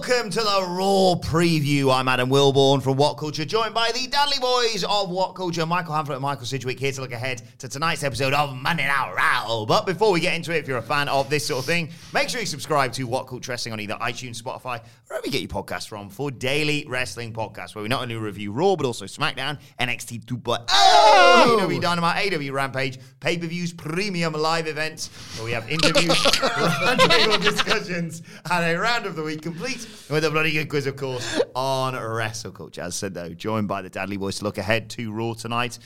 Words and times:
welcome 0.00 0.30
to 0.30 0.40
the 0.40 0.64
Raw 0.66 1.14
preview. 1.20 1.94
I'm 1.94 2.08
Adam 2.08 2.30
Wilborn 2.30 2.82
from 2.82 2.96
What 2.96 3.18
Culture, 3.18 3.44
joined 3.44 3.74
by 3.74 3.90
the 3.92 4.06
Dudley 4.06 4.38
Boys 4.40 4.82
of 4.82 5.10
What 5.10 5.34
Culture, 5.34 5.66
Michael 5.66 5.92
Hamflett 5.92 6.14
and 6.14 6.22
Michael 6.22 6.46
Sidgwick, 6.46 6.80
here 6.80 6.90
to 6.92 7.02
look 7.02 7.12
ahead 7.12 7.42
to 7.58 7.68
tonight's 7.68 8.02
episode 8.02 8.32
of 8.32 8.56
Monday 8.56 8.86
Night 8.86 9.12
Raw. 9.14 9.66
But 9.66 9.84
before 9.84 10.10
we 10.10 10.20
get 10.20 10.34
into 10.34 10.56
it, 10.56 10.58
if 10.58 10.66
you're 10.66 10.78
a 10.78 10.82
fan 10.82 11.10
of 11.10 11.28
this 11.28 11.46
sort 11.46 11.58
of 11.58 11.66
thing, 11.66 11.90
make 12.14 12.30
sure 12.30 12.40
you 12.40 12.46
subscribe 12.46 12.94
to 12.94 13.04
What 13.04 13.26
Culture 13.26 13.52
Wrestling 13.52 13.74
on 13.74 13.80
either 13.80 13.96
iTunes, 13.96 14.40
Spotify, 14.40 14.80
wherever 15.06 15.26
you 15.26 15.32
get 15.32 15.42
your 15.42 15.48
podcasts 15.48 15.86
from, 15.86 16.08
for 16.08 16.30
daily 16.30 16.86
wrestling 16.88 17.34
podcasts, 17.34 17.74
where 17.74 17.82
we 17.82 17.88
not 17.88 18.00
only 18.00 18.14
review 18.14 18.52
Raw, 18.52 18.76
but 18.76 18.86
also 18.86 19.04
SmackDown, 19.04 19.58
NXT 19.78 20.24
2.0, 20.24 20.64
oh! 20.70 21.58
AEW 21.60 21.78
Dynamite, 21.78 22.32
AW 22.32 22.52
Rampage, 22.54 22.98
pay-per-views, 23.20 23.74
premium 23.74 24.32
live 24.32 24.66
events, 24.66 25.08
where 25.36 25.44
we 25.44 25.52
have 25.52 25.68
interviews, 25.68 26.14
roundtable 26.14 27.42
discussions, 27.42 28.22
and 28.50 28.64
a 28.64 28.78
round 28.78 29.04
of 29.04 29.14
the 29.14 29.22
week 29.22 29.42
complete 29.42 29.89
with 30.08 30.24
a 30.24 30.30
bloody 30.30 30.52
good 30.52 30.68
quiz, 30.68 30.86
of 30.86 30.96
course, 30.96 31.40
on 31.54 31.94
Wrestle 31.94 32.52
Culture. 32.52 32.82
As 32.82 32.94
I 32.94 32.96
said, 32.96 33.14
though, 33.14 33.30
joined 33.30 33.68
by 33.68 33.82
the 33.82 33.90
Dudley 33.90 34.16
Boys 34.16 34.38
to 34.38 34.44
look 34.44 34.58
ahead 34.58 34.90
to 34.90 35.12
Raw 35.12 35.34
tonight. 35.34 35.78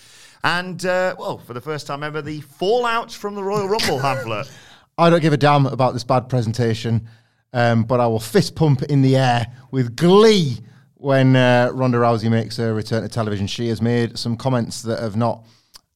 And, 0.42 0.84
uh, 0.84 1.14
well, 1.18 1.38
for 1.38 1.54
the 1.54 1.60
first 1.60 1.86
time 1.86 2.02
ever, 2.02 2.22
the 2.22 2.40
fallout 2.40 3.12
from 3.12 3.34
the 3.34 3.42
Royal 3.42 3.68
Rumble 3.68 3.98
Hamflett. 3.98 4.50
I 4.98 5.10
don't 5.10 5.20
give 5.20 5.32
a 5.32 5.36
damn 5.36 5.66
about 5.66 5.92
this 5.92 6.04
bad 6.04 6.28
presentation, 6.28 7.08
um, 7.52 7.84
but 7.84 8.00
I 8.00 8.06
will 8.06 8.20
fist 8.20 8.54
pump 8.54 8.82
in 8.84 9.02
the 9.02 9.16
air 9.16 9.46
with 9.70 9.96
glee 9.96 10.58
when 10.94 11.36
uh, 11.36 11.70
Ronda 11.72 11.98
Rousey 11.98 12.30
makes 12.30 12.56
her 12.58 12.72
return 12.72 13.02
to 13.02 13.08
television. 13.08 13.46
She 13.46 13.68
has 13.68 13.82
made 13.82 14.18
some 14.18 14.36
comments 14.36 14.82
that 14.82 15.00
have 15.00 15.16
not 15.16 15.44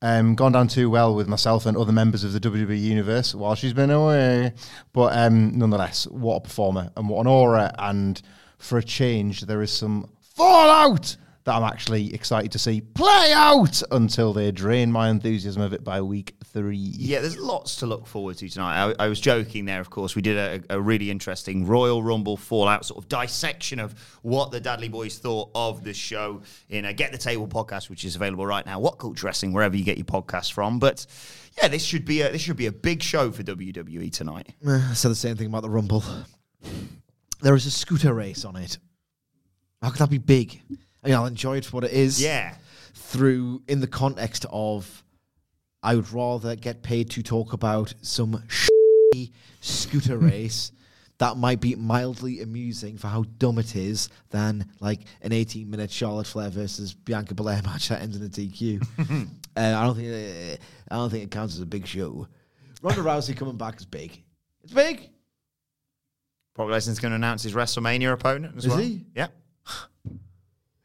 um, 0.02 0.34
gone 0.34 0.52
down 0.52 0.68
too 0.68 0.88
well 0.90 1.14
with 1.14 1.28
myself 1.28 1.66
and 1.66 1.76
other 1.76 1.92
members 1.92 2.24
of 2.24 2.32
the 2.32 2.40
WWE 2.40 2.80
universe 2.80 3.34
while 3.34 3.54
she's 3.54 3.72
been 3.72 3.90
away. 3.90 4.52
But 4.92 5.16
um, 5.16 5.58
nonetheless, 5.58 6.06
what 6.06 6.36
a 6.36 6.40
performer 6.40 6.90
and 6.96 7.08
what 7.08 7.20
an 7.20 7.26
aura. 7.26 7.74
And 7.78 8.20
for 8.58 8.78
a 8.78 8.82
change, 8.82 9.42
there 9.42 9.62
is 9.62 9.72
some 9.72 10.10
fallout 10.20 11.16
that 11.48 11.54
I'm 11.54 11.64
actually 11.64 12.12
excited 12.12 12.52
to 12.52 12.58
see 12.58 12.82
play 12.82 13.32
out 13.34 13.82
until 13.90 14.34
they 14.34 14.50
drain 14.52 14.92
my 14.92 15.08
enthusiasm 15.08 15.62
of 15.62 15.72
it 15.72 15.82
by 15.82 16.02
week 16.02 16.34
three. 16.44 16.76
Yeah, 16.76 17.22
there's 17.22 17.38
lots 17.38 17.76
to 17.76 17.86
look 17.86 18.06
forward 18.06 18.36
to 18.38 18.50
tonight. 18.50 18.94
I, 18.98 19.04
I 19.04 19.08
was 19.08 19.18
joking 19.18 19.64
there, 19.64 19.80
of 19.80 19.88
course. 19.88 20.14
We 20.14 20.20
did 20.20 20.36
a, 20.36 20.76
a, 20.76 20.78
really 20.78 21.10
interesting 21.10 21.66
Royal 21.66 22.02
Rumble 22.02 22.36
Fallout 22.36 22.84
sort 22.84 23.02
of 23.02 23.08
dissection 23.08 23.80
of 23.80 23.94
what 24.20 24.50
the 24.50 24.60
Dudley 24.60 24.90
Boys 24.90 25.16
thought 25.16 25.50
of 25.54 25.84
the 25.84 25.94
show 25.94 26.42
in 26.68 26.84
a 26.84 26.92
Get 26.92 27.12
the 27.12 27.18
Table 27.18 27.48
podcast, 27.48 27.88
which 27.88 28.04
is 28.04 28.14
available 28.14 28.44
right 28.44 28.66
now. 28.66 28.78
What 28.78 28.98
Culture 28.98 29.26
Wrestling, 29.26 29.54
wherever 29.54 29.74
you 29.74 29.84
get 29.84 29.96
your 29.96 30.04
podcasts 30.04 30.52
from. 30.52 30.78
But 30.78 31.06
yeah, 31.56 31.68
this 31.68 31.82
should 31.82 32.04
be 32.04 32.20
a, 32.20 32.30
this 32.30 32.42
should 32.42 32.58
be 32.58 32.66
a 32.66 32.72
big 32.72 33.02
show 33.02 33.30
for 33.30 33.42
WWE 33.42 34.12
tonight. 34.12 34.48
Eh, 34.66 34.88
I 34.90 34.92
said 34.92 35.10
the 35.10 35.14
same 35.14 35.36
thing 35.36 35.46
about 35.46 35.62
the 35.62 35.70
Rumble. 35.70 36.04
There 37.40 37.54
is 37.54 37.64
a 37.64 37.70
scooter 37.70 38.12
race 38.12 38.44
on 38.44 38.56
it. 38.56 38.76
How 39.80 39.88
could 39.88 40.00
that 40.00 40.10
be 40.10 40.18
big? 40.18 40.60
I 41.02 41.08
mean, 41.08 41.16
I'll 41.16 41.26
enjoy 41.26 41.58
it 41.58 41.64
for 41.64 41.76
what 41.76 41.84
it 41.84 41.92
is. 41.92 42.20
Yeah. 42.20 42.54
Through 42.94 43.62
in 43.68 43.80
the 43.80 43.86
context 43.86 44.44
of, 44.50 45.04
I 45.82 45.94
would 45.94 46.12
rather 46.12 46.56
get 46.56 46.82
paid 46.82 47.10
to 47.10 47.22
talk 47.22 47.52
about 47.52 47.94
some 48.02 48.42
scooter 49.60 50.18
race 50.18 50.72
that 51.18 51.36
might 51.36 51.60
be 51.60 51.74
mildly 51.74 52.40
amusing 52.40 52.96
for 52.96 53.08
how 53.08 53.24
dumb 53.38 53.58
it 53.58 53.74
is 53.74 54.08
than 54.30 54.64
like 54.80 55.00
an 55.22 55.32
18 55.32 55.68
minute 55.68 55.90
Charlotte 55.90 56.26
Flair 56.26 56.48
versus 56.48 56.94
Bianca 56.94 57.34
Belair 57.34 57.60
match 57.62 57.88
that 57.88 58.00
ends 58.00 58.16
in 58.16 58.22
a 58.22 58.28
DQ. 58.28 58.82
uh, 59.56 59.60
I 59.60 59.84
don't 59.84 59.96
think 59.96 60.08
uh, 60.08 60.56
I 60.90 60.96
don't 60.96 61.10
think 61.10 61.24
it 61.24 61.30
counts 61.30 61.54
as 61.54 61.60
a 61.60 61.66
big 61.66 61.86
show. 61.86 62.26
Ronda 62.82 63.02
Rousey 63.02 63.36
coming 63.36 63.56
back 63.56 63.78
is 63.78 63.86
big. 63.86 64.22
It's 64.62 64.72
big. 64.72 65.10
Brock 66.54 66.68
Lesnar's 66.68 67.00
going 67.00 67.10
to 67.10 67.16
announce 67.16 67.42
his 67.42 67.54
WrestleMania 67.54 68.12
opponent 68.12 68.56
as 68.56 68.64
is 68.64 68.70
well. 68.70 68.78
Is 68.78 68.86
he? 68.86 69.06
Yeah. 69.14 69.28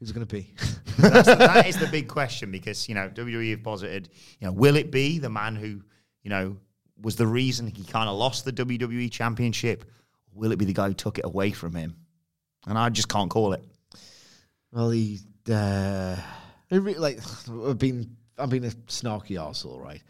Who's 0.03 0.09
it 0.09 0.15
going 0.15 0.27
to 0.27 0.35
be? 0.35 0.53
That's 0.97 1.29
the, 1.29 1.35
that 1.35 1.65
is 1.65 1.77
the 1.77 1.87
big 1.91 2.09
question 2.09 2.51
because 2.51 2.89
you 2.89 2.95
know 2.95 3.07
WWE 3.07 3.51
have 3.51 3.63
posited, 3.63 4.09
you 4.41 4.47
know, 4.47 4.51
will 4.51 4.75
it 4.75 4.91
be 4.91 5.17
the 5.17 5.29
man 5.29 5.55
who 5.55 5.81
you 6.23 6.29
know 6.29 6.57
was 7.01 7.15
the 7.15 7.25
reason 7.25 7.67
he 7.67 7.85
kind 7.85 8.09
of 8.09 8.17
lost 8.17 8.43
the 8.43 8.51
WWE 8.51 9.09
Championship? 9.09 9.85
Will 10.33 10.51
it 10.51 10.59
be 10.59 10.65
the 10.65 10.73
guy 10.73 10.89
who 10.89 10.93
took 10.93 11.19
it 11.19 11.23
away 11.23 11.51
from 11.51 11.73
him? 11.73 11.95
And 12.67 12.77
I 12.77 12.89
just 12.89 13.07
can't 13.07 13.29
call 13.29 13.53
it. 13.53 13.63
Well, 14.73 14.89
he, 14.89 15.19
uh, 15.49 16.17
he 16.69 16.79
re- 16.79 16.95
like 16.95 17.19
I've 17.65 17.77
been 17.77 18.17
I've 18.37 18.49
been 18.49 18.65
a 18.65 18.71
snarky 18.87 19.37
arsehole, 19.37 19.81
right? 19.81 20.03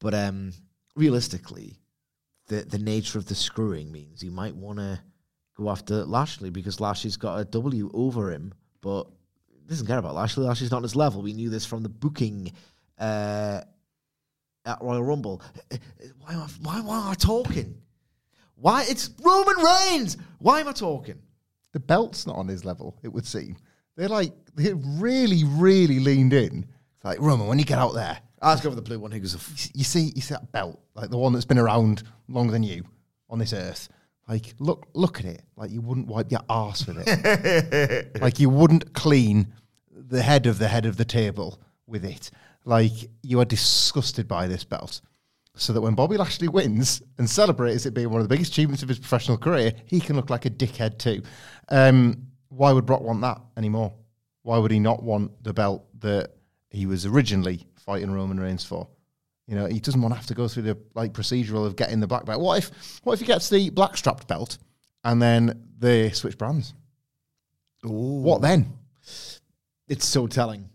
But 0.00 0.14
um, 0.14 0.54
realistically, 0.96 1.76
the 2.46 2.62
the 2.62 2.78
nature 2.78 3.18
of 3.18 3.26
the 3.26 3.34
screwing 3.34 3.92
means 3.92 4.22
you 4.22 4.30
might 4.30 4.56
want 4.56 4.78
to 4.78 4.98
go 5.54 5.68
after 5.68 6.06
Lashley 6.06 6.48
because 6.48 6.80
Lashley's 6.80 7.18
got 7.18 7.40
a 7.40 7.44
W 7.44 7.90
over 7.92 8.32
him, 8.32 8.54
but 8.80 9.08
doesn't 9.68 9.86
care 9.86 9.98
about 9.98 10.14
Lashley. 10.14 10.46
Lashley's 10.46 10.70
not 10.70 10.78
on 10.78 10.82
his 10.82 10.96
level. 10.96 11.22
We 11.22 11.32
knew 11.32 11.50
this 11.50 11.66
from 11.66 11.82
the 11.82 11.88
booking 11.88 12.52
uh, 12.98 13.60
at 14.64 14.78
Royal 14.80 15.02
Rumble. 15.02 15.42
Why 16.20 16.32
am 16.32 16.40
I, 16.40 16.46
why, 16.62 16.80
why 16.80 16.98
am 17.00 17.08
I 17.08 17.14
talking? 17.14 17.80
Why? 18.54 18.84
It's 18.88 19.10
Roman 19.22 19.56
Reigns. 19.56 20.16
Why 20.38 20.60
am 20.60 20.68
I 20.68 20.72
talking? 20.72 21.18
The 21.72 21.80
belt's 21.80 22.26
not 22.26 22.36
on 22.36 22.48
his 22.48 22.64
level, 22.64 22.98
it 23.02 23.08
would 23.08 23.26
seem. 23.26 23.56
They're 23.96 24.08
like, 24.08 24.32
they 24.54 24.72
really, 24.72 25.44
really 25.44 26.00
leaned 26.00 26.32
in. 26.32 26.66
It's 26.94 27.04
like, 27.04 27.20
Roman, 27.20 27.46
when 27.46 27.58
you 27.58 27.64
get 27.64 27.78
out 27.78 27.94
there, 27.94 28.18
I'll 28.40 28.56
go 28.56 28.70
for 28.70 28.76
the 28.76 28.82
blue 28.82 28.98
one. 28.98 29.10
Who 29.10 29.20
goes, 29.20 29.70
you 29.74 29.84
see, 29.84 30.12
you 30.14 30.22
see 30.22 30.34
that 30.34 30.52
belt, 30.52 30.80
like 30.94 31.10
the 31.10 31.18
one 31.18 31.32
that's 31.32 31.44
been 31.44 31.58
around 31.58 32.02
longer 32.28 32.52
than 32.52 32.62
you 32.62 32.84
on 33.28 33.38
this 33.38 33.52
earth. 33.52 33.88
Like, 34.28 34.54
look, 34.58 34.86
look 34.92 35.20
at 35.20 35.24
it. 35.24 35.42
Like 35.56 35.70
you 35.70 35.80
wouldn't 35.80 36.06
wipe 36.06 36.30
your 36.30 36.42
ass 36.50 36.86
with 36.86 37.02
it. 37.06 38.20
like 38.20 38.38
you 38.38 38.50
wouldn't 38.50 38.92
clean 38.92 39.54
the 39.90 40.22
head 40.22 40.46
of 40.46 40.58
the 40.58 40.68
head 40.68 40.84
of 40.84 40.98
the 40.98 41.04
table 41.04 41.58
with 41.86 42.04
it. 42.04 42.30
Like 42.64 42.92
you 43.22 43.40
are 43.40 43.46
disgusted 43.46 44.28
by 44.28 44.46
this 44.46 44.64
belt. 44.64 45.00
So 45.56 45.72
that 45.72 45.80
when 45.80 45.94
Bobby 45.94 46.16
Lashley 46.16 46.46
wins 46.46 47.02
and 47.16 47.28
celebrates 47.28 47.84
it 47.84 47.94
being 47.94 48.10
one 48.10 48.20
of 48.20 48.28
the 48.28 48.32
biggest 48.32 48.52
achievements 48.52 48.82
of 48.82 48.88
his 48.88 48.98
professional 48.98 49.38
career, 49.38 49.72
he 49.86 49.98
can 49.98 50.14
look 50.14 50.30
like 50.30 50.44
a 50.44 50.50
dickhead 50.50 50.98
too. 50.98 51.22
Um, 51.68 52.28
why 52.48 52.70
would 52.72 52.86
Brock 52.86 53.00
want 53.00 53.22
that 53.22 53.40
anymore? 53.56 53.92
Why 54.42 54.58
would 54.58 54.70
he 54.70 54.78
not 54.78 55.02
want 55.02 55.42
the 55.42 55.52
belt 55.52 55.86
that 56.00 56.30
he 56.70 56.86
was 56.86 57.06
originally 57.06 57.66
fighting 57.76 58.12
Roman 58.12 58.38
Reigns 58.38 58.64
for? 58.64 58.88
You 59.48 59.56
know, 59.56 59.66
he 59.66 59.80
doesn't 59.80 60.00
want 60.00 60.12
to 60.12 60.16
have 60.16 60.26
to 60.26 60.34
go 60.34 60.46
through 60.46 60.64
the 60.64 60.78
like 60.94 61.12
procedural 61.12 61.66
of 61.66 61.74
getting 61.74 62.00
the 62.00 62.06
black 62.06 62.26
belt. 62.26 62.40
What 62.40 62.58
if 62.58 63.00
what 63.02 63.14
if 63.14 63.20
he 63.20 63.26
gets 63.26 63.48
the 63.48 63.70
black 63.70 63.96
strapped 63.96 64.28
belt 64.28 64.58
and 65.04 65.20
then 65.20 65.68
they 65.78 66.10
switch 66.10 66.38
brands? 66.38 66.74
Ooh. 67.86 67.88
What 68.22 68.42
then? 68.42 68.74
it's 69.88 70.06
so 70.06 70.26
telling 70.26 70.68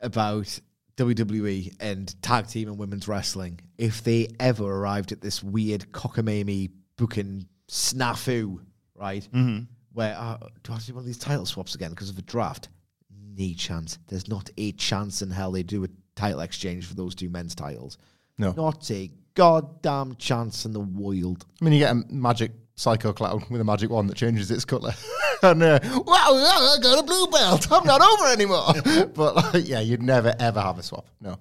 about 0.00 0.58
WWE 0.96 1.74
and 1.80 2.22
tag 2.22 2.48
team 2.48 2.68
and 2.68 2.78
women's 2.78 3.06
wrestling. 3.06 3.60
If 3.78 4.02
they 4.02 4.28
ever 4.40 4.64
arrived 4.64 5.12
at 5.12 5.20
this 5.20 5.42
weird 5.42 5.92
cockamamie 5.92 6.70
booking 6.96 7.46
snafu, 7.68 8.60
right? 8.94 9.28
Mm-hmm. 9.32 9.64
Where 9.92 10.16
uh, 10.16 10.38
do 10.62 10.72
I 10.72 10.74
have 10.74 10.80
to 10.82 10.86
do 10.88 10.94
one 10.94 11.02
of 11.02 11.06
these 11.06 11.18
title 11.18 11.46
swaps 11.46 11.74
again 11.74 11.90
because 11.90 12.10
of 12.10 12.18
a 12.18 12.22
draft? 12.22 12.68
No 13.10 13.52
chance. 13.54 13.98
There's 14.08 14.28
not 14.28 14.50
a 14.56 14.72
chance 14.72 15.22
in 15.22 15.30
hell 15.30 15.52
they 15.52 15.62
do 15.62 15.84
a 15.84 15.88
title 16.16 16.40
exchange 16.40 16.86
for 16.86 16.94
those 16.94 17.14
two 17.14 17.28
men's 17.28 17.54
titles. 17.54 17.98
No. 18.38 18.52
Not 18.52 18.90
a 18.90 19.10
goddamn 19.34 20.16
chance 20.16 20.64
in 20.64 20.72
the 20.72 20.80
world. 20.80 21.46
I 21.60 21.64
mean, 21.64 21.74
you 21.74 21.78
get 21.78 21.92
a 21.92 22.02
magic 22.12 22.50
psycho 22.74 23.12
clown 23.12 23.44
with 23.48 23.60
a 23.60 23.64
magic 23.64 23.90
wand 23.90 24.10
that 24.10 24.16
changes 24.16 24.50
its 24.50 24.64
colour. 24.64 24.92
and 25.42 25.62
uh, 25.62 25.78
wow, 25.82 26.04
I 26.06 26.76
got 26.82 26.98
a 26.98 27.02
blue 27.02 27.26
belt. 27.28 27.70
I'm 27.70 27.84
not 27.84 28.02
over 28.02 28.32
anymore. 28.32 29.06
but 29.14 29.36
like, 29.36 29.68
yeah, 29.68 29.80
you'd 29.80 30.02
never 30.02 30.34
ever 30.40 30.60
have 30.60 30.78
a 30.78 30.82
swap. 30.82 31.06
No. 31.20 31.38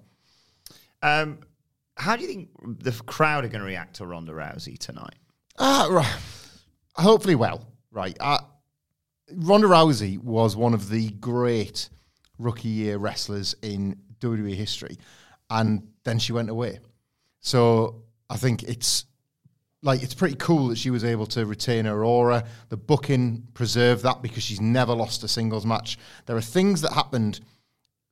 Um, 1.01 1.39
how 1.97 2.15
do 2.15 2.21
you 2.23 2.27
think 2.27 2.49
the 2.83 2.91
crowd 2.91 3.45
are 3.45 3.47
going 3.47 3.61
to 3.61 3.67
react 3.67 3.95
to 3.97 4.05
Ronda 4.05 4.33
Rousey 4.33 4.77
tonight? 4.77 5.15
Ah, 5.57 5.87
right. 5.89 6.15
Hopefully, 6.95 7.35
well, 7.35 7.65
right. 7.91 8.15
Uh, 8.19 8.39
Ronda 9.31 9.67
Rousey 9.67 10.17
was 10.17 10.55
one 10.55 10.73
of 10.73 10.89
the 10.89 11.09
great 11.11 11.89
rookie 12.37 12.69
year 12.69 12.97
wrestlers 12.97 13.55
in 13.61 13.97
WWE 14.25 14.55
history, 14.55 14.97
and 15.49 15.87
then 16.03 16.19
she 16.19 16.33
went 16.33 16.49
away. 16.49 16.79
So 17.39 18.03
I 18.29 18.37
think 18.37 18.63
it's 18.63 19.05
like 19.81 20.01
it's 20.01 20.15
pretty 20.15 20.35
cool 20.35 20.69
that 20.69 20.77
she 20.77 20.89
was 20.89 21.03
able 21.03 21.27
to 21.27 21.45
retain 21.45 21.85
her 21.85 22.03
aura. 22.03 22.43
The 22.69 22.77
booking 22.77 23.47
preserved 23.53 24.03
that 24.03 24.21
because 24.21 24.43
she's 24.43 24.59
never 24.59 24.93
lost 24.93 25.23
a 25.23 25.27
singles 25.27 25.65
match. 25.65 25.97
There 26.25 26.35
are 26.35 26.41
things 26.41 26.81
that 26.81 26.93
happened. 26.93 27.39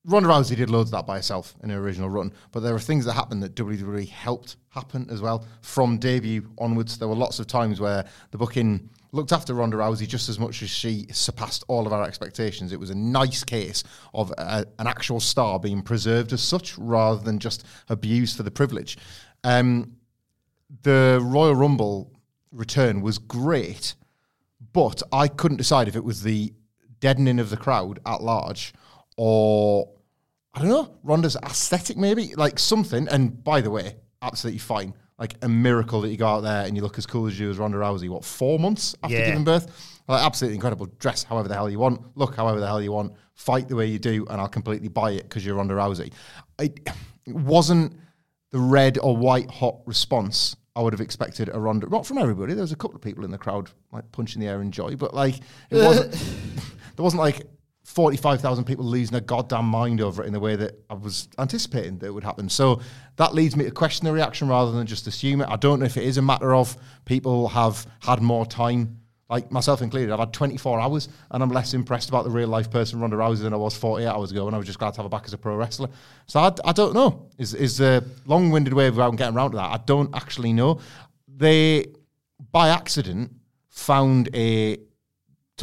Ronda 0.05 0.27
Rousey 0.27 0.57
did 0.57 0.69
loads 0.69 0.89
of 0.89 0.91
that 0.91 1.07
by 1.07 1.15
herself 1.15 1.55
in 1.63 1.69
her 1.69 1.79
original 1.79 2.09
run, 2.09 2.33
but 2.51 2.59
there 2.59 2.75
are 2.75 2.79
things 2.79 3.05
that 3.05 3.13
happened 3.13 3.41
that 3.41 3.55
WWE 3.55 4.09
helped 4.09 4.57
happen 4.69 5.07
as 5.09 5.21
well 5.21 5.45
from 5.61 5.97
debut 5.97 6.50
onwards. 6.57 6.97
There 6.97 7.07
were 7.07 7.15
lots 7.15 7.39
of 7.39 7.47
times 7.47 7.79
where 7.79 8.05
the 8.31 8.38
booking 8.38 8.89
looked 9.13 9.31
after 9.31 9.53
Ronda 9.53 9.77
Rousey 9.77 10.05
just 10.05 10.27
as 10.27 10.38
much 10.38 10.61
as 10.61 10.69
she 10.69 11.05
surpassed 11.11 11.63
all 11.69 11.88
of 11.88 11.94
our 11.94 12.03
expectations. 12.03 12.73
It 12.73 12.79
was 12.79 12.89
a 12.89 12.95
nice 12.95 13.45
case 13.45 13.83
of 14.13 14.31
a, 14.31 14.65
an 14.77 14.88
actual 14.88 15.21
star 15.21 15.57
being 15.57 15.81
preserved 15.81 16.33
as 16.33 16.41
such 16.41 16.77
rather 16.77 17.23
than 17.23 17.39
just 17.39 17.65
abused 17.88 18.35
for 18.35 18.44
the 18.44 18.51
privilege. 18.51 18.97
Um, 19.45 19.94
the 20.81 21.21
Royal 21.23 21.55
Rumble 21.55 22.11
return 22.51 23.01
was 23.01 23.19
great, 23.19 23.95
but 24.73 25.01
I 25.13 25.29
couldn't 25.29 25.57
decide 25.57 25.88
if 25.88 25.95
it 25.95 26.03
was 26.03 26.23
the 26.23 26.53
deadening 27.00 27.39
of 27.39 27.50
the 27.50 27.57
crowd 27.57 28.00
at 28.05 28.21
large 28.21 28.73
or 29.18 29.89
I 30.54 30.60
don't 30.60 30.69
know, 30.69 30.95
Ronda's 31.04 31.36
aesthetic 31.44 31.98
maybe, 31.98 32.36
like 32.36 32.60
something. 32.60 33.07
And 33.10 33.44
by 33.44 33.62
the 33.62 33.71
way, 33.71 33.95
absolutely 34.21 34.60
fine. 34.60 34.94
Like 35.18 35.36
a 35.42 35.50
miracle 35.50 36.01
that 36.01 36.10
you 36.10 36.18
go 36.18 36.27
out 36.27 36.42
there 36.42 36.65
and 36.65 36.75
you 36.75 36.81
look 36.83 36.98
as 36.98 37.06
cool 37.06 37.27
as 37.27 37.39
you 37.39 37.50
as 37.50 37.57
Ronda 37.57 37.77
Rousey. 37.77 38.10
What 38.10 38.25
four 38.25 38.60
months 38.60 38.95
after 39.04 39.15
Yeah. 39.15 39.27
giving 39.27 39.44
birth? 39.44 39.92
Like 40.07 40.24
absolutely 40.24 40.56
incredible. 40.56 40.88
Dress 41.00 41.24
however 41.24 41.48
the 41.48 41.54
hell 41.56 41.69
you 41.69 41.80
want, 41.80 42.01
look 42.18 42.36
however 42.36 42.60
the 42.60 42.68
hell 42.68 42.81
you 42.81 42.92
want, 42.92 43.13
fight 43.36 43.68
the 43.69 43.75
way 43.75 43.88
you 43.88 44.00
do, 44.00 44.25
and 44.30 44.42
I'll 44.42 44.48
completely 44.48 44.89
buy 44.89 45.12
it 45.12 45.24
because 45.24 45.45
you're 45.45 45.56
Ronda 45.56 45.75
Rousey. 45.75 46.12
It, 46.60 46.80
it 47.25 47.36
wasn't 47.36 47.98
the 48.51 48.60
red 48.60 48.98
or 49.00 49.15
white 49.15 49.50
hot 49.50 49.80
response 49.86 50.56
I 50.75 50.81
would 50.81 50.94
have 50.94 51.01
expected 51.01 51.50
a 51.54 51.60
Ronda. 51.60 51.88
Not 51.88 52.06
from 52.06 52.18
everybody. 52.18 52.54
There 52.56 52.63
was 52.63 52.71
a 52.71 52.75
couple 52.75 52.95
of 52.95 53.01
people 53.01 53.24
in 53.24 53.31
the 53.31 53.38
crowd 53.38 53.69
like 53.92 54.12
punching 54.12 54.42
the 54.42 54.48
air 54.48 54.62
in 54.62 54.71
joy, 54.71 54.95
but 54.95 55.13
like 55.13 55.36
it 55.69 55.75
wasn't. 55.75 56.12
there 56.95 57.04
wasn't 57.04 57.21
like. 57.21 57.44
45,000 57.93 58.63
people 58.63 58.85
losing 58.85 59.11
their 59.11 59.21
goddamn 59.21 59.65
mind 59.65 60.01
over 60.01 60.23
it 60.23 60.27
in 60.27 60.33
the 60.33 60.39
way 60.39 60.55
that 60.55 60.83
I 60.89 60.95
was 60.95 61.27
anticipating 61.37 61.99
that 61.99 62.07
it 62.07 62.11
would 62.11 62.23
happen. 62.23 62.49
So 62.49 62.81
that 63.17 63.35
leads 63.35 63.55
me 63.55 63.65
to 63.65 63.71
question 63.71 64.05
the 64.05 64.11
reaction 64.11 64.47
rather 64.47 64.71
than 64.71 64.87
just 64.87 65.05
assume 65.05 65.41
it. 65.41 65.47
I 65.47 65.57
don't 65.57 65.79
know 65.79 65.85
if 65.85 65.95
it 65.95 66.03
is 66.03 66.17
a 66.17 66.21
matter 66.21 66.55
of 66.55 66.75
people 67.05 67.47
have 67.49 67.85
had 67.99 68.19
more 68.19 68.47
time, 68.47 68.99
like 69.29 69.51
myself 69.51 69.83
included. 69.83 70.11
I've 70.11 70.19
had 70.19 70.33
24 70.33 70.79
hours 70.79 71.07
and 71.29 71.43
I'm 71.43 71.51
less 71.51 71.75
impressed 71.75 72.09
about 72.09 72.23
the 72.23 72.31
real 72.31 72.47
life 72.47 72.71
person 72.71 72.99
Ronda 72.99 73.15
Rousey 73.15 73.43
than 73.43 73.53
I 73.53 73.57
was 73.57 73.77
48 73.77 74.07
hours 74.07 74.31
ago 74.31 74.47
and 74.47 74.55
I 74.55 74.57
was 74.57 74.65
just 74.65 74.79
glad 74.79 74.95
to 74.95 74.97
have 74.97 75.05
her 75.05 75.09
back 75.09 75.25
as 75.25 75.33
a 75.33 75.37
pro 75.37 75.55
wrestler. 75.55 75.89
So 76.25 76.39
I, 76.39 76.51
I 76.65 76.71
don't 76.71 76.95
know. 76.95 77.29
Is 77.37 77.53
is 77.53 77.79
a 77.79 78.03
long 78.25 78.49
winded 78.49 78.73
way 78.73 78.87
of 78.87 78.95
getting 78.95 79.35
around 79.35 79.51
to 79.51 79.57
that. 79.57 79.71
I 79.71 79.79
don't 79.85 80.15
actually 80.15 80.51
know. 80.51 80.79
They, 81.27 81.87
by 82.51 82.69
accident, 82.69 83.33
found 83.69 84.29
a 84.33 84.79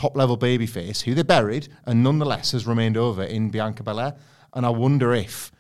top 0.01 0.17
level 0.17 0.39
babyface 0.39 1.03
who 1.03 1.15
they 1.15 1.23
buried 1.23 1.69
and 1.85 2.03
nonetheless 2.03 2.53
has 2.53 2.67
remained 2.67 2.97
over 2.97 3.23
in 3.23 3.51
Bianca 3.51 3.83
Belair. 3.83 4.17
And 4.55 4.65
I 4.65 4.71
wonder 4.71 5.13
if 5.13 5.53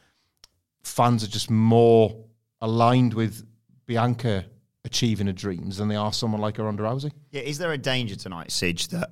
fans 0.82 1.22
are 1.22 1.28
just 1.28 1.50
more 1.50 2.24
aligned 2.62 3.12
with 3.12 3.46
Bianca 3.84 4.46
achieving 4.82 5.26
her 5.26 5.34
dreams 5.34 5.76
than 5.76 5.88
they 5.88 5.96
are 5.96 6.10
someone 6.10 6.40
like 6.40 6.58
a 6.58 6.62
Ronda 6.62 6.82
Rousey. 6.82 7.12
Yeah, 7.30 7.42
is 7.42 7.58
there 7.58 7.72
a 7.72 7.78
danger 7.78 8.16
tonight, 8.16 8.50
Sidge, 8.50 8.88
that 8.88 9.10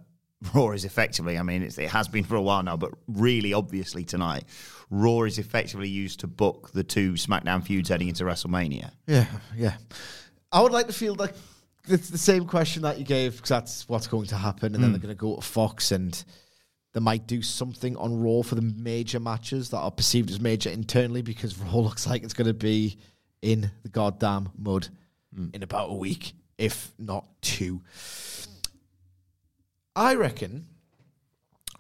Raw 0.54 0.70
is 0.70 0.86
effectively, 0.86 1.36
I 1.36 1.42
mean, 1.42 1.62
it's, 1.62 1.76
it 1.76 1.90
has 1.90 2.08
been 2.08 2.24
for 2.24 2.36
a 2.36 2.42
while 2.42 2.62
now, 2.62 2.78
but 2.78 2.94
really 3.06 3.52
obviously 3.52 4.04
tonight, 4.04 4.44
Raw 4.88 5.24
is 5.24 5.38
effectively 5.38 5.90
used 5.90 6.20
to 6.20 6.26
book 6.26 6.70
the 6.72 6.82
two 6.82 7.12
SmackDown 7.12 7.62
feuds 7.62 7.90
heading 7.90 8.08
into 8.08 8.24
WrestleMania? 8.24 8.92
Yeah, 9.06 9.26
yeah. 9.54 9.74
I 10.50 10.62
would 10.62 10.72
like 10.72 10.86
to 10.86 10.94
feel 10.94 11.14
like 11.16 11.34
it's 11.90 12.08
the 12.08 12.18
same 12.18 12.46
question 12.46 12.82
that 12.82 12.98
you 12.98 13.04
gave 13.04 13.36
because 13.36 13.48
that's 13.48 13.88
what's 13.88 14.06
going 14.06 14.26
to 14.26 14.36
happen, 14.36 14.74
and 14.74 14.82
then 14.82 14.92
they're 14.92 14.98
mm. 14.98 15.02
going 15.02 15.14
to 15.14 15.20
go 15.20 15.36
to 15.36 15.42
Fox 15.42 15.92
and 15.92 16.22
they 16.94 17.00
might 17.00 17.26
do 17.26 17.42
something 17.42 17.96
on 17.96 18.20
Raw 18.20 18.42
for 18.42 18.54
the 18.54 18.62
major 18.62 19.20
matches 19.20 19.70
that 19.70 19.78
are 19.78 19.90
perceived 19.90 20.30
as 20.30 20.40
major 20.40 20.70
internally 20.70 21.22
because 21.22 21.58
Raw 21.58 21.76
looks 21.80 22.06
like 22.06 22.22
it's 22.22 22.34
going 22.34 22.48
to 22.48 22.54
be 22.54 22.98
in 23.42 23.70
the 23.82 23.88
goddamn 23.88 24.50
mud 24.58 24.88
mm. 25.36 25.54
in 25.54 25.62
about 25.62 25.90
a 25.90 25.94
week, 25.94 26.32
if 26.56 26.92
not 26.98 27.26
two. 27.40 27.82
I 29.94 30.14
reckon 30.14 30.66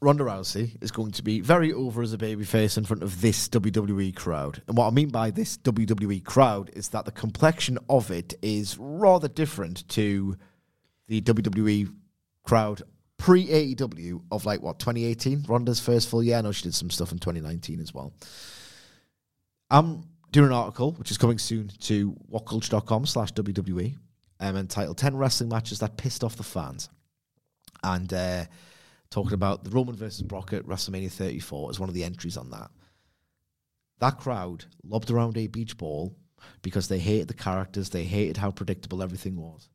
Ronda 0.00 0.24
Rousey 0.24 0.80
is 0.80 0.92
going 0.92 1.10
to 1.12 1.22
be 1.22 1.40
very 1.40 1.72
over 1.72 2.02
as 2.02 2.12
a 2.12 2.18
babyface 2.18 2.78
in 2.78 2.84
front 2.84 3.02
of 3.02 3.20
this 3.20 3.48
WWE 3.48 4.14
crowd. 4.14 4.62
And 4.68 4.76
what 4.76 4.86
I 4.86 4.90
mean 4.90 5.08
by 5.08 5.30
this 5.30 5.58
WWE 5.58 6.22
crowd 6.24 6.70
is 6.74 6.90
that 6.90 7.04
the 7.04 7.10
complexion 7.10 7.78
of 7.88 8.10
it 8.10 8.34
is 8.40 8.76
rather 8.78 9.26
different 9.26 9.88
to 9.90 10.36
the 11.08 11.20
WWE 11.22 11.92
crowd 12.44 12.82
pre 13.16 13.46
AEW 13.46 14.22
of 14.30 14.46
like 14.46 14.62
what 14.62 14.78
2018, 14.78 15.46
Ronda's 15.48 15.80
first 15.80 16.08
full 16.08 16.22
year. 16.22 16.36
I 16.38 16.42
know 16.42 16.52
she 16.52 16.62
did 16.62 16.74
some 16.74 16.90
stuff 16.90 17.10
in 17.10 17.18
2019 17.18 17.80
as 17.80 17.92
well. 17.92 18.12
I'm 19.70 20.04
doing 20.30 20.46
an 20.46 20.52
article 20.52 20.92
which 20.92 21.10
is 21.10 21.18
coming 21.18 21.38
soon 21.38 21.68
to 21.80 22.12
whatculture.com 22.30 23.06
slash 23.06 23.32
WWE 23.32 23.96
um, 24.40 24.56
entitled 24.56 24.96
10 24.96 25.16
wrestling 25.16 25.48
matches 25.48 25.80
that 25.80 25.96
pissed 25.96 26.22
off 26.22 26.36
the 26.36 26.42
fans. 26.42 26.88
And 27.82 28.12
uh, 28.12 28.44
talking 29.10 29.34
about 29.34 29.64
the 29.64 29.70
Roman 29.70 29.96
versus 29.96 30.22
Brock 30.22 30.52
at 30.52 30.66
WrestleMania 30.66 31.10
34 31.10 31.70
as 31.70 31.80
one 31.80 31.88
of 31.88 31.94
the 31.94 32.04
entries 32.04 32.36
on 32.36 32.50
that. 32.50 32.70
That 34.00 34.18
crowd 34.18 34.64
lobbed 34.84 35.10
around 35.10 35.36
a 35.36 35.46
beach 35.46 35.76
ball 35.76 36.16
because 36.62 36.88
they 36.88 36.98
hated 36.98 37.28
the 37.28 37.34
characters, 37.34 37.90
they 37.90 38.04
hated 38.04 38.36
how 38.36 38.50
predictable 38.50 39.02
everything 39.02 39.36
was. 39.36 39.68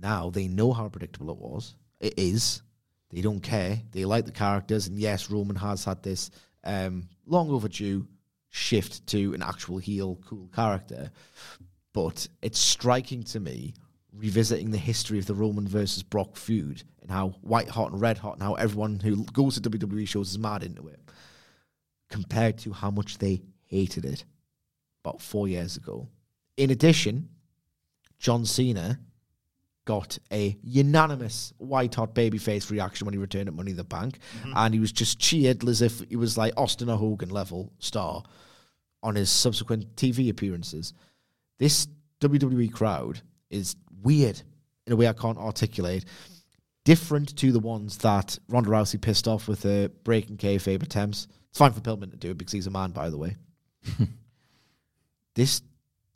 Now 0.00 0.30
they 0.30 0.48
know 0.48 0.72
how 0.72 0.88
predictable 0.88 1.30
it 1.30 1.38
was. 1.38 1.76
It 2.00 2.14
is. 2.16 2.62
They 3.10 3.20
don't 3.20 3.40
care. 3.40 3.80
They 3.92 4.04
like 4.04 4.26
the 4.26 4.32
characters, 4.32 4.88
and 4.88 4.98
yes, 4.98 5.30
Roman 5.30 5.56
has 5.56 5.84
had 5.84 6.02
this 6.02 6.30
um, 6.64 7.08
long 7.26 7.50
overdue 7.50 8.08
shift 8.50 9.06
to 9.08 9.34
an 9.34 9.42
actual 9.42 9.78
heel, 9.78 10.18
cool 10.26 10.48
character. 10.54 11.12
But 11.92 12.26
it's 12.42 12.58
striking 12.58 13.22
to 13.24 13.38
me 13.38 13.74
revisiting 14.12 14.70
the 14.70 14.78
history 14.78 15.18
of 15.18 15.26
the 15.26 15.34
Roman 15.34 15.66
versus 15.66 16.02
Brock 16.02 16.36
feud 16.36 16.82
and 17.04 17.12
how 17.12 17.28
white 17.42 17.68
hot 17.68 17.92
and 17.92 18.00
red 18.00 18.18
hot 18.18 18.34
and 18.34 18.42
how 18.42 18.54
everyone 18.54 18.98
who 18.98 19.24
goes 19.26 19.60
to 19.60 19.70
WWE 19.70 20.08
shows 20.08 20.30
is 20.30 20.38
mad 20.38 20.64
into 20.64 20.88
it 20.88 20.98
compared 22.10 22.58
to 22.58 22.72
how 22.72 22.90
much 22.90 23.18
they 23.18 23.42
hated 23.66 24.04
it 24.04 24.24
about 25.04 25.20
four 25.20 25.46
years 25.46 25.76
ago. 25.76 26.08
In 26.56 26.70
addition, 26.70 27.28
John 28.18 28.46
Cena 28.46 28.98
got 29.84 30.18
a 30.32 30.56
unanimous 30.62 31.52
white 31.58 31.94
hot 31.94 32.14
babyface 32.14 32.70
reaction 32.70 33.04
when 33.04 33.12
he 33.12 33.18
returned 33.18 33.48
at 33.48 33.54
Money 33.54 33.72
in 33.72 33.76
the 33.76 33.84
Bank, 33.84 34.18
mm-hmm. 34.38 34.52
and 34.56 34.72
he 34.72 34.80
was 34.80 34.92
just 34.92 35.18
cheered 35.18 35.66
as 35.68 35.82
if 35.82 36.00
he 36.08 36.16
was 36.16 36.38
like 36.38 36.54
Austin 36.56 36.88
or 36.88 36.96
Hogan 36.96 37.28
level 37.28 37.70
star 37.78 38.22
on 39.02 39.14
his 39.14 39.28
subsequent 39.28 39.94
TV 39.96 40.30
appearances. 40.30 40.94
This 41.58 41.86
WWE 42.20 42.72
crowd 42.72 43.20
is 43.50 43.76
weird 44.02 44.40
in 44.86 44.94
a 44.94 44.96
way 44.96 45.06
I 45.06 45.12
can't 45.12 45.38
articulate. 45.38 46.06
Different 46.84 47.36
to 47.38 47.50
the 47.50 47.60
ones 47.60 47.98
that 47.98 48.38
Ronda 48.48 48.70
Rousey 48.70 49.00
pissed 49.00 49.26
off 49.26 49.48
with 49.48 49.62
the 49.62 49.90
breaking 50.04 50.36
kayfabe 50.36 50.82
attempts. 50.82 51.28
It's 51.48 51.58
fine 51.58 51.72
for 51.72 51.80
Pillman 51.80 52.10
to 52.10 52.16
do 52.16 52.30
it 52.30 52.38
because 52.38 52.52
he's 52.52 52.66
a 52.66 52.70
man, 52.70 52.90
by 52.90 53.10
the 53.10 53.16
way. 53.16 53.36
this 55.34 55.62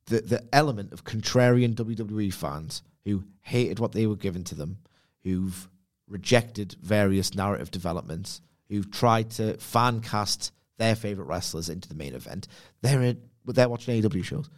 the 0.06 0.20
the 0.20 0.44
element 0.52 0.92
of 0.92 1.04
contrarian 1.04 1.75
WWE 1.75 2.32
fans 2.32 2.82
who 3.04 3.25
hated 3.40 3.78
what 3.78 3.92
they 3.92 4.06
were 4.06 4.16
given 4.16 4.44
to 4.44 4.54
them, 4.54 4.78
who've 5.22 5.68
rejected 6.06 6.76
various 6.82 7.34
narrative 7.34 7.70
developments, 7.70 8.40
who've 8.68 8.90
tried 8.90 9.30
to 9.30 9.56
fan 9.58 10.00
cast 10.00 10.52
their 10.78 10.94
favorite 10.94 11.26
wrestlers 11.26 11.68
into 11.68 11.88
the 11.88 11.94
main 11.94 12.14
event. 12.14 12.48
They're 12.82 13.02
in, 13.02 13.20
they're 13.46 13.68
watching 13.68 14.02
AEW 14.02 14.25
shows. 14.25 14.48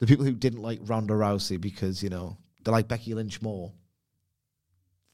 The 0.00 0.06
people 0.06 0.24
who 0.24 0.32
didn't 0.32 0.62
like 0.62 0.80
Ronda 0.84 1.14
Rousey 1.14 1.60
because 1.60 2.02
you 2.02 2.08
know 2.08 2.36
they 2.64 2.70
like 2.70 2.88
Becky 2.88 3.14
Lynch 3.14 3.42
more, 3.42 3.72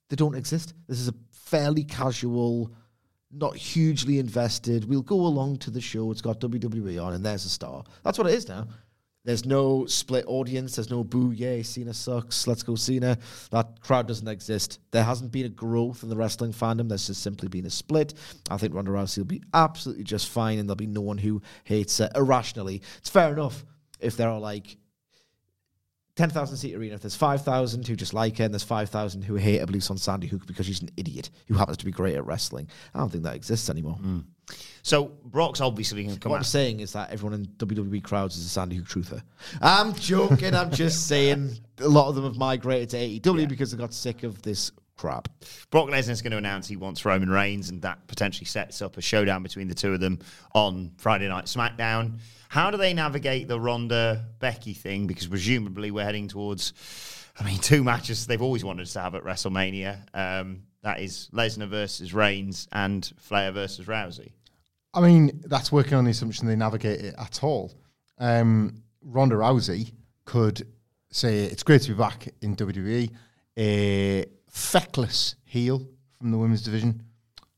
they 0.08 0.16
don't 0.16 0.34
exist. 0.34 0.74
This 0.88 1.00
is 1.00 1.08
a 1.08 1.14
fairly 1.30 1.84
casual, 1.84 2.70
not 3.30 3.56
hugely 3.56 4.18
invested. 4.18 4.88
We'll 4.88 5.02
go 5.02 5.16
along 5.20 5.58
to 5.58 5.70
the 5.70 5.80
show. 5.80 6.10
It's 6.10 6.20
got 6.20 6.40
WWE 6.40 7.02
on, 7.02 7.14
and 7.14 7.24
there's 7.24 7.44
a 7.44 7.50
star. 7.50 7.84
That's 8.02 8.18
what 8.18 8.26
it 8.26 8.34
is 8.34 8.48
now. 8.48 8.66
There's 9.24 9.46
no 9.46 9.86
split 9.86 10.26
audience. 10.28 10.76
There's 10.76 10.90
no 10.90 11.02
boo, 11.02 11.30
yay, 11.32 11.62
Cena 11.62 11.94
sucks, 11.94 12.46
let's 12.46 12.62
go 12.62 12.74
Cena. 12.74 13.16
That 13.50 13.80
crowd 13.80 14.06
doesn't 14.06 14.28
exist. 14.28 14.80
There 14.90 15.02
hasn't 15.02 15.32
been 15.32 15.46
a 15.46 15.50
growth 15.50 16.02
in 16.02 16.10
the 16.10 16.16
wrestling 16.16 16.52
fandom. 16.52 16.88
There's 16.90 17.06
just 17.06 17.22
simply 17.22 17.48
been 17.48 17.64
a 17.64 17.70
split. 17.70 18.12
I 18.50 18.58
think 18.58 18.74
Ronda 18.74 18.90
Rousey 18.90 19.18
will 19.18 19.24
be 19.24 19.42
absolutely 19.54 20.04
just 20.04 20.28
fine, 20.28 20.58
and 20.58 20.68
there'll 20.68 20.76
be 20.76 20.86
no 20.86 21.00
one 21.00 21.16
who 21.16 21.40
hates 21.64 21.98
her 21.98 22.10
irrationally. 22.14 22.82
It's 22.98 23.08
fair 23.08 23.32
enough 23.32 23.64
if 23.98 24.18
there 24.18 24.28
are 24.28 24.40
like 24.40 24.76
10,000 26.16 26.56
seat 26.56 26.74
arena, 26.76 26.94
if 26.94 27.02
there's 27.02 27.16
5,000 27.16 27.86
who 27.86 27.96
just 27.96 28.14
like 28.14 28.38
her 28.38 28.44
and 28.44 28.54
there's 28.54 28.62
5,000 28.62 29.22
who 29.22 29.34
hate 29.34 29.60
her 29.60 29.66
beliefs 29.66 29.90
on 29.90 29.98
Sandy 29.98 30.28
Hook 30.28 30.46
because 30.46 30.66
she's 30.66 30.80
an 30.80 30.90
idiot 30.96 31.30
who 31.48 31.54
happens 31.54 31.76
to 31.78 31.84
be 31.84 31.90
great 31.90 32.14
at 32.14 32.24
wrestling, 32.24 32.68
I 32.94 33.00
don't 33.00 33.10
think 33.10 33.24
that 33.24 33.34
exists 33.34 33.68
anymore. 33.68 33.94
Hmm. 33.94 34.20
So 34.82 35.06
Brock's 35.24 35.60
obviously 35.60 36.04
going 36.04 36.14
to 36.14 36.20
come 36.20 36.30
What 36.30 36.36
I'm 36.36 36.44
saying 36.44 36.80
is 36.80 36.92
that 36.92 37.10
everyone 37.10 37.34
in 37.34 37.46
WWE 37.46 38.02
crowds 38.02 38.36
is 38.36 38.44
a 38.44 38.48
Sandy 38.48 38.76
Hook 38.76 38.86
truther. 38.86 39.22
I'm 39.60 39.94
joking. 39.94 40.54
I'm 40.54 40.70
just 40.70 41.06
saying 41.08 41.58
a 41.78 41.88
lot 41.88 42.08
of 42.08 42.14
them 42.14 42.24
have 42.24 42.36
migrated 42.36 42.90
to 42.90 42.96
AEW 42.98 43.48
because 43.48 43.72
they 43.72 43.78
got 43.78 43.94
sick 43.94 44.22
of 44.22 44.42
this 44.42 44.70
crap. 44.96 45.28
Brock 45.70 45.88
Lesnar's 45.88 46.22
going 46.22 46.32
to 46.32 46.36
announce 46.38 46.68
he 46.68 46.76
wants 46.76 47.04
Roman 47.04 47.30
Reigns, 47.30 47.70
and 47.70 47.82
that 47.82 48.06
potentially 48.06 48.46
sets 48.46 48.82
up 48.82 48.96
a 48.96 49.02
showdown 49.02 49.42
between 49.42 49.68
the 49.68 49.74
two 49.74 49.92
of 49.92 50.00
them 50.00 50.18
on 50.54 50.92
Friday 50.98 51.28
Night 51.28 51.46
SmackDown. 51.46 52.18
How 52.48 52.70
do 52.70 52.76
they 52.76 52.94
navigate 52.94 53.48
the 53.48 53.58
Ronda 53.58 54.26
Becky 54.38 54.74
thing? 54.74 55.06
Because 55.06 55.26
presumably 55.26 55.90
we're 55.90 56.04
heading 56.04 56.28
towards, 56.28 56.72
I 57.38 57.44
mean, 57.44 57.58
two 57.58 57.82
matches 57.82 58.26
they've 58.26 58.40
always 58.40 58.64
wanted 58.64 58.86
to 58.86 59.00
have 59.00 59.14
at 59.14 59.24
WrestleMania. 59.24 59.98
Um, 60.14 60.62
that 60.82 61.00
is 61.00 61.28
Lesnar 61.32 61.66
versus 61.68 62.14
Reigns 62.14 62.68
and 62.70 63.10
Flair 63.18 63.50
versus 63.50 63.86
Rousey. 63.86 64.32
I 64.92 65.00
mean, 65.00 65.42
that's 65.46 65.72
working 65.72 65.94
on 65.94 66.04
the 66.04 66.12
assumption 66.12 66.46
they 66.46 66.54
navigate 66.54 67.00
it 67.00 67.14
at 67.18 67.42
all. 67.42 67.72
Um, 68.18 68.82
Ronda 69.02 69.34
Rousey 69.34 69.92
could 70.24 70.66
say, 71.10 71.44
It's 71.44 71.62
great 71.62 71.82
to 71.82 71.88
be 71.88 71.98
back 71.98 72.28
in 72.40 72.54
WWE. 72.54 73.10
Uh, 73.56 74.26
feckless 74.54 75.34
heel 75.44 75.84
from 76.18 76.30
the 76.30 76.38
women's 76.38 76.62
division, 76.62 77.02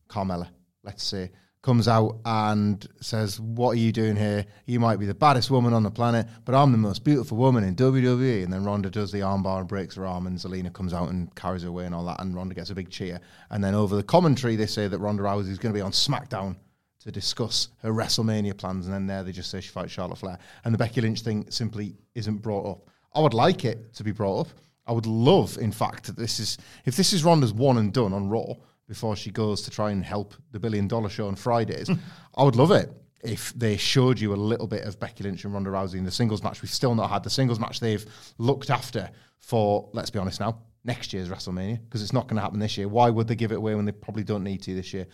Carmella, 0.08 0.48
let's 0.82 1.04
say, 1.04 1.30
comes 1.60 1.88
out 1.88 2.20
and 2.24 2.86
says, 3.02 3.38
What 3.38 3.72
are 3.72 3.80
you 3.80 3.92
doing 3.92 4.16
here? 4.16 4.46
You 4.64 4.80
might 4.80 4.98
be 4.98 5.04
the 5.04 5.14
baddest 5.14 5.50
woman 5.50 5.74
on 5.74 5.82
the 5.82 5.90
planet, 5.90 6.26
but 6.46 6.54
I'm 6.54 6.72
the 6.72 6.78
most 6.78 7.04
beautiful 7.04 7.36
woman 7.36 7.64
in 7.64 7.76
WWE. 7.76 8.44
And 8.44 8.52
then 8.52 8.64
Ronda 8.64 8.88
does 8.88 9.12
the 9.12 9.20
armbar 9.20 9.58
and 9.58 9.68
breaks 9.68 9.94
her 9.96 10.06
arm, 10.06 10.26
and 10.26 10.38
Zelina 10.38 10.72
comes 10.72 10.94
out 10.94 11.10
and 11.10 11.32
carries 11.34 11.62
her 11.62 11.68
away 11.68 11.84
and 11.84 11.94
all 11.94 12.04
that, 12.06 12.20
and 12.20 12.34
Ronda 12.34 12.54
gets 12.54 12.70
a 12.70 12.74
big 12.74 12.88
cheer. 12.88 13.20
And 13.50 13.62
then 13.62 13.74
over 13.74 13.94
the 13.94 14.02
commentary, 14.02 14.56
they 14.56 14.66
say 14.66 14.88
that 14.88 14.98
Ronda 14.98 15.22
Rousey 15.22 15.50
is 15.50 15.58
going 15.58 15.74
to 15.74 15.78
be 15.78 15.82
on 15.82 15.92
SmackDown 15.92 16.56
to 17.00 17.12
discuss 17.12 17.68
her 17.82 17.92
WrestleMania 17.92 18.56
plans, 18.56 18.86
and 18.86 18.94
then 18.94 19.06
there 19.06 19.22
they 19.22 19.32
just 19.32 19.50
say 19.50 19.60
she 19.60 19.68
fights 19.68 19.92
Charlotte 19.92 20.18
Flair. 20.18 20.38
And 20.64 20.72
the 20.72 20.78
Becky 20.78 21.02
Lynch 21.02 21.20
thing 21.20 21.46
simply 21.50 21.94
isn't 22.14 22.38
brought 22.38 22.66
up. 22.66 22.88
I 23.14 23.20
would 23.20 23.34
like 23.34 23.66
it 23.66 23.92
to 23.94 24.04
be 24.04 24.12
brought 24.12 24.46
up. 24.46 24.48
I 24.86 24.92
would 24.92 25.06
love, 25.06 25.58
in 25.58 25.72
fact, 25.72 26.04
that 26.06 26.16
this 26.16 26.38
is 26.38 26.58
if 26.84 26.96
this 26.96 27.12
is 27.12 27.24
Ronda's 27.24 27.52
one 27.52 27.78
and 27.78 27.92
done 27.92 28.12
on 28.12 28.28
Raw 28.28 28.54
before 28.88 29.16
she 29.16 29.30
goes 29.30 29.62
to 29.62 29.70
try 29.70 29.90
and 29.90 30.04
help 30.04 30.34
the 30.52 30.60
Billion 30.60 30.86
Dollar 30.86 31.08
Show 31.08 31.26
on 31.26 31.34
Fridays. 31.34 31.90
I 32.36 32.44
would 32.44 32.56
love 32.56 32.70
it 32.70 32.90
if 33.22 33.52
they 33.54 33.76
showed 33.76 34.20
you 34.20 34.32
a 34.32 34.36
little 34.36 34.66
bit 34.66 34.84
of 34.84 35.00
Becky 35.00 35.24
Lynch 35.24 35.44
and 35.44 35.52
Ronda 35.52 35.70
Rousey 35.70 35.96
in 35.96 36.04
the 36.04 36.10
singles 36.10 36.42
match. 36.42 36.62
We've 36.62 36.70
still 36.70 36.94
not 36.94 37.10
had 37.10 37.24
the 37.24 37.30
singles 37.30 37.58
match 37.58 37.80
they've 37.80 38.04
looked 38.38 38.70
after 38.70 39.10
for, 39.38 39.88
let's 39.92 40.10
be 40.10 40.18
honest 40.18 40.38
now, 40.38 40.60
next 40.84 41.12
year's 41.12 41.28
WrestleMania 41.28 41.80
because 41.82 42.02
it's 42.02 42.12
not 42.12 42.28
going 42.28 42.36
to 42.36 42.42
happen 42.42 42.60
this 42.60 42.78
year. 42.78 42.88
Why 42.88 43.10
would 43.10 43.26
they 43.26 43.34
give 43.34 43.50
it 43.50 43.56
away 43.56 43.74
when 43.74 43.84
they 43.84 43.92
probably 43.92 44.22
don't 44.22 44.44
need 44.44 44.62
to 44.62 44.74
this 44.74 44.94
year? 44.94 45.06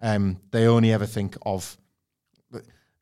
Um, 0.00 0.40
they 0.50 0.66
only 0.66 0.92
ever 0.92 1.06
think 1.06 1.36
of 1.44 1.76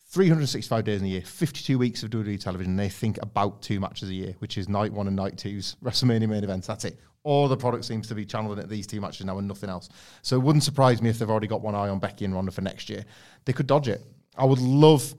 365 0.09 0.85
days 0.85 1.01
in 1.01 1.07
a 1.07 1.11
year, 1.11 1.21
52 1.21 1.79
weeks 1.79 2.03
of 2.03 2.11
WWE 2.11 2.41
television. 2.41 2.77
They 2.77 2.89
think 2.89 3.19
about 3.23 3.61
two 3.61 3.81
matches 3.81 4.09
a 4.09 4.15
year, 4.15 4.35
which 4.39 4.57
is 4.57 4.69
night 4.69 4.93
one 4.93 5.09
and 5.09 5.17
night 5.17 5.37
two's 5.37 5.77
WrestleMania 5.85 6.29
main 6.29 6.45
events. 6.45 6.67
That's 6.67 6.85
it. 6.85 6.99
All 7.25 7.49
the 7.49 7.57
product 7.57 7.85
seems 7.85 8.07
to 8.09 8.15
be 8.15 8.25
channeling 8.25 8.61
at 8.61 8.69
these 8.69 8.87
two 8.87 9.01
matches 9.01 9.27
now 9.27 9.39
and 9.39 9.49
nothing 9.49 9.69
else. 9.69 9.89
So 10.23 10.37
it 10.37 10.41
wouldn't 10.41 10.63
surprise 10.63 11.03
me 11.03 11.11
if 11.11 11.19
they've 11.19 11.29
already 11.29 11.49
got 11.49 11.61
one 11.61 11.75
eye 11.75 11.89
on 11.89 11.99
Becky 11.99 12.25
and 12.25 12.33
Ronda 12.33 12.53
for 12.53 12.61
next 12.61 12.89
year. 12.89 13.05
They 13.45 13.53
could 13.53 13.67
dodge 13.67 13.89
it. 13.89 14.01
I 14.39 14.45
would 14.45 14.61
love 14.61 15.13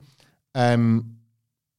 um, 0.54 1.16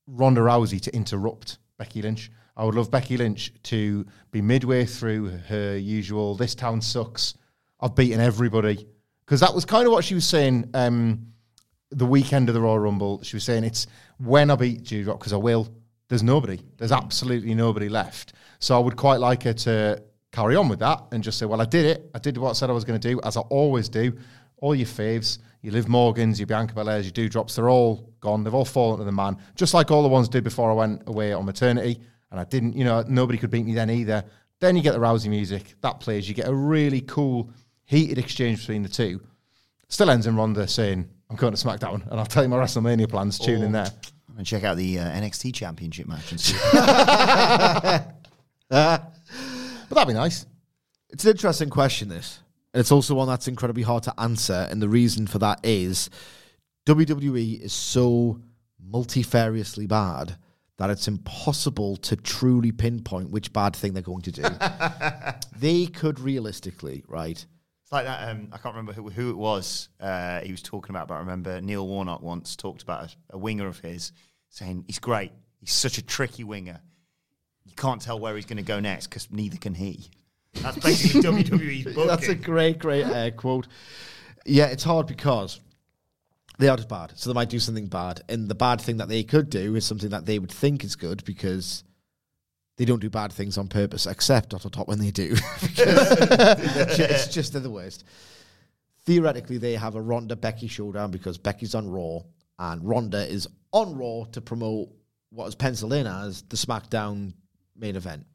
Ronda 0.06 0.42
Rousey 0.42 0.80
to 0.82 0.96
interrupt 0.96 1.58
Becky 1.78 2.04
Lynch. 2.04 2.32
I 2.56 2.64
would 2.64 2.76
love 2.76 2.92
Becky 2.92 3.18
Lynch 3.18 3.54
to 3.64 4.06
be 4.32 4.42
midway 4.42 4.86
through 4.86 5.30
her 5.48 5.78
usual 5.78 6.36
"this 6.36 6.54
town 6.54 6.82
sucks." 6.82 7.36
I've 7.80 7.96
beaten 7.96 8.20
everybody 8.20 8.86
because 9.26 9.40
that 9.40 9.56
was 9.56 9.66
kind 9.66 9.88
of 9.88 9.94
what 9.94 10.04
she 10.04 10.14
was 10.14 10.26
saying. 10.26 10.70
Um, 10.74 11.28
the 11.92 12.06
weekend 12.06 12.50
of 12.50 12.56
the 12.56 12.62
Royal 12.62 12.80
Rumble, 12.80 13.22
she 13.24 13.36
was 13.36 13.44
saying 13.44 13.64
it's 13.64 13.88
when 14.18 14.52
I 14.52 14.56
beat 14.56 14.84
Doudrop 14.84 15.20
because 15.20 15.34
I 15.34 15.38
will. 15.38 15.68
There's 16.08 16.24
nobody. 16.24 16.60
There's 16.78 16.92
absolutely 16.92 17.54
nobody 17.54 17.90
left. 17.90 18.34
So 18.60 18.76
I 18.76 18.80
would 18.80 18.96
quite 18.96 19.20
like 19.20 19.44
her 19.44 19.54
to 19.54 20.04
carry 20.32 20.56
on 20.56 20.70
with 20.70 20.80
that 20.80 21.04
and 21.12 21.24
just 21.24 21.38
say, 21.38 21.46
"Well, 21.46 21.62
I 21.62 21.66
did 21.66 21.86
it. 21.86 22.10
I 22.14 22.20
did 22.20 22.38
what 22.38 22.50
I 22.50 22.54
said 22.54 22.70
I 22.70 22.74
was 22.74 22.84
going 22.84 23.00
to 23.00 23.08
do, 23.08 23.20
as 23.24 23.38
I 23.38 23.42
always 23.42 23.90
do." 23.90 24.14
All 24.58 24.76
your 24.76 24.88
faves, 24.88 25.38
your 25.62 25.74
Liv 25.74 25.88
Morgans, 25.88 26.38
your 26.38 26.48
Bianca 26.48 26.74
Belairs, 26.74 27.04
your 27.04 27.30
Doudrops, 27.30 27.56
they're 27.56 27.70
all 27.70 28.14
gone. 28.20 28.44
They've 28.44 28.54
all 28.54 28.66
fallen 28.66 29.00
to 29.00 29.06
the 29.06 29.12
man, 29.12 29.38
just 29.56 29.74
like 29.74 29.90
all 29.90 30.04
the 30.04 30.10
ones 30.10 30.28
did 30.28 30.44
before 30.44 30.70
I 30.70 30.74
went 30.74 31.04
away 31.08 31.32
on 31.32 31.46
maternity. 31.46 32.00
And 32.32 32.40
I 32.40 32.44
didn't, 32.44 32.76
you 32.76 32.84
know, 32.84 33.04
nobody 33.08 33.38
could 33.38 33.50
beat 33.50 33.66
me 33.66 33.74
then 33.74 33.90
either. 33.90 34.24
Then 34.60 34.76
you 34.76 34.84
get 34.84 34.92
the 34.92 35.00
Rousey 35.00 35.30
music 35.30 35.76
that 35.82 36.00
plays. 36.00 36.28
You 36.28 36.36
get 36.36 36.48
a 36.48 36.54
really 36.54 37.02
cool, 37.02 37.52
heated 37.86 38.18
exchange 38.18 38.60
between 38.60 38.84
the 38.84 38.90
two. 38.90 39.22
Still 39.90 40.10
ends 40.10 40.28
in 40.28 40.36
Ronda 40.36 40.68
saying, 40.68 41.10
I'm 41.30 41.36
going 41.36 41.54
to 41.54 41.68
SmackDown, 41.68 42.10
and 42.10 42.20
I'll 42.20 42.26
tell 42.26 42.44
you 42.44 42.50
my 42.50 42.58
WrestleMania 42.58 43.10
plans. 43.10 43.38
Tune 43.38 43.62
in 43.62 43.72
there. 43.72 43.88
And 44.38 44.46
check 44.46 44.64
out 44.64 44.78
the 44.78 45.00
uh, 45.00 45.06
NXT 45.06 45.54
Championship 45.54 46.08
match. 46.08 46.32
And 46.32 46.40
see. 46.40 46.56
But 49.90 49.96
that'd 49.96 50.08
be 50.08 50.14
nice. 50.14 50.46
It's 51.10 51.26
an 51.26 51.32
interesting 51.32 51.70
question, 51.70 52.08
this. 52.08 52.40
And 52.74 52.80
it's 52.80 52.92
also 52.92 53.16
one 53.16 53.28
that's 53.28 53.48
incredibly 53.48 53.82
hard 53.82 54.04
to 54.04 54.14
answer. 54.20 54.68
And 54.70 54.82
the 54.82 54.88
reason 54.88 55.26
for 55.26 55.40
that 55.40 55.60
is 55.64 56.10
WWE 56.86 57.60
is 57.60 57.74
so 57.74 58.40
multifariously 58.92 59.88
bad 59.88 60.38
that 60.78 60.92
it's 60.92 61.08
impossible 61.08 61.98
to 61.98 62.16
truly 62.16 62.72
pinpoint 62.72 63.32
which 63.32 63.52
bad 63.52 63.76
thing 63.76 63.94
they're 63.94 64.04
going 64.04 64.22
to 64.22 64.32
do. 64.32 64.44
they 65.58 65.88
could 65.88 66.20
realistically, 66.20 67.04
right? 67.08 67.44
It's 67.90 67.94
like 67.94 68.06
that. 68.06 68.30
Um, 68.30 68.50
I 68.52 68.60
can't 68.60 68.76
remember 68.76 68.94
who, 68.94 69.10
who 69.10 69.32
it 69.32 69.36
was 69.36 69.90
uh, 70.00 70.42
he 70.42 70.52
was 70.52 70.62
talking 70.62 70.92
about, 70.92 71.08
but 71.08 71.16
I 71.16 71.20
remember 71.22 71.60
Neil 71.60 71.88
Warnock 71.88 72.22
once 72.22 72.56
talked 72.56 72.84
about 72.84 73.06
a, 73.06 73.16
a 73.32 73.38
winger 73.40 73.66
of 73.66 73.80
his 73.80 74.12
saying 74.50 74.84
he's 74.86 75.00
great. 75.00 75.32
He's 75.60 75.74
such 75.74 75.98
a 75.98 76.04
tricky 76.04 76.44
winger. 76.44 76.82
You 77.66 77.74
can't 77.76 78.00
tell 78.00 78.20
where 78.20 78.36
he's 78.36 78.46
going 78.46 78.58
to 78.58 78.64
go 78.64 78.80
next 78.80 79.08
because 79.08 79.32
neither 79.32 79.58
can 79.58 79.74
he. 79.74 80.12
That's 80.54 80.78
basically 80.78 81.22
WWE's 81.44 81.86
booking. 81.86 82.06
That's 82.06 82.28
a 82.28 82.36
great, 82.36 82.78
great 82.78 83.06
uh, 83.06 83.32
quote. 83.32 83.66
Yeah, 84.46 84.68
it's 84.68 84.84
hard 84.84 85.08
because 85.08 85.60
they 86.60 86.68
are 86.68 86.78
just 86.78 86.90
bad. 86.90 87.14
So 87.16 87.32
they 87.32 87.34
might 87.34 87.50
do 87.50 87.58
something 87.58 87.88
bad. 87.88 88.22
And 88.30 88.48
the 88.48 88.54
bad 88.54 88.82
thing 88.82 88.98
that 88.98 89.10
they 89.10 89.24
could 89.24 89.50
do 89.50 89.74
is 89.74 89.84
something 89.84 90.12
that 90.12 90.28
they 90.28 90.38
would 90.38 90.52
think 90.52 90.84
is 90.84 90.96
good 90.96 91.26
because 91.26 91.84
they 92.80 92.86
don't 92.86 93.02
do 93.02 93.10
bad 93.10 93.34
things 93.34 93.58
on 93.58 93.68
purpose, 93.68 94.08
except 94.08 94.50
dot 94.50 94.62
dot 94.64 94.72
dot 94.72 94.88
when 94.88 95.00
they 95.00 95.12
do. 95.12 95.36
Because 95.62 96.98
it's 97.00 97.28
just 97.28 97.52
they're 97.52 97.62
the 97.62 97.70
worst. 97.70 98.06
Theoretically, 99.06 99.58
they 99.58 99.74
have 99.74 99.96
a 99.96 100.02
Ronda 100.02 100.38
Becky 100.38 100.68
showdown 100.68 101.12
because 101.12 101.38
Becky's 101.38 101.76
on 101.76 101.90
Raw 101.90 102.22
and 102.58 102.82
Ronda 102.88 103.28
is 103.28 103.50
on 103.74 103.98
Raw 103.98 104.24
to 104.32 104.40
promote 104.40 104.88
what 105.30 105.48
is 105.48 105.56
penciled 105.56 105.92
in 105.92 106.08
as 106.08 106.44
the 106.44 106.56
SmackDown 106.56 107.34
main 107.76 107.98
event. 107.98 108.26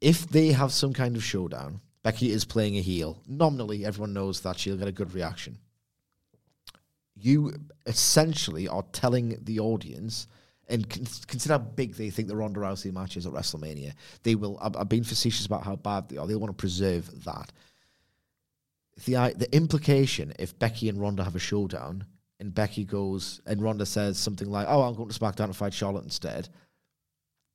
If 0.00 0.28
they 0.28 0.52
have 0.52 0.70
some 0.70 0.92
kind 0.92 1.16
of 1.16 1.24
showdown, 1.24 1.80
Becky 2.04 2.30
is 2.30 2.44
playing 2.44 2.76
a 2.76 2.80
heel. 2.80 3.20
Nominally, 3.26 3.84
everyone 3.84 4.12
knows 4.12 4.40
that 4.42 4.60
she'll 4.60 4.76
get 4.76 4.86
a 4.86 4.92
good 4.92 5.14
reaction. 5.14 5.58
You 7.16 7.54
essentially 7.86 8.68
are 8.68 8.84
telling 8.92 9.36
the 9.42 9.58
audience, 9.58 10.28
and 10.72 10.88
consider 11.28 11.54
how 11.54 11.58
big 11.58 11.94
they 11.94 12.10
think 12.10 12.28
the 12.28 12.36
Ronda 12.36 12.60
Rousey 12.60 12.92
match 12.92 13.16
is 13.16 13.26
at 13.26 13.32
WrestleMania. 13.32 13.92
They 14.22 14.34
will. 14.34 14.58
I've, 14.60 14.88
been 14.88 15.04
facetious 15.04 15.46
about 15.46 15.64
how 15.64 15.76
bad 15.76 16.08
they 16.08 16.16
are. 16.16 16.26
They 16.26 16.34
want 16.34 16.50
to 16.50 16.60
preserve 16.60 17.24
that. 17.24 17.52
The 19.04 19.34
the 19.36 19.48
implication 19.54 20.32
if 20.38 20.58
Becky 20.58 20.88
and 20.88 21.00
Ronda 21.00 21.24
have 21.24 21.36
a 21.36 21.40
showdown, 21.40 22.06
and 22.40 22.54
Becky 22.54 22.84
goes 22.84 23.40
and 23.46 23.62
Ronda 23.62 23.86
says 23.86 24.18
something 24.18 24.50
like, 24.50 24.66
"Oh, 24.68 24.82
I'm 24.82 24.94
going 24.94 25.10
to 25.10 25.18
SmackDown 25.18 25.48
to 25.48 25.52
fight 25.52 25.74
Charlotte 25.74 26.04
instead," 26.04 26.48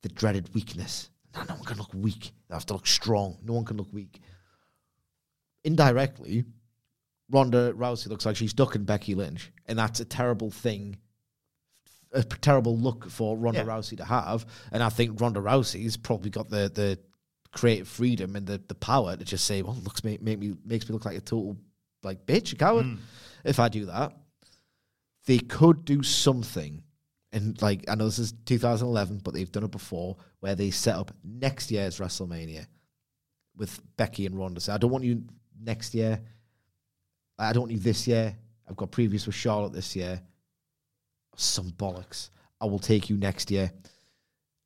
the 0.02 0.08
dreaded 0.08 0.54
weakness. 0.54 1.10
No, 1.34 1.42
no 1.42 1.54
one 1.56 1.64
can 1.64 1.78
look 1.78 1.92
weak. 1.92 2.32
They 2.48 2.54
have 2.54 2.66
to 2.66 2.74
look 2.74 2.86
strong. 2.86 3.36
No 3.42 3.52
one 3.52 3.64
can 3.64 3.76
look 3.76 3.92
weak. 3.92 4.20
Indirectly, 5.64 6.44
Ronda 7.30 7.72
Rousey 7.74 8.08
looks 8.08 8.24
like 8.24 8.36
she's 8.36 8.54
ducking 8.54 8.84
Becky 8.84 9.14
Lynch, 9.14 9.52
and 9.66 9.78
that's 9.78 10.00
a 10.00 10.04
terrible 10.04 10.50
thing, 10.50 10.96
a 12.12 12.22
terrible 12.22 12.76
look 12.76 13.10
for 13.10 13.36
Ronda 13.36 13.60
Yeah. 13.60 13.66
Rousey 13.66 13.96
to 13.98 14.04
have. 14.04 14.46
And 14.72 14.82
I 14.82 14.88
think 14.88 15.20
Ronda 15.20 15.40
Rousey's 15.40 15.96
probably 15.96 16.30
got 16.30 16.48
the 16.48 16.70
the 16.72 16.98
creative 17.52 17.88
freedom 17.88 18.36
and 18.36 18.46
the, 18.46 18.60
the 18.68 18.74
power 18.74 19.16
to 19.16 19.24
just 19.24 19.44
say, 19.44 19.62
"Well, 19.62 19.76
looks 19.84 20.04
make, 20.04 20.22
make 20.22 20.38
me 20.38 20.54
makes 20.64 20.88
me 20.88 20.92
look 20.92 21.04
like 21.04 21.16
a 21.16 21.20
total 21.20 21.56
like 22.02 22.26
bitch, 22.26 22.52
a 22.52 22.56
coward." 22.56 22.86
Hmm. 22.86 22.94
If 23.44 23.60
I 23.60 23.68
do 23.68 23.86
that, 23.86 24.12
they 25.26 25.38
could 25.38 25.84
do 25.84 26.02
something. 26.02 26.82
And 27.32 27.60
like 27.60 27.84
I 27.88 27.94
know 27.94 28.06
this 28.06 28.18
is 28.18 28.32
2011, 28.46 29.20
but 29.22 29.34
they've 29.34 29.52
done 29.52 29.64
it 29.64 29.70
before, 29.70 30.16
where 30.40 30.54
they 30.54 30.70
set 30.70 30.96
up 30.96 31.10
next 31.22 31.70
year's 31.70 31.98
WrestleMania 31.98 32.66
with 33.56 33.80
Becky 33.96 34.24
and 34.24 34.38
Ronda. 34.38 34.60
So 34.60 34.72
I 34.72 34.78
don't 34.78 34.90
want 34.90 35.04
you 35.04 35.24
next 35.60 35.94
year. 35.94 36.20
I 37.38 37.52
don't 37.52 37.62
want 37.64 37.72
you 37.72 37.78
this 37.78 38.06
year. 38.08 38.34
I've 38.68 38.76
got 38.76 38.90
previous 38.90 39.26
with 39.26 39.34
Charlotte 39.34 39.72
this 39.72 39.94
year. 39.94 40.20
Some 41.38 41.70
bollocks. 41.72 42.30
I 42.60 42.66
will 42.66 42.78
take 42.78 43.08
you 43.08 43.16
next 43.16 43.50
year. 43.50 43.72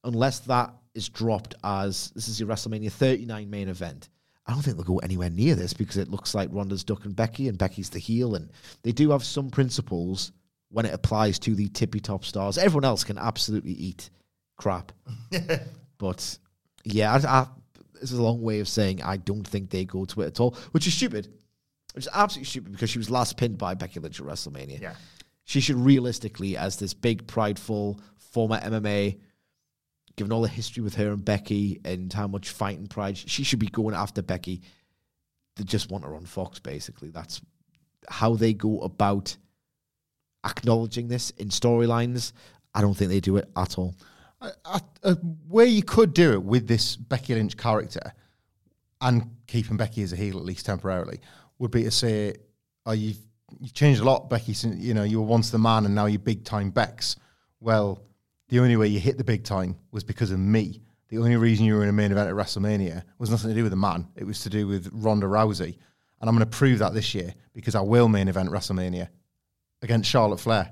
Unless 0.05 0.41
that 0.41 0.75
is 0.95 1.09
dropped 1.09 1.55
as 1.63 2.11
this 2.15 2.29
is 2.29 2.41
your 2.41 2.49
WrestleMania 2.49 2.91
39 2.91 3.49
main 3.49 3.69
event. 3.69 4.09
I 4.47 4.53
don't 4.53 4.63
think 4.63 4.77
they'll 4.77 4.85
go 4.85 4.99
anywhere 4.99 5.31
near 5.31 5.55
this 5.55 5.73
because 5.73 5.99
it 5.99 6.09
looks 6.09 6.35
like 6.35 6.49
Ronda's 6.51 6.83
ducking 6.83 7.13
Becky 7.13 7.49
and 7.49 7.57
Becky's 7.57 7.91
the 7.91 7.99
heel. 7.99 8.35
And 8.35 8.51
they 8.83 8.93
do 8.93 9.11
have 9.11 9.23
some 9.23 9.51
principles 9.51 10.33
when 10.71 10.87
it 10.87 10.95
applies 10.95 11.39
to 11.41 11.55
the 11.55 11.69
tippy 11.69 12.01
top 12.01 12.25
stars. 12.25 12.59
Everyone 12.59 12.85
else 12.85 13.05
can 13.05 13.19
absolutely 13.19 13.73
eat 13.73 14.11
crap. 14.57 14.93
but 15.99 16.39
yeah, 16.85 17.13
I, 17.13 17.41
I, 17.41 17.47
this 18.01 18.11
is 18.11 18.19
a 18.19 18.23
long 18.23 18.43
way 18.43 18.61
of 18.61 18.69
saying 18.69 19.03
I 19.03 19.19
don't 19.19 19.47
think 19.47 19.71
they 19.71 19.85
go 19.85 20.05
to 20.07 20.23
it 20.23 20.27
at 20.27 20.41
all, 20.41 20.57
which 20.73 20.87
is 20.87 20.95
stupid. 20.95 21.29
Which 21.95 22.07
is 22.07 22.13
absolutely 22.13 22.47
stupid 22.47 22.73
because 22.73 22.91
she 22.91 22.99
was 22.99 23.11
last 23.11 23.37
pinned 23.37 23.59
by 23.59 23.75
Becky 23.75 24.01
Lynch 24.01 24.19
at 24.19 24.27
WrestleMania. 24.27 24.81
Yeah. 24.81 24.95
She 25.45 25.61
should 25.61 25.77
realistically, 25.77 26.57
as 26.57 26.77
this 26.77 26.95
big, 26.95 27.27
prideful 27.27 28.01
former 28.17 28.59
MMA, 28.59 29.19
given 30.17 30.33
all 30.33 30.43
the 30.43 30.49
history 30.49 30.83
with 30.83 30.95
her 30.95 31.11
and 31.11 31.25
Becky 31.25 31.81
and 31.85 32.13
how 32.13 32.27
much 32.27 32.51
fighting 32.51 32.87
pride, 32.87 33.17
she 33.17 33.45
should 33.45 33.59
be 33.59 33.67
going 33.67 33.95
after 33.95 34.23
Becky. 34.23 34.63
They 35.57 35.65
just 35.65 35.91
want 35.91 36.05
her 36.05 36.15
on 36.15 36.27
Fox, 36.27 36.59
basically. 36.59 37.11
That's 37.11 37.41
how 38.09 38.37
they 38.37 38.53
go 38.55 38.81
about 38.81 39.37
acknowledging 40.45 41.09
this 41.09 41.31
in 41.31 41.49
storylines. 41.49 42.33
I 42.75 42.81
don't 42.81 42.95
think 42.95 43.11
they 43.11 43.21
do 43.21 43.37
it 43.37 43.51
at 43.57 43.79
all. 43.79 43.95
Where 45.49 45.67
you 45.67 45.83
could 45.83 46.15
do 46.15 46.33
it 46.33 46.43
with 46.43 46.67
this 46.67 46.97
Becky 46.97 47.35
Lynch 47.35 47.57
character, 47.57 48.13
and 49.01 49.37
keeping 49.47 49.77
Becky 49.77 50.03
as 50.03 50.13
a 50.13 50.17
heel 50.17 50.39
at 50.39 50.45
least 50.45 50.67
temporarily 50.67 51.21
would 51.59 51.71
be 51.71 51.83
to 51.85 51.91
say, 51.91 52.37
"Oh, 52.87 52.93
you've 52.93 53.19
you've 53.61 53.75
changed 53.75 54.01
a 54.01 54.05
lot, 54.05 54.31
Becky. 54.31 54.55
Since, 54.55 54.77
you 54.77 54.95
know, 54.95 55.03
you 55.03 55.21
were 55.21 55.27
once 55.27 55.51
the 55.51 55.59
man, 55.59 55.85
and 55.87 55.95
now 55.95 56.07
you're 56.07 56.19
big 56.19 56.45
time 56.45 56.71
Bex." 56.71 57.17
Well, 57.61 58.03
the 58.49 58.61
only 58.61 58.77
way 58.77 58.89
you 58.89 59.01
hit 59.01 59.19
the 59.19 59.25
big 59.25 59.45
time 59.45 59.77
was 59.93 60.05
because 60.05 60.31
of 60.31 60.39
me. 60.39 60.83
The 61.09 61.19
only 61.19 61.37
reason 61.37 61.65
you 61.65 61.75
were 61.75 61.83
in 61.83 61.89
a 61.89 61.93
main 61.93 62.11
event 62.11 62.29
at 62.29 62.35
WrestleMania 62.35 63.03
was 63.19 63.31
nothing 63.31 63.51
to 63.51 63.55
do 63.55 63.63
with 63.63 63.73
the 63.73 63.77
man. 63.77 64.09
It 64.17 64.25
was 64.25 64.41
to 64.41 64.51
do 64.51 64.67
with 64.67 64.89
Ronda 64.93 65.27
Rousey, 65.27 65.77
and 66.21 66.29
I'm 66.29 66.37
going 66.37 66.49
to 66.49 66.57
prove 66.57 66.79
that 66.79 66.95
this 66.95 67.15
year 67.15 67.35
because 67.53 67.75
I 67.75 67.81
will 67.81 68.09
main 68.09 68.29
event 68.29 68.51
WrestleMania 68.51 69.09
against 69.83 70.09
Charlotte 70.09 70.41
Flair 70.41 70.71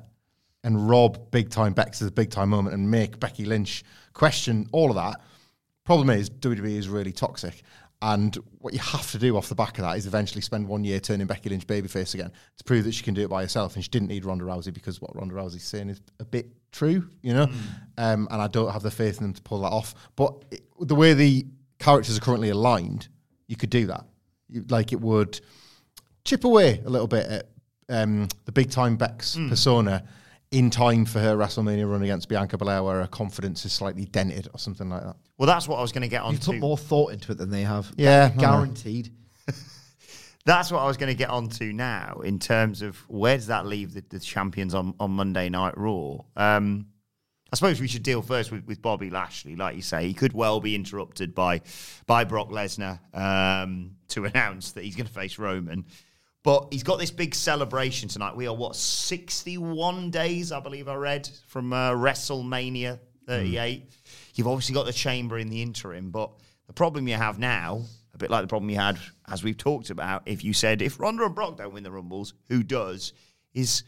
and 0.64 0.88
rob 0.88 1.30
big 1.30 1.50
time 1.50 1.72
Bex's 1.72 2.10
big 2.10 2.30
time 2.30 2.50
moment 2.50 2.74
and 2.74 2.90
make 2.90 3.20
Becky 3.20 3.44
Lynch 3.44 3.84
question 4.12 4.68
all 4.72 4.90
of 4.90 4.96
that. 4.96 5.20
Problem 5.84 6.10
is, 6.10 6.30
WWE 6.30 6.76
is 6.76 6.88
really 6.88 7.12
toxic. 7.12 7.62
And 8.02 8.34
what 8.58 8.72
you 8.72 8.80
have 8.80 9.10
to 9.10 9.18
do 9.18 9.36
off 9.36 9.50
the 9.50 9.54
back 9.54 9.78
of 9.78 9.84
that 9.84 9.98
is 9.98 10.06
eventually 10.06 10.40
spend 10.40 10.66
one 10.66 10.84
year 10.84 11.00
turning 11.00 11.26
Becky 11.26 11.50
Lynch 11.50 11.66
babyface 11.66 12.14
again 12.14 12.32
to 12.56 12.64
prove 12.64 12.84
that 12.84 12.92
she 12.92 13.02
can 13.02 13.12
do 13.12 13.22
it 13.22 13.28
by 13.28 13.42
herself. 13.42 13.74
And 13.74 13.84
she 13.84 13.90
didn't 13.90 14.08
need 14.08 14.24
Ronda 14.24 14.44
Rousey 14.44 14.72
because 14.72 15.02
what 15.02 15.14
Ronda 15.14 15.34
Rousey's 15.34 15.64
saying 15.64 15.90
is 15.90 16.00
a 16.18 16.24
bit 16.24 16.50
true, 16.72 17.08
you 17.20 17.34
know? 17.34 17.46
Um, 17.98 18.26
and 18.30 18.40
I 18.40 18.46
don't 18.46 18.72
have 18.72 18.82
the 18.82 18.90
faith 18.90 19.18
in 19.18 19.24
them 19.24 19.34
to 19.34 19.42
pull 19.42 19.60
that 19.62 19.68
off. 19.68 19.94
But 20.16 20.44
it, 20.50 20.62
the 20.80 20.94
way 20.94 21.12
the 21.12 21.46
characters 21.78 22.16
are 22.16 22.22
currently 22.22 22.48
aligned, 22.48 23.08
you 23.48 23.56
could 23.56 23.70
do 23.70 23.86
that. 23.88 24.06
You, 24.48 24.64
like 24.70 24.92
it 24.92 25.00
would 25.00 25.38
chip 26.24 26.44
away 26.44 26.80
a 26.84 26.88
little 26.88 27.06
bit 27.06 27.26
at 27.26 27.48
um, 27.90 28.28
the 28.46 28.52
big 28.52 28.70
time 28.70 28.96
Bex 28.96 29.36
persona 29.48 30.04
in 30.50 30.70
time 30.70 31.04
for 31.04 31.20
her 31.20 31.36
WrestleMania 31.36 31.88
run 31.90 32.02
against 32.02 32.28
Bianca 32.28 32.56
Belair, 32.58 32.82
where 32.82 33.00
her 33.00 33.06
confidence 33.06 33.64
is 33.64 33.72
slightly 33.72 34.04
dented 34.06 34.48
or 34.52 34.58
something 34.58 34.88
like 34.88 35.02
that. 35.02 35.16
Well, 35.40 35.46
that's 35.46 35.66
what 35.66 35.78
I 35.78 35.80
was 35.80 35.90
going 35.90 36.02
to 36.02 36.08
get 36.08 36.20
on 36.20 36.34
You've 36.34 36.42
put 36.42 36.58
more 36.58 36.76
thought 36.76 37.14
into 37.14 37.32
it 37.32 37.38
than 37.38 37.48
they 37.48 37.62
have. 37.62 37.90
Yeah, 37.96 38.28
guaranteed. 38.28 39.10
That's 40.44 40.70
what 40.70 40.80
I 40.80 40.86
was 40.86 40.98
going 40.98 41.08
to 41.08 41.16
get 41.16 41.30
on 41.30 41.48
to 41.48 41.72
now 41.72 42.20
in 42.22 42.38
terms 42.38 42.82
of 42.82 42.98
where 43.08 43.36
does 43.36 43.46
that 43.46 43.64
leave 43.64 43.94
the, 43.94 44.04
the 44.10 44.20
champions 44.20 44.74
on, 44.74 44.94
on 45.00 45.12
Monday 45.12 45.48
Night 45.48 45.78
Raw? 45.78 46.18
Um, 46.36 46.88
I 47.50 47.56
suppose 47.56 47.80
we 47.80 47.88
should 47.88 48.02
deal 48.02 48.20
first 48.20 48.52
with, 48.52 48.66
with 48.66 48.82
Bobby 48.82 49.08
Lashley. 49.08 49.56
Like 49.56 49.76
you 49.76 49.82
say, 49.82 50.06
he 50.06 50.12
could 50.12 50.34
well 50.34 50.60
be 50.60 50.74
interrupted 50.74 51.34
by 51.34 51.62
by 52.06 52.24
Brock 52.24 52.50
Lesnar 52.50 53.00
um, 53.14 53.92
to 54.08 54.26
announce 54.26 54.72
that 54.72 54.84
he's 54.84 54.94
going 54.94 55.06
to 55.06 55.12
face 55.12 55.38
Roman. 55.38 55.86
But 56.42 56.68
he's 56.70 56.82
got 56.82 56.98
this 56.98 57.10
big 57.10 57.34
celebration 57.34 58.10
tonight. 58.10 58.36
We 58.36 58.46
are, 58.46 58.54
what, 58.54 58.76
61 58.76 60.10
days, 60.10 60.52
I 60.52 60.60
believe 60.60 60.86
I 60.86 60.96
read, 60.96 61.30
from 61.48 61.72
uh, 61.72 61.92
WrestleMania 61.92 62.98
38. 63.26 63.90
You've 64.34 64.46
obviously 64.46 64.74
got 64.74 64.86
the 64.86 64.92
chamber 64.92 65.38
in 65.38 65.48
the 65.48 65.62
interim, 65.62 66.10
but 66.10 66.30
the 66.66 66.72
problem 66.72 67.08
you 67.08 67.14
have 67.14 67.38
now, 67.38 67.82
a 68.14 68.18
bit 68.18 68.30
like 68.30 68.42
the 68.42 68.48
problem 68.48 68.70
you 68.70 68.76
had, 68.76 68.98
as 69.28 69.42
we've 69.42 69.56
talked 69.56 69.90
about, 69.90 70.22
if 70.26 70.44
you 70.44 70.52
said, 70.52 70.82
if 70.82 71.00
Ronda 71.00 71.24
and 71.24 71.34
Brock 71.34 71.56
don't 71.56 71.74
win 71.74 71.82
the 71.82 71.90
Rumbles, 71.90 72.34
who 72.48 72.62
does, 72.62 73.12
is 73.54 73.82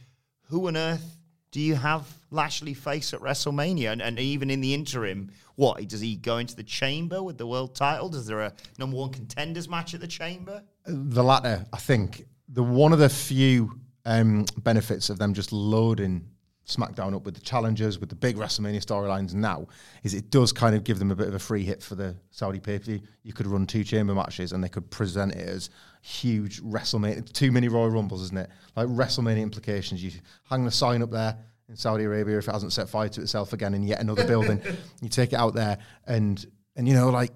who 0.49 0.67
on 0.69 0.77
earth 0.77 1.19
do 1.53 1.61
you 1.61 1.75
have 1.75 2.07
Lashley 2.31 2.75
face 2.75 3.13
at 3.13 3.21
WrestleMania? 3.21 3.93
And, 3.93 4.03
and 4.03 4.19
even 4.19 4.51
in 4.51 4.61
the 4.61 4.75
interim, 4.75 5.31
what, 5.55 5.87
does 5.87 6.01
he 6.01 6.17
go 6.17 6.39
into 6.39 6.57
the 6.57 6.63
chamber 6.63 7.23
with 7.23 7.37
the 7.37 7.47
world 7.47 7.75
title? 7.75 8.09
Does 8.09 8.27
there 8.27 8.41
a 8.41 8.53
number 8.79 8.97
one 8.97 9.11
contenders 9.11 9.69
match 9.69 9.93
at 9.95 10.01
the 10.01 10.07
chamber? 10.07 10.63
The 10.87 11.23
latter, 11.23 11.67
I 11.73 11.77
think, 11.77 12.25
the 12.49 12.63
one 12.63 12.93
of 12.93 12.99
the 12.99 13.11
few 13.11 13.79
um, 14.07 14.47
benefits 14.59 15.11
of 15.11 15.19
them 15.19 15.35
just 15.35 15.53
loading 15.53 16.27
SmackDown 16.77 17.15
up 17.15 17.25
with 17.25 17.35
the 17.35 17.41
challengers, 17.41 17.99
with 17.99 18.09
the 18.09 18.15
big 18.15 18.37
WrestleMania 18.37 18.85
storylines 18.85 19.35
now, 19.35 19.67
is 20.03 20.15
it 20.15 20.31
does 20.31 20.53
kind 20.53 20.75
of 20.75 20.85
give 20.85 20.99
them 20.99 21.11
a 21.11 21.17
bit 21.17 21.29
of 21.29 21.35
a 21.35 21.39
free 21.39 21.65
hit 21.65 21.83
for 21.83 21.95
the 21.95 22.17
Saudi 22.31 22.61
pay 22.61 22.79
per 22.79 22.85
view. 22.85 23.01
You 23.23 23.33
could 23.33 23.47
run 23.47 23.67
two 23.67 23.85
chamber 23.85 24.15
matches 24.15 24.53
and 24.53 24.63
they 24.63 24.69
could 24.69 24.91
present 24.91 25.35
it 25.35 25.49
as 25.49 25.71
huge 26.01 26.63
WrestleMania, 26.63 27.33
too 27.33 27.53
many 27.53 27.69
Royal 27.69 27.91
Rumbles, 27.91 28.23
isn't 28.23 28.39
it? 28.39 28.51
Like 28.77 28.89
WrestleMania 28.89 29.43
implications. 29.43 30.03
You 30.03 30.13
hang 30.45 30.65
the 30.65 30.71
sign 30.71 31.03
up 31.03 31.11
there 31.11 31.37
in 31.69 31.77
Saudi 31.77 32.05
Arabia 32.05 32.39
if 32.39 32.49
it 32.49 32.53
hasn't 32.53 32.73
set 32.73 32.89
fire 32.89 33.09
to 33.09 33.21
itself 33.21 33.53
again 33.53 33.75
in 33.75 33.83
yet 33.83 34.01
another 34.01 34.27
building. 34.27 34.61
You 35.03 35.09
take 35.09 35.33
it 35.33 35.37
out 35.37 35.55
there 35.55 35.79
and, 36.07 36.45
and 36.77 36.87
you 36.87 36.95
know, 36.95 37.11
like 37.11 37.33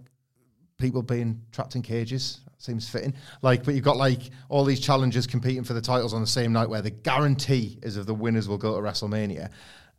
people 0.79 1.03
being 1.03 1.43
trapped 1.51 1.75
in 1.75 1.83
cages. 1.83 2.41
Seems 2.59 2.89
fitting. 2.89 3.15
Like, 3.43 3.65
but 3.65 3.75
you've 3.75 3.85
got 3.85 3.97
like 3.97 4.31
all 4.49 4.65
these 4.65 4.81
challengers 4.81 5.27
competing 5.27 5.63
for 5.63 5.75
the 5.75 5.81
titles 5.81 6.15
on 6.15 6.21
the 6.21 6.27
same 6.27 6.53
night 6.53 6.69
where 6.69 6.83
the 6.83 6.91
guarantee 6.91 7.79
is 7.83 7.97
of 7.97 8.07
the 8.07 8.15
winners 8.15 8.49
will 8.49 8.59
go 8.59 8.75
to 8.75 8.81
WrestleMania. 8.81 9.51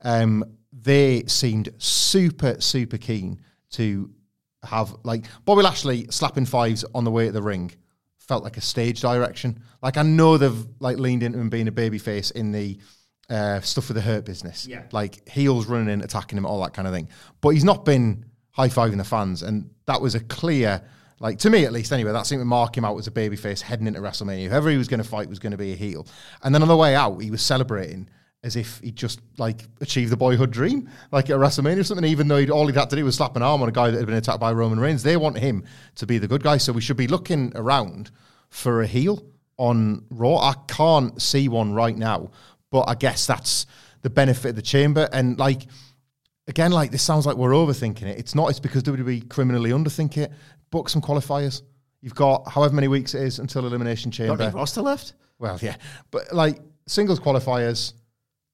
Um, 0.01 0.43
they 0.73 1.23
seemed 1.25 1.69
super, 1.77 2.59
super 2.59 2.97
keen 2.97 3.41
to 3.71 4.09
have 4.63 4.95
like 5.03 5.25
Bobby 5.45 5.61
Lashley 5.61 6.07
slapping 6.09 6.45
fives 6.45 6.83
on 6.95 7.03
the 7.03 7.11
way 7.11 7.27
to 7.27 7.31
the 7.31 7.41
ring 7.41 7.71
felt 8.27 8.43
like 8.43 8.57
a 8.57 8.61
stage 8.61 9.01
direction. 9.01 9.61
Like 9.81 9.97
I 9.97 10.03
know 10.03 10.37
they've 10.37 10.65
like 10.79 10.97
leaned 10.97 11.23
into 11.23 11.39
him 11.39 11.49
being 11.49 11.67
a 11.67 11.71
babyface 11.71 12.31
in 12.31 12.51
the 12.51 12.77
uh, 13.29 13.61
stuff 13.61 13.87
with 13.87 13.95
the 13.95 14.01
hurt 14.01 14.25
business. 14.25 14.67
Yeah. 14.67 14.83
Like 14.91 15.27
heels 15.27 15.65
running 15.65 15.89
in, 15.89 16.01
attacking 16.01 16.37
him, 16.37 16.45
all 16.45 16.61
that 16.63 16.73
kind 16.73 16.87
of 16.87 16.93
thing. 16.93 17.09
But 17.41 17.49
he's 17.49 17.63
not 17.63 17.85
been 17.85 18.25
high 18.51 18.69
fiving 18.69 18.97
the 18.97 19.03
fans, 19.03 19.43
and 19.43 19.69
that 19.85 20.01
was 20.01 20.15
a 20.15 20.19
clear, 20.19 20.81
like 21.19 21.39
to 21.39 21.49
me 21.49 21.65
at 21.65 21.73
least 21.73 21.91
anyway, 21.91 22.11
that 22.11 22.27
seemed 22.27 22.41
to 22.41 22.45
mark 22.45 22.77
him 22.77 22.85
out 22.85 22.97
as 22.97 23.07
a 23.07 23.11
babyface 23.11 23.61
heading 23.61 23.87
into 23.87 23.99
WrestleMania. 23.99 24.49
Whoever 24.49 24.69
he 24.69 24.77
was 24.77 24.87
going 24.87 25.01
to 25.01 25.07
fight 25.07 25.29
was 25.29 25.39
going 25.39 25.51
to 25.51 25.57
be 25.57 25.73
a 25.73 25.75
heel. 25.75 26.05
And 26.43 26.53
then 26.53 26.61
on 26.61 26.67
the 26.67 26.77
way 26.77 26.95
out, 26.95 27.19
he 27.19 27.31
was 27.31 27.41
celebrating 27.41 28.09
as 28.43 28.55
if 28.55 28.79
he 28.79 28.91
just 28.91 29.19
like 29.37 29.63
achieved 29.81 30.11
the 30.11 30.17
boyhood 30.17 30.51
dream, 30.51 30.89
like 31.11 31.29
at 31.29 31.37
WrestleMania 31.37 31.79
or 31.79 31.83
something. 31.83 32.05
Even 32.05 32.27
though 32.27 32.45
all 32.47 32.67
he'd 32.67 32.75
had 32.75 32.89
to 32.91 32.95
do 32.95 33.03
was 33.03 33.15
slap 33.15 33.35
an 33.35 33.41
arm 33.41 33.61
on 33.61 33.69
a 33.69 33.71
guy 33.71 33.89
that 33.89 33.97
had 33.97 34.05
been 34.05 34.15
attacked 34.15 34.39
by 34.39 34.51
Roman 34.51 34.79
Reigns, 34.79 35.03
they 35.03 35.17
want 35.17 35.37
him 35.37 35.63
to 35.95 36.05
be 36.05 36.17
the 36.17 36.27
good 36.27 36.43
guy. 36.43 36.57
So 36.57 36.71
we 36.71 36.81
should 36.81 36.97
be 36.97 37.07
looking 37.07 37.51
around 37.55 38.11
for 38.49 38.81
a 38.81 38.87
heel 38.87 39.23
on 39.57 40.05
Raw. 40.09 40.37
I 40.37 40.55
can't 40.67 41.19
see 41.21 41.47
one 41.49 41.73
right 41.73 41.97
now, 41.97 42.31
but 42.69 42.83
I 42.87 42.93
guess 42.93 43.25
that's 43.25 43.65
the 44.03 44.09
benefit 44.09 44.49
of 44.49 44.55
the 44.55 44.61
chamber. 44.61 45.09
And 45.11 45.39
like 45.39 45.63
again, 46.47 46.71
like 46.71 46.91
this 46.91 47.03
sounds 47.03 47.25
like 47.25 47.37
we're 47.37 47.51
overthinking 47.51 48.03
it. 48.03 48.19
It's 48.19 48.35
not. 48.35 48.49
It's 48.49 48.59
because 48.59 48.83
WWE 48.83 49.29
criminally 49.29 49.71
underthink 49.71 50.17
it. 50.17 50.31
Book 50.69 50.89
some 50.89 51.01
qualifiers. 51.01 51.61
You've 52.01 52.15
got 52.15 52.47
however 52.47 52.75
many 52.75 52.87
weeks 52.87 53.15
it 53.15 53.23
is 53.23 53.39
until 53.39 53.65
Elimination 53.65 54.11
Chamber. 54.11 54.41
any 54.41 54.53
roster 54.53 54.81
left? 54.81 55.13
Well, 55.39 55.57
yeah, 55.61 55.75
but 56.11 56.33
like 56.33 56.59
singles 56.87 57.19
qualifiers, 57.19 57.93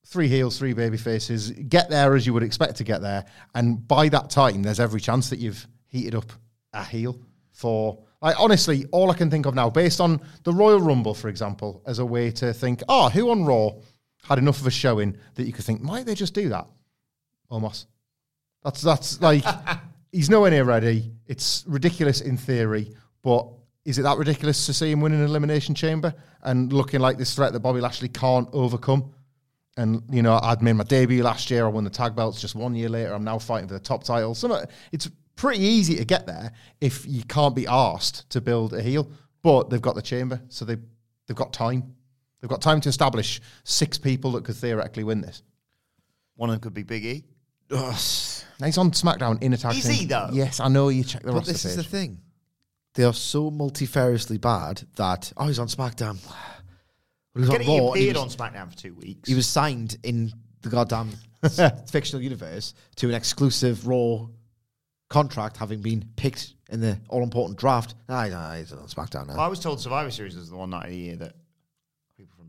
three 0.06 0.28
heels, 0.28 0.58
three 0.58 0.73
baby 0.73 0.97
faces. 0.97 1.52
Get 1.52 1.89
there 1.89 2.15
as 2.15 2.26
you 2.26 2.34
would 2.34 2.43
expect 2.43 2.78
to 2.78 2.84
get 2.84 3.02
there, 3.02 3.26
and 3.56 3.88
by 3.88 4.10
that 4.10 4.30
time, 4.30 4.63
there's 4.63 4.80
every 4.80 5.02
chance 5.02 5.30
that 5.30 5.39
you've 5.39 5.67
heated 5.88 6.15
up 6.15 6.32
a 6.73 6.84
heel 6.84 7.19
for. 7.52 8.04
Like 8.21 8.39
honestly, 8.39 8.86
all 8.91 9.12
I 9.12 9.15
can 9.15 9.30
think 9.30 9.45
of 9.45 9.54
now, 9.54 9.69
based 9.69 9.99
on 9.99 10.21
the 10.43 10.54
Royal 10.54 10.80
Rumble, 10.80 11.13
for 11.13 11.28
example, 11.28 11.84
as 11.86 11.99
a 11.99 12.06
way 12.06 12.32
to 12.32 12.54
think, 12.54 12.82
oh, 12.88 13.10
who 13.10 13.30
on 13.30 13.43
Raw 13.43 13.71
had 14.23 14.38
enough 14.38 14.62
of 14.62 14.67
a 14.67 14.71
showing 14.71 15.17
that 15.36 15.43
you 15.43 15.52
could 15.52 15.65
think, 15.65 15.82
might 15.82 16.06
they 16.06 16.15
just 16.15 16.34
do 16.34 16.47
that? 16.49 16.65
Almost. 17.49 17.88
That's 18.63 18.82
that's 18.82 19.21
like 19.21 19.43
he's 20.13 20.30
nowhere 20.30 20.52
near 20.52 20.63
ready. 20.63 21.12
It's 21.28 21.65
ridiculous 21.67 22.21
in 22.21 22.38
theory, 22.38 22.95
but 23.21 23.47
is 23.84 23.99
it 23.99 24.04
that 24.04 24.17
ridiculous 24.17 24.65
to 24.67 24.73
see 24.73 24.91
him 24.91 25.02
win 25.02 25.12
an 25.12 25.23
elimination 25.23 25.76
chamber 25.76 26.13
and 26.43 26.71
looking 26.71 27.02
like 27.02 27.17
this 27.17 27.36
threat 27.36 27.52
that 27.52 27.60
Bobby 27.60 27.82
Lashley 27.82 28.08
can't 28.08 28.47
overcome? 28.54 29.12
And 29.76 30.04
you 30.10 30.21
know, 30.21 30.39
I'd 30.41 30.62
made 30.62 30.73
my 30.73 30.84
debut 30.84 31.23
last 31.23 31.49
year. 31.52 31.65
I 31.65 31.67
won 31.67 31.84
the 31.84 31.89
tag 31.89 32.15
belts. 32.15 32.39
Just 32.39 32.56
one 32.56 32.76
year 32.76 32.89
later, 32.89 33.13
I'm 33.13 33.23
now 33.23 33.39
fighting 33.39 33.67
for 33.67 33.73
the 33.73 33.80
top 33.80 34.04
title. 34.04 34.36
Some, 34.36 34.56
it's 34.91 35.10
pretty 35.36 35.63
easy 35.63 35.95
to 35.95 36.06
get 36.06 36.28
there 36.28 36.52
if 36.80 37.06
you 37.08 37.23
can't 37.23 37.56
be 37.56 37.65
asked 37.67 38.30
to 38.30 38.39
build 38.39 38.73
a 38.73 38.82
heel. 38.82 39.10
But 39.41 39.69
they've 39.69 39.82
got 39.82 39.95
the 39.95 40.02
chamber, 40.02 40.39
so 40.47 40.63
they 40.63 40.78
they've 41.28 41.36
got 41.36 41.52
time. 41.52 41.95
They've 42.39 42.49
got 42.49 42.62
time 42.62 42.82
to 42.82 42.89
establish 42.89 43.41
six 43.63 43.97
people 43.97 44.34
that 44.34 44.43
could 44.43 44.56
theoretically 44.56 45.04
win 45.04 45.21
this. 45.21 45.41
One 46.36 46.49
of 46.49 46.56
them 46.56 46.62
could 46.62 46.73
be 46.73 46.84
Big 46.84 47.06
E. 47.06 47.23
Ugh. 48.54 48.60
Now 48.60 48.66
he's 48.68 48.78
on 48.78 48.92
SmackDown 48.92 49.42
in 49.42 49.54
a 49.54 49.58
tag 49.58 49.76
Is 49.76 49.84
team. 49.84 49.94
he, 49.94 50.06
though? 50.06 50.30
Yes, 50.32 50.60
I 50.60 50.68
know. 50.68 50.89
You 50.89 51.04
check 51.04 51.24
the 51.24 51.32
roster. 51.32 51.52
But 51.54 51.54
roster 51.54 51.54
this 51.54 51.66
is 51.66 51.76
the 51.78 51.84
page. 51.84 51.92
thing. 51.92 52.22
They 52.96 53.04
are 53.04 53.13
so 53.13 53.50
multifariously 53.50 54.39
bad 54.39 54.84
that 54.96 55.34
oh, 55.38 55.48
he's 55.48 55.60
on 55.60 55.68
SmackDown. 55.68 56.20
Well, 57.36 57.42
he 57.46 57.48
was 57.48 57.50
on 57.50 57.58
Getting 57.58 57.68
Raw. 57.68 57.88
and 57.94 57.98
he 57.98 58.04
appeared 58.12 58.24
was- 58.24 58.38
on 58.38 58.54
SmackDown 58.54 58.70
for 58.72 58.78
two 58.78 58.94
weeks. 58.94 59.28
He 59.28 59.34
was 59.34 59.48
signed 59.48 59.98
in 60.04 60.32
the 60.62 60.70
goddamn 60.70 61.10
fictional 61.89 62.22
universe 62.22 62.76
to 62.98 63.10
an 63.10 63.16
exclusive 63.16 63.88
Raw 63.88 64.28
contract, 65.10 65.58
having 65.58 65.82
been 65.82 66.06
picked 66.16 66.54
in 66.70 66.80
the 66.80 67.00
all 67.10 67.24
important 67.24 67.58
draft. 67.58 67.96
Nah, 68.08 68.28
nah, 68.28 68.54
he's 68.56 68.72
on 68.72 68.86
SmackDown 68.88 69.28
now. 69.28 69.39
I 69.39 69.48
was 69.48 69.60
told 69.60 69.82
Survivor 69.82 70.12
Series 70.12 70.36
was 70.36 70.52
the 70.52 70.56
one 70.56 70.70
night 70.70 70.86
of 70.86 70.89
the 70.92 70.96
year 70.98 71.16
that 71.16 71.34
people 71.34 71.34
from 71.34 71.42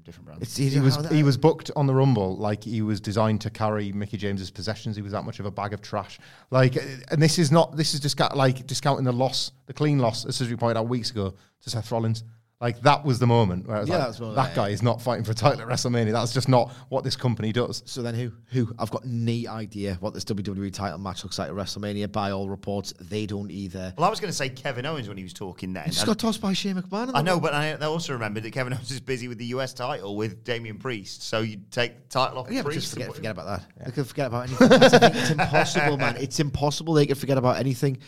different 0.05 0.27
brands. 0.27 0.43
It's 0.43 0.57
He 0.57 0.67
easy. 0.67 0.81
was 0.81 0.97
he 1.11 1.23
was 1.23 1.37
booked 1.37 1.71
on 1.77 1.87
the 1.87 1.95
Rumble 1.95 2.37
like 2.37 2.65
he 2.65 2.83
was 2.83 3.01
designed 3.01 3.41
to 3.43 3.51
carry 3.51 3.93
Mickie 3.93 4.17
James's 4.17 4.51
possessions. 4.51 4.97
He 4.97 5.03
was 5.03 5.13
that 5.13 5.25
much 5.25 5.41
of 5.41 5.47
a 5.47 5.51
bag 5.51 5.73
of 5.73 5.81
trash. 5.83 6.19
Like, 6.51 6.77
uh, 6.77 6.81
and 7.11 7.23
this 7.23 7.39
is 7.39 7.51
not 7.51 7.77
this 7.77 7.95
is 7.95 8.01
just 8.01 8.19
like 8.37 8.67
discounting 8.67 9.05
the 9.05 9.13
loss, 9.13 9.53
the 9.67 9.73
clean 9.73 9.99
loss, 9.99 10.25
as 10.25 10.41
we 10.49 10.57
pointed 10.57 10.77
out 10.79 10.89
weeks 10.89 11.11
ago 11.11 11.35
to 11.63 11.71
Seth 11.71 11.91
Rollins. 11.91 12.25
Like 12.65 12.81
that 12.81 13.05
was 13.05 13.19
the 13.19 13.27
moment 13.27 13.69
where 13.69 13.77
I 13.77 13.81
was 13.81 13.91
Yeah, 13.91 13.99
like, 13.99 14.07
that's 14.07 14.21
one 14.21 14.35
that 14.37 14.49
of 14.49 14.57
guy 14.57 14.69
is 14.71 14.83
not 14.83 15.03
fighting 15.03 15.23
for 15.23 15.33
a 15.33 15.35
title 15.35 15.61
at 15.61 15.69
WrestleMania. 15.69 16.13
That's 16.13 16.33
just 16.33 16.49
not 16.49 16.73
what 16.89 17.05
this 17.05 17.15
company 17.15 17.53
does. 17.53 17.83
So 17.85 18.01
then 18.01 18.15
who? 18.15 18.33
Who? 18.53 18.75
I've 18.79 18.91
got 18.91 19.05
no 19.05 19.51
idea 19.51 19.99
what 20.01 20.15
this 20.15 20.25
WWE 20.25 20.73
title 20.73 20.97
match 20.97 21.25
looks 21.25 21.39
like 21.39 21.51
at 21.51 21.55
WrestleMania. 21.55 22.11
By 22.11 22.31
all 22.31 22.49
reports, 22.49 22.95
they 22.99 23.27
don't 23.27 23.51
either. 23.51 23.93
Well, 23.99 24.07
I 24.07 24.09
was 24.09 24.19
going 24.19 24.31
to 24.31 24.35
say 24.35 24.49
Kevin 24.49 24.87
Owens 24.87 25.09
when 25.09 25.19
he 25.19 25.23
was 25.23 25.35
talking 25.35 25.75
then. 25.75 25.85
He 25.85 25.91
just 25.91 26.07
got 26.07 26.19
tossed 26.19 26.41
by 26.41 26.55
Shane 26.55 26.77
McMahon. 26.77 27.11
I 27.13 27.19
the 27.19 27.23
know, 27.25 27.39
but 27.39 27.53
I 27.53 27.73
I 27.73 27.85
also 27.85 28.15
remembered 28.15 28.45
that 28.45 28.53
Kevin 28.53 28.73
Owens 28.73 28.91
is 28.91 29.01
busy 29.01 29.29
with 29.29 29.37
the 29.37 29.47
US 29.57 29.75
title 29.75 30.17
with 30.17 30.43
Damian 30.43 30.79
Priest, 30.79 31.23
so 31.23 31.43
you 31.43 31.61
take 31.71 32.09
the 32.09 32.19
title 32.19 32.39
off 32.39 32.51
Yeah, 32.51 32.63
Priest. 32.63 32.81
just 32.81 32.95
forget, 32.95 33.15
forget 33.15 33.33
about 33.33 33.59
that. 33.59 33.85
They 33.85 33.93
could 33.93 34.07
forget 34.07 34.29
about 34.29 34.49
anything. 34.49 34.69
That's 34.71 34.99
the 34.99 35.13
it's 35.15 35.31
impossible, 35.33 35.99
man. 35.99 36.17
It's 36.17 36.41
impossible. 36.41 36.95
They 36.95 37.05
could 37.05 37.19
forget 37.19 37.37
about 37.37 37.59
anything. 37.59 37.99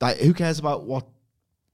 Like, 0.00 0.18
who 0.18 0.32
cares 0.32 0.60
about 0.60 0.84
what 0.84 1.08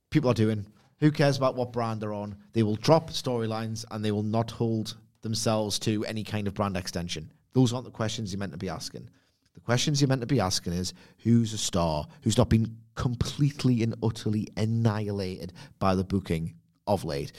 people 0.09 0.31
are 0.31 0.35
doing? 0.35 0.65
Who 1.01 1.11
cares 1.11 1.37
about 1.37 1.55
what 1.55 1.73
brand 1.73 2.01
they're 2.01 2.13
on? 2.13 2.37
They 2.53 2.63
will 2.63 2.77
drop 2.77 3.11
storylines 3.11 3.85
and 3.91 4.05
they 4.05 4.13
will 4.13 4.23
not 4.23 4.51
hold 4.51 4.97
themselves 5.23 5.79
to 5.81 6.05
any 6.05 6.25
kind 6.25 6.47
of 6.47 6.55
brand 6.55 6.77
extension. 6.77 7.33
Those 7.53 7.73
aren't 7.73 7.87
the 7.87 7.91
questions 7.91 8.33
you're 8.33 8.39
meant 8.39 8.53
to 8.53 8.59
be 8.59 8.69
asking. 8.69 9.09
The 9.55 9.61
questions 9.61 10.01
you're 10.01 10.09
meant 10.09 10.21
to 10.21 10.27
be 10.27 10.41
asking 10.41 10.75
is 10.75 10.95
who's 11.19 11.53
a 11.53 11.59
star 11.59 12.07
who's 12.23 12.37
not 12.39 12.49
been 12.49 12.77
completely 12.95 13.83
and 13.83 13.95
utterly 14.03 14.49
annihilated 14.57 15.53
by 15.79 15.95
the 15.95 16.05
booking 16.05 16.55
of 16.87 17.05
late. 17.05 17.33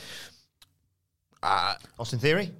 Uh, 1.44 1.76
Austin 2.00 2.20
Theory? 2.20 2.52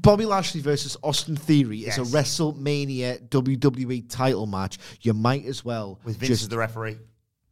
Bobby 0.00 0.24
Lashley 0.24 0.60
versus 0.60 0.96
Austin 1.02 1.36
Theory 1.36 1.80
is 1.80 1.98
a 1.98 2.02
WrestleMania 2.02 3.28
WWE 3.28 4.08
title 4.08 4.46
match. 4.46 4.78
You 5.00 5.12
might 5.12 5.44
as 5.44 5.64
well 5.64 5.98
With 6.04 6.18
Vince 6.18 6.28
just 6.28 6.42
as 6.42 6.48
the 6.48 6.58
referee. 6.58 6.98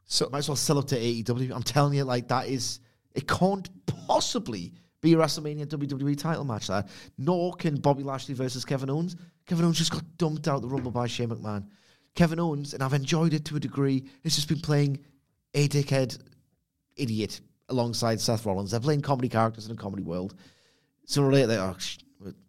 So 0.07 0.29
might 0.31 0.39
as 0.39 0.49
well 0.49 0.57
sell 0.57 0.79
up 0.79 0.87
to 0.89 0.97
AEW. 0.99 1.53
I'm 1.53 1.63
telling 1.63 1.95
you, 1.95 2.05
like 2.05 2.29
that 2.29 2.49
is 2.49 2.81
it 3.15 3.27
can't 3.27 3.69
possibly 3.87 4.73
be 5.01 5.15
a 5.15 5.17
WrestleMania 5.17 5.67
WWE 5.67 6.19
title 6.19 6.45
match. 6.45 6.69
That 6.69 6.89
nor 7.19 7.55
can 7.55 7.77
Bobby 7.77 8.03
Lashley 8.03 8.35
versus 8.35 8.65
Kevin 8.65 8.91
Owens. 8.91 9.17
Kevin 9.47 9.65
Owens 9.65 9.79
just 9.79 9.93
got 9.93 10.03
dumped 10.17 10.49
out 10.49 10.63
the 10.63 10.69
Rumble 10.69 10.91
by 10.91 11.07
Shane 11.07 11.29
McMahon. 11.29 11.67
Kevin 12.15 12.39
Owens, 12.39 12.75
and 12.75 12.83
I've 12.83 12.95
enjoyed 12.95 13.35
it 13.35 13.45
to 13.47 13.57
a 13.57 13.61
degree, 13.61 14.05
has 14.23 14.37
just 14.37 14.49
been 14.49 14.61
playing 14.61 15.01
a 15.53 15.69
dickhead 15.69 16.19
idiot 16.97 17.41
alongside 17.69 18.21
Seth 18.21 18.47
Rollins. 18.47 18.71
They're 18.71 18.81
playing 18.81 19.03
comedy 19.03 19.29
characters 19.29 19.67
in 19.67 19.73
a 19.73 19.77
comedy 19.77 20.03
world. 20.03 20.35
Or 21.19 21.33
later, 21.33 21.49
they're 21.49 21.61
oh, 21.61 21.77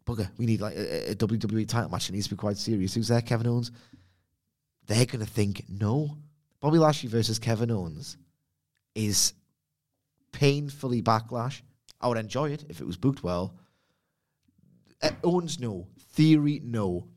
bugger, 0.06 0.30
we 0.38 0.46
need 0.46 0.62
like 0.62 0.76
a, 0.76 1.12
a 1.12 1.15
WWE 1.15 1.68
title 1.68 1.89
match. 1.89 2.10
It 2.10 2.13
needs 2.13 2.28
to 2.28 2.36
be 2.36 2.39
quite 2.39 2.58
serious. 2.58 2.94
Who's 2.94 3.08
there? 3.08 3.22
Kevin 3.22 3.48
Owens. 3.48 3.72
They're 4.88 5.06
going 5.06 5.26
to 5.26 5.32
think, 5.32 5.65
no. 5.68 6.18
Bobby 6.65 6.80
Lashley 6.80 7.10
versus 7.10 7.38
Kevin 7.38 7.69
Owens 7.69 8.17
is 8.95 9.34
painfully 10.32 10.99
backlash. 10.99 11.62
I 12.01 12.08
would 12.08 12.17
enjoy 12.17 12.49
it 12.54 12.65
if 12.69 12.82
it 12.82 12.88
was 12.88 12.97
booked 12.97 13.21
well. 13.21 13.54
Uh, 14.99 15.12
Owens, 15.23 15.60
no. 15.60 15.86
Theory, 16.13 16.60
no. 16.63 17.08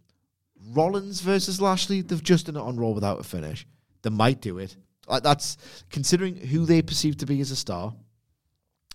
Rollins 0.75 1.23
versus 1.23 1.63
Lashley, 1.63 2.03
they've 2.03 2.23
just 2.23 2.45
done 2.45 2.57
it 2.57 2.61
on 2.61 2.77
Raw 2.77 2.91
without 2.91 3.21
a 3.21 3.23
finish. 3.23 3.67
They 4.03 4.11
might 4.11 4.43
do 4.43 4.59
it. 4.59 4.77
Like 5.07 5.23
that's 5.23 5.57
considering 5.89 6.37
who 6.37 6.67
they 6.67 6.83
perceive 6.83 7.17
to 7.17 7.25
be 7.25 7.41
as 7.41 7.51
a 7.51 7.57
star. 7.57 7.95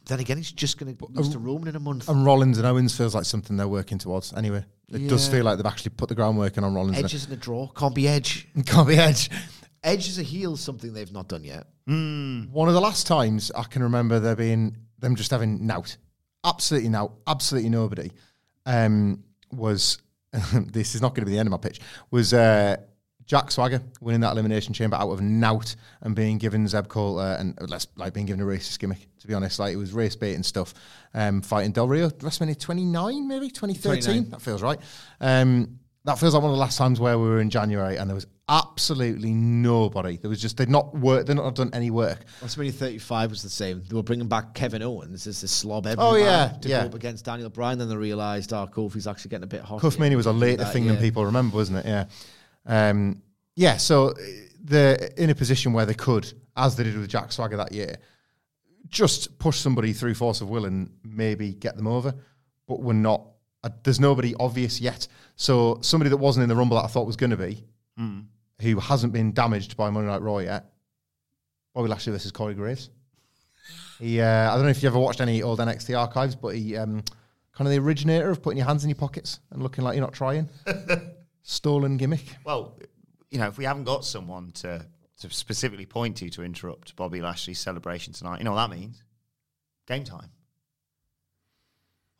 Then 0.06 0.20
again, 0.20 0.38
he's 0.38 0.52
just 0.52 0.78
going 0.78 0.96
to 0.96 1.06
lose 1.14 1.30
to 1.30 1.40
Roman 1.40 1.70
in 1.70 1.76
a 1.78 1.80
month. 1.80 2.08
and 2.10 2.24
Rollins 2.24 2.60
and 2.60 2.68
Owens 2.68 2.96
feels 2.96 3.16
like 3.16 3.26
something 3.26 3.58
they're 3.58 3.68
working 3.68 3.98
towards. 3.98 4.32
Anyway, 4.34 4.64
it 4.90 5.08
does 5.08 5.28
feel 5.28 5.46
like 5.46 5.58
they've 5.58 5.66
actually 5.66 5.94
put 5.98 6.10
the 6.10 6.16
groundwork 6.16 6.58
in 6.58 6.64
on 6.64 6.76
Rollins. 6.76 7.00
Edge 7.00 7.16
isn't 7.16 7.34
a 7.34 7.38
draw. 7.38 7.70
Can't 7.70 7.96
be 7.96 8.08
Edge. 8.08 8.48
Can't 8.68 8.88
be 8.88 8.98
Edge. 8.98 9.32
Edge 9.84 10.08
is 10.08 10.18
a 10.20 10.24
heel, 10.24 10.56
something 10.56 10.94
they've 10.94 11.12
not 11.12 11.28
done 11.28 11.44
yet. 11.44 11.68
One 11.86 12.68
of 12.70 12.74
the 12.74 12.82
last 12.82 13.06
times 13.08 13.52
I 13.52 13.64
can 13.64 13.84
remember 13.84 14.20
there 14.20 14.36
being 14.36 14.78
them 15.00 15.16
just 15.16 15.32
having 15.32 15.68
nout, 15.68 15.98
absolutely 16.46 16.90
nout, 16.90 17.14
absolutely 17.28 17.70
nobody. 17.70 18.12
Um, 18.66 19.24
was 19.52 19.98
this 20.54 20.96
is 20.96 21.02
not 21.02 21.10
going 21.10 21.24
to 21.24 21.26
be 21.26 21.34
the 21.34 21.40
end 21.40 21.48
of 21.48 21.52
my 21.52 21.58
pitch? 21.58 21.82
Was 22.12 22.34
uh, 22.34 22.78
Jack 23.26 23.52
Swagger 23.52 23.82
winning 24.02 24.22
that 24.22 24.32
elimination 24.32 24.74
chamber 24.74 24.96
out 24.96 25.10
of 25.12 25.22
nout 25.22 25.76
and 26.02 26.16
being 26.16 26.38
given 26.38 26.68
Zeb 26.68 26.88
Colter 26.88 27.36
and 27.40 27.60
uh, 27.62 27.66
less 27.66 27.88
like 27.96 28.14
being 28.14 28.26
given 28.26 28.42
a 28.42 28.46
racist 28.46 28.80
gimmick? 28.80 29.08
To 29.20 29.28
be 29.28 29.34
honest, 29.34 29.60
like 29.60 29.74
it 29.74 29.78
was 29.78 29.94
race 29.94 30.16
bait 30.16 30.36
and 30.36 30.46
stuff. 30.46 30.74
Um, 31.14 31.42
fighting 31.42 31.72
Del 31.72 31.88
Rio, 31.88 32.10
WrestleMania 32.10 32.60
twenty 32.60 32.86
nine, 32.86 33.28
maybe 33.28 33.50
twenty 33.50 33.74
thirteen. 33.74 34.04
29. 34.04 34.30
That 34.30 34.42
feels 34.42 34.62
right. 34.62 34.80
Um, 35.20 35.80
that 36.06 36.20
feels 36.20 36.34
like 36.34 36.44
one 36.44 36.52
of 36.52 36.56
the 36.56 36.62
last 36.62 36.78
times 36.78 37.00
where 37.00 37.18
we 37.18 37.28
were 37.28 37.40
in 37.40 37.50
January 37.50 37.96
and 37.96 38.10
there 38.10 38.16
was 38.16 38.28
absolutely 38.50 39.32
nobody. 39.34 40.18
There 40.18 40.30
was 40.30 40.42
just 40.42 40.58
they'd 40.58 40.70
not 40.70 40.94
worked. 40.94 41.28
They'd 41.28 41.36
not 41.36 41.56
done 41.56 41.70
any 41.74 41.92
work. 41.92 42.26
WrestleMania 42.42 42.74
35 42.74 43.30
was 43.30 43.42
the 43.42 43.50
same. 43.50 43.84
They 43.88 43.96
were 43.96 44.04
bringing 44.04 44.28
back 44.28 44.54
Kevin 44.54 44.82
Owens 44.82 45.26
as 45.28 45.40
this 45.40 45.52
slob 45.52 45.88
Oh, 45.98 46.16
yeah, 46.16 46.54
to 46.62 46.68
yeah. 46.70 46.82
go 46.82 46.88
up 46.88 46.94
against 46.94 47.24
Daniel 47.26 47.50
Bryan. 47.50 47.80
Then 47.80 47.88
they 47.88 47.96
realised, 47.96 48.52
oh, 48.52 48.68
Kofi's 48.68 49.08
actually 49.08 49.30
getting 49.30 49.46
a 49.46 49.48
bit 49.48 49.62
hot. 49.62 49.98
Mania 49.98 50.18
was 50.18 50.26
a 50.26 50.34
later 50.34 50.64
that, 50.66 50.74
thing 50.74 50.88
than 50.88 50.98
people 50.98 51.26
remember, 51.26 51.56
wasn't 51.56 51.80
it? 51.80 51.86
Yeah. 51.86 52.06
Um, 52.66 53.22
yeah, 53.56 53.78
so 53.78 54.10
uh, 54.10 54.14
they're 54.62 54.96
in 55.18 55.30
a 55.30 55.36
position 55.36 55.74
where 55.74 55.86
they 55.86 55.94
could, 55.94 56.32
as 56.58 56.76
they 56.76 56.84
did 56.84 56.98
with 56.98 57.10
Jack 57.10 57.32
Swagger 57.32 57.58
that 57.58 57.72
year, 57.72 57.98
just 58.90 59.38
push 59.40 59.58
somebody 59.58 59.94
through 59.94 60.16
force 60.16 60.42
of 60.42 60.50
will 60.50 60.66
and 60.66 60.92
maybe 61.04 61.54
get 61.54 61.78
them 61.78 61.88
over. 61.88 62.14
But 62.68 62.82
we're 62.82 62.94
not, 62.94 63.26
uh, 63.64 63.70
there's 63.84 64.00
nobody 64.00 64.36
obvious 64.40 64.80
yet. 64.82 65.08
So 65.36 65.80
somebody 65.82 66.10
that 66.10 66.18
wasn't 66.18 66.44
in 66.44 66.50
the 66.50 66.56
Rumble 66.56 66.78
that 66.78 66.86
I 66.86 66.88
thought 66.88 67.08
was 67.08 67.16
going 67.16 67.32
to 67.32 67.38
be, 67.38 67.64
who 68.62 68.80
hasn't 68.80 69.14
been 69.14 69.34
damaged 69.34 69.78
by 69.78 69.90
Monday 69.90 70.10
Night 70.12 70.22
Raw 70.22 70.40
yet, 70.40 70.66
Bobby 71.74 71.90
Lashley 71.90 72.14
versus 72.14 72.32
Corey 72.32 72.54
Graves. 72.54 72.90
He, 74.00 74.20
uh, 74.20 74.52
I 74.52 74.56
don't 74.56 74.64
know 74.64 74.70
if 74.70 74.84
you 74.84 74.90
ever 74.90 75.00
watched 75.00 75.22
any 75.22 75.42
old 75.42 75.60
NXT 75.60 75.98
archives, 75.98 76.36
but 76.36 76.56
he 76.56 76.76
um, 76.78 77.04
kind 77.54 77.68
of 77.68 77.72
the 77.72 77.80
originator 77.80 78.30
of 78.30 78.42
putting 78.42 78.58
your 78.58 78.68
hands 78.68 78.84
in 78.84 78.90
your 78.90 78.98
pockets 78.98 79.40
and 79.52 79.62
looking 79.64 79.84
like 79.84 79.96
you're 79.96 80.06
not 80.06 80.14
trying. 80.14 80.50
Stolen 81.44 81.98
gimmick. 81.98 82.26
Well, 82.44 82.78
you 83.32 83.40
know, 83.40 83.48
if 83.48 83.58
we 83.58 83.66
haven't 83.66 83.86
got 83.86 84.06
someone 84.06 84.52
to, 84.54 84.86
to 85.20 85.30
specifically 85.30 85.86
point 85.86 86.18
to 86.18 86.30
to 86.30 86.44
interrupt 86.44 86.96
Bobby 86.96 87.22
Lashley's 87.22 87.60
celebration 87.60 88.14
tonight, 88.14 88.40
you 88.40 88.46
know 88.46 88.54
what 88.54 88.68
that 88.68 88.76
means? 88.76 89.04
Game 89.88 90.04
time. 90.04 90.30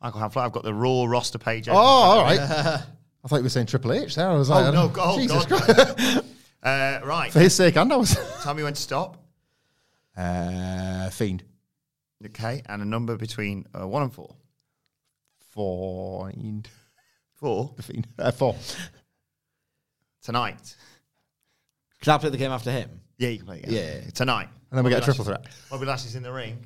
Michael 0.04 0.20
Hamflett, 0.20 0.44
I've 0.44 0.52
got 0.52 0.62
the 0.64 0.74
Raw 0.74 1.06
roster 1.06 1.38
page. 1.38 1.66
Oh, 1.68 1.72
open. 1.72 1.80
all 1.82 2.22
right. 2.22 2.38
I 2.40 3.28
thought 3.28 3.36
you 3.38 3.42
were 3.42 3.48
saying 3.48 3.66
Triple 3.66 3.92
H 3.94 4.14
there. 4.16 4.28
I 4.28 4.34
was 4.34 4.50
like, 4.50 4.66
Oh, 4.66 4.68
I 4.68 4.70
no, 4.70 4.82
don't- 4.82 4.92
God, 4.92 5.18
Jesus 5.18 5.44
God. 5.46 5.62
Christ. 5.62 6.20
Uh, 6.62 6.98
right. 7.04 7.30
For 7.30 7.40
his 7.40 7.54
sake, 7.54 7.76
and 7.76 7.92
I 7.92 7.96
was. 7.96 8.16
Tell 8.42 8.54
me 8.54 8.62
when 8.62 8.72
to 8.72 8.80
stop. 8.80 9.22
Uh, 10.16 11.10
Fiend. 11.10 11.44
Okay. 12.24 12.62
And 12.64 12.80
a 12.80 12.86
number 12.86 13.16
between 13.18 13.66
uh, 13.78 13.86
one 13.86 14.02
and 14.04 14.10
four. 14.14 14.34
Fiend. 15.54 16.68
Four. 17.34 17.74
The 17.76 17.82
Fiend. 17.82 18.06
Uh, 18.18 18.30
four. 18.30 18.56
Tonight. 20.22 20.74
Can 22.00 22.14
I 22.14 22.18
play 22.18 22.30
the 22.30 22.38
game 22.38 22.50
after 22.50 22.70
him? 22.72 23.00
Yeah, 23.18 23.28
you 23.28 23.36
can 23.38 23.46
play 23.46 23.60
it. 23.60 23.68
Yeah. 23.68 24.10
Tonight. 24.14 24.48
And 24.70 24.78
then 24.78 24.84
we 24.84 24.90
get 24.90 25.02
a 25.02 25.04
triple 25.04 25.26
Lashley's- 25.26 25.44
threat. 25.44 25.68
Bobby 25.70 25.84
Lashley's 25.84 26.16
in 26.16 26.22
the 26.22 26.32
ring. 26.32 26.64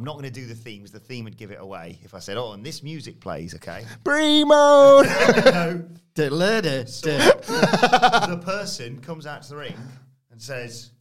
I'm 0.00 0.04
not 0.04 0.14
going 0.14 0.24
to 0.24 0.30
do 0.30 0.46
the 0.46 0.54
themes. 0.54 0.90
The 0.90 0.98
theme 0.98 1.24
would 1.26 1.36
give 1.36 1.50
it 1.50 1.58
away 1.60 1.98
if 2.02 2.14
I 2.14 2.20
said, 2.20 2.38
"Oh, 2.38 2.52
and 2.52 2.64
this 2.64 2.82
music 2.82 3.20
plays." 3.20 3.54
Okay. 3.56 3.84
Primo! 4.02 5.02
no. 5.02 5.84
Da-da-da-da. 6.14 6.86
the 8.26 8.40
person 8.42 8.98
comes 9.02 9.26
out 9.26 9.42
to 9.42 9.50
the 9.50 9.56
ring 9.56 9.76
and 10.30 10.40
says, 10.40 10.92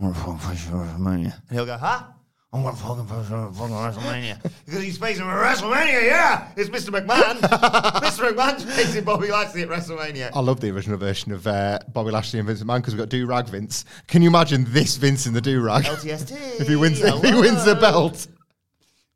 "I'm 0.00 0.12
fucking 0.14 0.38
facing 0.38 0.72
WrestleMania," 0.72 1.32
and 1.48 1.52
he'll 1.52 1.64
go, 1.64 1.76
"Huh? 1.76 2.06
I'm 2.52 2.64
gonna 2.64 2.76
fucking 2.76 3.06
fucking 3.06 3.54
WrestleMania 3.54 4.42
because 4.42 4.82
he's 4.82 4.98
facing 4.98 5.24
WrestleMania. 5.24 6.02
Yeah, 6.02 6.48
it's 6.56 6.68
Mr. 6.68 6.90
McMahon. 6.90 7.38
Mr. 8.00 8.32
McMahon's 8.32 8.64
facing 8.64 9.04
Bobby 9.04 9.28
Lashley 9.28 9.62
at 9.62 9.68
WrestleMania. 9.68 10.30
I 10.34 10.40
love 10.40 10.58
the 10.58 10.70
original 10.70 10.98
version 10.98 11.30
of 11.30 11.46
uh, 11.46 11.78
Bobby 11.92 12.10
Lashley 12.10 12.40
and 12.40 12.48
Vince 12.48 12.60
McMahon 12.64 12.78
because 12.78 12.94
we've 12.94 13.02
got 13.02 13.08
Do 13.08 13.24
Rag 13.24 13.46
Vince. 13.46 13.84
Can 14.08 14.20
you 14.22 14.28
imagine 14.28 14.64
this 14.68 14.96
Vince 14.96 15.26
in 15.26 15.32
the 15.32 15.40
Do 15.40 15.60
Rag? 15.62 15.84
LTST. 15.84 16.32
if 16.60 16.66
he 16.66 16.74
wins, 16.74 17.00
if 17.00 17.22
he 17.22 17.34
wins 17.34 17.64
the 17.64 17.76
belt. 17.76 18.26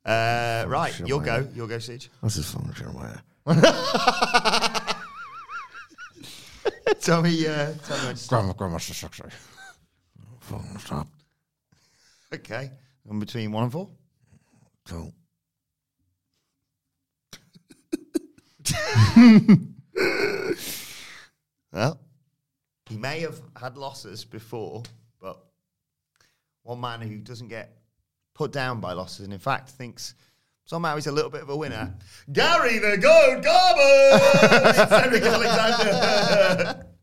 Uh, 0.04 0.64
right, 0.68 0.96
you'll 1.00 1.18
go. 1.18 1.48
You'll 1.56 1.66
go, 1.66 1.78
Sidge. 1.78 2.10
What's 2.20 2.36
this 2.36 2.52
phone, 2.52 2.72
Jeremiah? 2.76 3.18
Tell 7.00 7.20
me. 7.20 7.46
Uh, 7.46 7.72
tell 7.86 7.98
me 7.98 8.06
when 8.06 8.14
to 8.14 8.16
stop. 8.16 8.56
Grandma, 8.56 8.76
Grandmaster 8.76 8.94
Secretary. 8.94 9.30
Phone, 10.40 10.78
stop. 10.78 11.06
Okay, 12.32 12.70
in 13.10 13.18
between 13.18 13.52
one 13.52 13.64
and 13.64 13.72
four. 13.72 13.90
Two. 14.84 15.12
Well, 21.74 21.98
he 22.88 22.96
may 22.96 23.18
have 23.20 23.40
had 23.60 23.76
losses 23.76 24.24
before, 24.24 24.84
but 25.20 25.44
one 26.62 26.80
man 26.80 27.00
who 27.00 27.18
doesn't 27.18 27.48
get 27.48 27.76
put 28.32 28.52
down 28.52 28.80
by 28.80 28.92
losses 28.92 29.24
and 29.24 29.32
in 29.32 29.40
fact 29.40 29.70
thinks 29.70 30.14
somehow 30.64 30.94
he's 30.94 31.08
a 31.08 31.12
little 31.12 31.30
bit 31.30 31.42
of 31.42 31.50
a 31.50 31.56
winner. 31.56 31.92
Mm-hmm. 32.28 32.32
Gary 32.32 32.78
the 32.78 32.96
Goat 32.96 33.42
Garber! 33.42 35.24
Alexander! 35.26 36.86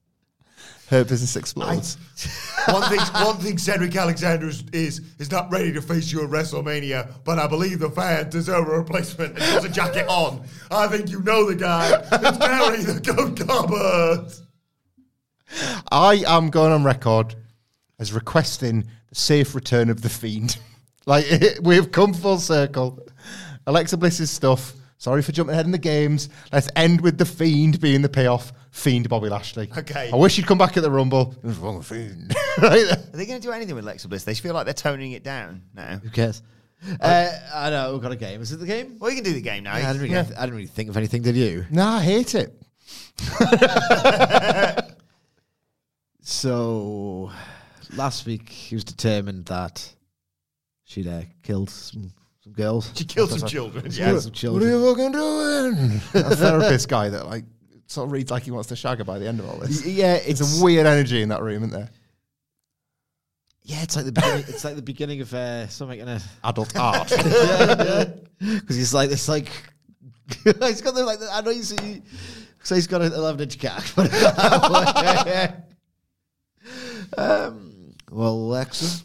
her 0.91 1.05
business 1.05 1.37
explodes. 1.37 1.97
one 2.67 2.83
thing, 2.89 2.99
one 3.23 3.37
thing 3.37 3.57
Cedric 3.57 3.95
Alexander 3.95 4.49
is, 4.49 4.63
is 4.73 5.01
is 5.19 5.31
not 5.31 5.49
ready 5.49 5.71
to 5.71 5.81
face 5.81 6.11
you 6.11 6.21
at 6.23 6.29
WrestleMania, 6.29 7.23
but 7.23 7.39
I 7.39 7.47
believe 7.47 7.79
the 7.79 7.89
fans 7.89 8.31
deserve 8.31 8.67
a 8.67 8.77
replacement. 8.77 9.39
And 9.39 9.53
puts 9.53 9.65
a 9.65 9.69
jacket 9.69 10.07
on. 10.07 10.43
I 10.69 10.87
think 10.87 11.09
you 11.09 11.21
know 11.21 11.47
the 11.49 11.55
guy. 11.55 11.89
It's 12.11 12.37
Barry 12.37 12.83
the 12.83 12.99
Goat 12.99 13.47
Gobbert. 13.47 14.39
I 15.91 16.23
am 16.27 16.49
going 16.49 16.73
on 16.73 16.83
record 16.83 17.35
as 17.97 18.11
requesting 18.11 18.81
the 19.07 19.15
safe 19.15 19.55
return 19.55 19.89
of 19.89 20.01
the 20.01 20.09
fiend. 20.09 20.57
like 21.05 21.25
we've 21.61 21.91
come 21.91 22.13
full 22.13 22.37
circle. 22.37 22.99
Alexa 23.65 23.95
Bliss's 23.95 24.29
stuff. 24.29 24.73
Sorry 25.01 25.23
for 25.23 25.31
jumping 25.31 25.53
ahead 25.53 25.65
in 25.65 25.71
the 25.71 25.79
games. 25.79 26.29
Let's 26.53 26.69
end 26.75 27.01
with 27.01 27.17
the 27.17 27.25
fiend 27.25 27.81
being 27.81 28.03
the 28.03 28.07
payoff. 28.07 28.53
Fiend 28.69 29.09
Bobby 29.09 29.29
Lashley. 29.29 29.67
Okay. 29.75 30.11
I 30.13 30.15
wish 30.15 30.35
he'd 30.35 30.45
come 30.45 30.59
back 30.59 30.77
at 30.77 30.83
the 30.83 30.91
Rumble. 30.91 31.33
It 31.43 31.47
was 31.47 31.57
wrong 31.57 31.77
with 31.77 31.87
fiend. 31.87 32.35
right? 32.61 32.85
Are 32.85 33.17
they 33.17 33.25
going 33.25 33.41
to 33.41 33.47
do 33.47 33.51
anything 33.51 33.73
with 33.73 33.83
Alexa 33.83 34.07
Bliss? 34.07 34.25
They 34.25 34.35
feel 34.35 34.53
like 34.53 34.65
they're 34.65 34.75
toning 34.75 35.13
it 35.13 35.23
down 35.23 35.63
now. 35.73 35.97
Who 35.97 36.11
cares? 36.11 36.43
Uh, 36.99 37.31
I 37.51 37.71
know 37.71 37.93
we've 37.93 38.01
got 38.03 38.11
a 38.11 38.15
game. 38.15 38.43
Is 38.43 38.51
it 38.51 38.57
the 38.57 38.67
game? 38.67 38.97
Well, 38.99 39.09
you 39.09 39.15
can 39.15 39.23
do 39.23 39.33
the 39.33 39.41
game 39.41 39.63
now. 39.63 39.75
Yeah, 39.75 39.89
I, 39.89 39.93
didn't 39.93 40.03
really, 40.03 40.13
Yeah. 40.13 40.27
I 40.37 40.41
didn't 40.41 40.55
really 40.55 40.67
think 40.67 40.89
of 40.89 40.97
anything. 40.97 41.23
Did 41.23 41.35
you? 41.35 41.65
No, 41.71 41.83
I 41.87 42.03
hate 42.03 42.35
it. 42.35 42.55
So 46.23 47.31
last 47.95 48.27
week 48.27 48.47
he 48.47 48.75
was 48.75 48.83
determined 48.83 49.45
that 49.45 49.95
she'd 50.85 51.07
uh, 51.07 51.23
killed 51.41 51.71
some, 51.71 52.13
some 52.43 52.53
girls. 52.53 52.91
She 52.95 53.05
killed 53.05 53.29
some 53.31 53.47
children. 53.47 53.85
Yeah, 53.91 54.13
Yes. 54.13 54.23
some 54.23 54.31
children. 54.31 54.71
What 54.81 54.97
are 54.99 55.05
you 55.05 55.11
fucking 55.11 55.11
doing? 55.11 56.25
a 56.25 56.35
therapist 56.35 56.89
guy 56.89 57.09
that 57.09 57.27
like 57.27 57.45
sort 57.87 58.07
of 58.07 58.11
reads 58.11 58.31
like 58.31 58.43
he 58.43 58.51
wants 58.51 58.69
to 58.69 58.75
shag 58.75 58.97
her 58.99 59.03
by 59.03 59.19
the 59.19 59.27
end 59.27 59.39
of 59.39 59.47
all 59.47 59.57
this. 59.57 59.85
Yeah, 59.85 60.15
it's 60.15 60.41
It's 60.41 60.59
a 60.59 60.63
weird 60.63 60.85
energy 60.87 61.21
in 61.21 61.29
that 61.29 61.41
room, 61.41 61.63
isn't 61.63 61.71
there? 61.71 61.89
yeah, 63.63 63.83
it's 63.83 63.95
like 63.95 64.05
the 64.05 64.11
beginning, 64.11 64.45
it's 64.47 64.63
like 64.65 64.75
the 64.75 64.81
beginning 64.81 65.21
of 65.21 65.31
uh, 65.35 65.67
something 65.67 65.99
in 65.99 66.07
a 66.07 66.19
Adult 66.43 66.75
art. 66.79 67.09
because 67.09 68.75
he's 68.75 68.93
like 68.93 69.09
this 69.09 69.29
like 69.29 69.49
he's 70.43 70.81
got 70.81 70.95
the 70.95 71.03
like 71.05 71.19
the, 71.19 71.29
I 71.31 71.41
know 71.41 71.51
you 71.51 71.61
see 71.63 72.01
so 72.63 72.73
he's 72.75 72.87
got 72.87 73.01
an 73.01 73.13
11 73.13 73.41
inch 73.41 73.59
cock 73.59 73.83
um 77.17 77.93
well 78.09 78.33
Alexa 78.33 79.03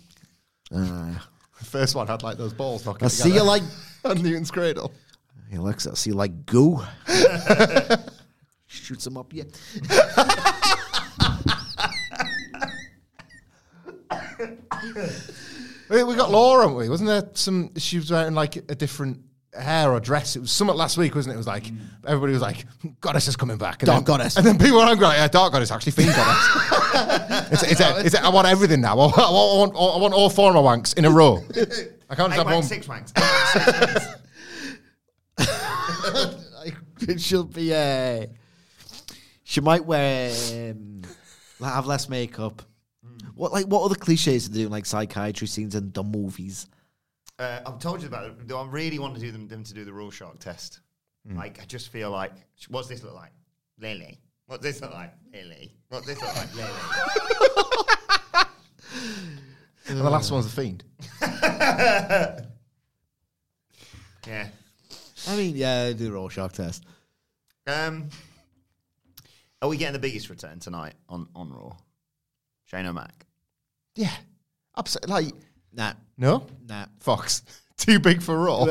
uh, 0.75 1.15
First 1.65 1.95
one 1.95 2.07
had 2.07 2.23
like 2.23 2.37
those 2.39 2.53
balls 2.53 2.85
knocking 2.85 3.07
I 3.07 3.09
see 3.09 3.35
you 3.35 3.43
like 3.43 3.63
on 4.05 4.23
Newton's 4.23 4.51
cradle. 4.51 4.93
hey, 5.51 5.57
Alexa 5.57 5.91
I 5.91 5.95
see 5.95 6.11
you 6.11 6.17
like 6.17 6.47
goo 6.47 6.83
shoots 8.67 9.07
him 9.07 9.17
up 9.17 9.33
yeah 9.33 9.45
We, 15.89 16.03
we 16.03 16.17
got 16.17 16.31
Laura, 16.31 16.63
haven't 16.63 16.77
we? 16.77 16.89
Wasn't 16.89 17.09
there 17.09 17.29
some? 17.35 17.71
She 17.77 17.99
was 17.99 18.11
wearing 18.11 18.35
like 18.35 18.57
a 18.57 18.75
different 18.75 19.21
hair 19.59 19.91
or 19.93 20.01
dress. 20.01 20.37
It 20.37 20.41
was 20.41 20.51
something 20.51 20.77
last 20.77 20.97
week, 20.97 21.15
wasn't 21.15 21.33
it? 21.33 21.35
It 21.35 21.39
was 21.39 21.47
like 21.47 21.71
everybody 22.07 22.33
was 22.33 22.43
like, 22.43 22.67
"Goddess 23.01 23.29
is 23.29 23.37
coming 23.37 23.59
back." 23.59 23.83
And 23.83 23.87
Dark 23.87 24.05
then, 24.05 24.17
Goddess. 24.17 24.37
And 24.37 24.47
then 24.47 24.59
people 24.59 24.79
were 24.79 24.85
angry, 24.85 25.07
like, 25.07 25.19
"Yeah, 25.19 25.29
Dark 25.29 25.53
Goddess 25.53 25.71
actually 25.71 25.93
fiend 25.93 26.15
goddess." 26.15 27.53
it's, 27.53 27.63
it's, 27.73 27.81
a, 27.81 28.07
it's 28.07 28.15
a, 28.15 28.25
I 28.25 28.29
want 28.29 28.47
everything 28.47 28.81
now. 28.81 28.93
I 28.99 29.07
want, 29.07 29.19
I 29.19 29.31
want, 29.31 29.73
I 29.75 29.99
want 30.01 30.15
all 30.15 30.31
four 30.31 30.55
of 30.55 30.55
my 30.55 30.77
wanks 30.77 30.97
in 30.97 31.05
a 31.05 31.11
row. 31.11 31.45
I 32.09 32.15
can't 32.15 32.33
just 32.33 32.47
have 32.47 32.47
one. 32.47 32.63
six 32.63 32.87
wanks. 32.87 33.13
Eight 33.17 33.23
wanks, 33.23 33.93
six 33.93 34.19
wanks. 35.39 36.43
it 37.09 37.21
should 37.21 37.53
be 37.53 37.75
uh 37.75 38.27
she 39.45 39.61
might 39.61 39.85
wear 39.85 40.31
um, 40.71 41.03
like, 41.61 41.73
have 41.73 41.87
less 41.87 42.09
makeup 42.09 42.63
what 43.35 43.53
like 43.53 43.67
what 43.67 43.83
other 43.83 43.95
cliches 43.95 44.49
do 44.49 44.55
they 44.55 44.61
do 44.61 44.67
in 44.67 44.73
like 44.73 44.87
psychiatry 44.87 45.47
scenes 45.47 45.75
and 45.75 45.93
dumb 45.93 46.11
movies 46.11 46.67
Uh, 47.39 47.61
I've 47.67 47.79
told 47.79 48.01
you 48.01 48.09
about 48.09 48.25
it. 48.27 48.49
though 48.49 48.61
I 48.61 48.67
really 48.67 48.99
want 48.99 49.15
to 49.15 49.21
do 49.21 49.31
them, 49.31 49.47
them 49.49 49.63
to 49.65 49.75
do 49.75 49.85
the 49.85 49.93
Rorschach 49.93 50.39
test. 50.39 50.81
Like, 51.29 51.61
I 51.61 51.65
just 51.65 51.89
feel 51.91 52.11
like, 52.13 52.33
what's 52.69 52.87
this 52.87 53.03
look 53.03 53.15
like? 53.15 53.33
Lily. 53.81 54.21
What's 54.47 54.63
this 54.63 54.81
look 54.81 54.93
like? 54.95 55.13
Lily. 55.33 55.75
What's 55.89 56.07
this 56.07 56.23
look 56.23 56.37
like? 56.37 56.55
Lily. 56.55 56.71
And 59.89 59.99
the 59.99 60.09
last 60.11 60.31
one's 60.31 60.47
a 60.47 60.51
fiend. 60.51 60.85
Yeah. 64.27 64.49
I 65.29 65.37
mean 65.37 65.55
yeah 65.55 65.93
do 65.93 66.07
the 66.07 66.13
Rorschach 66.13 66.53
test 66.53 66.85
Um, 67.67 68.09
are 69.63 69.69
we 69.69 69.77
getting 69.77 69.93
the 69.93 70.01
biggest 70.01 70.29
return 70.31 70.59
tonight 70.59 70.95
on, 71.09 71.29
on 71.37 71.53
Raw? 71.53 71.77
Shane 72.65 72.87
O'Mac. 72.87 73.25
Yeah, 73.95 74.11
absolutely. 74.77 75.13
Like, 75.13 75.35
nah 75.73 75.93
no, 76.17 76.47
nah 76.67 76.87
Fox 77.01 77.43
too 77.77 77.99
big 77.99 78.23
for 78.23 78.39
Raw. 78.39 78.67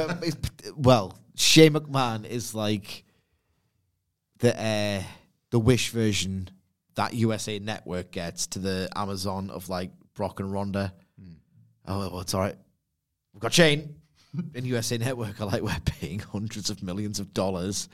well, 0.75 1.17
Shane 1.35 1.73
McMahon 1.73 2.25
is 2.25 2.55
like 2.55 3.03
the 4.39 4.59
uh, 4.59 5.03
the 5.51 5.59
Wish 5.59 5.89
version 5.89 6.49
that 6.95 7.13
USA 7.13 7.59
Network 7.59 8.11
gets 8.11 8.47
to 8.47 8.59
the 8.59 8.89
Amazon 8.95 9.49
of 9.49 9.69
like 9.69 9.91
Brock 10.13 10.39
and 10.39 10.51
Ronda. 10.51 10.93
Oh, 11.87 11.99
well, 12.09 12.21
it's 12.21 12.33
all 12.33 12.41
right. 12.41 12.55
We've 13.33 13.41
got 13.41 13.53
Shane 13.53 13.95
in 14.55 14.65
USA 14.65 14.97
Network. 14.97 15.39
Are 15.39 15.45
like 15.45 15.61
we're 15.61 15.75
paying 15.85 16.19
hundreds 16.19 16.69
of 16.69 16.81
millions 16.81 17.19
of 17.19 17.33
dollars 17.33 17.89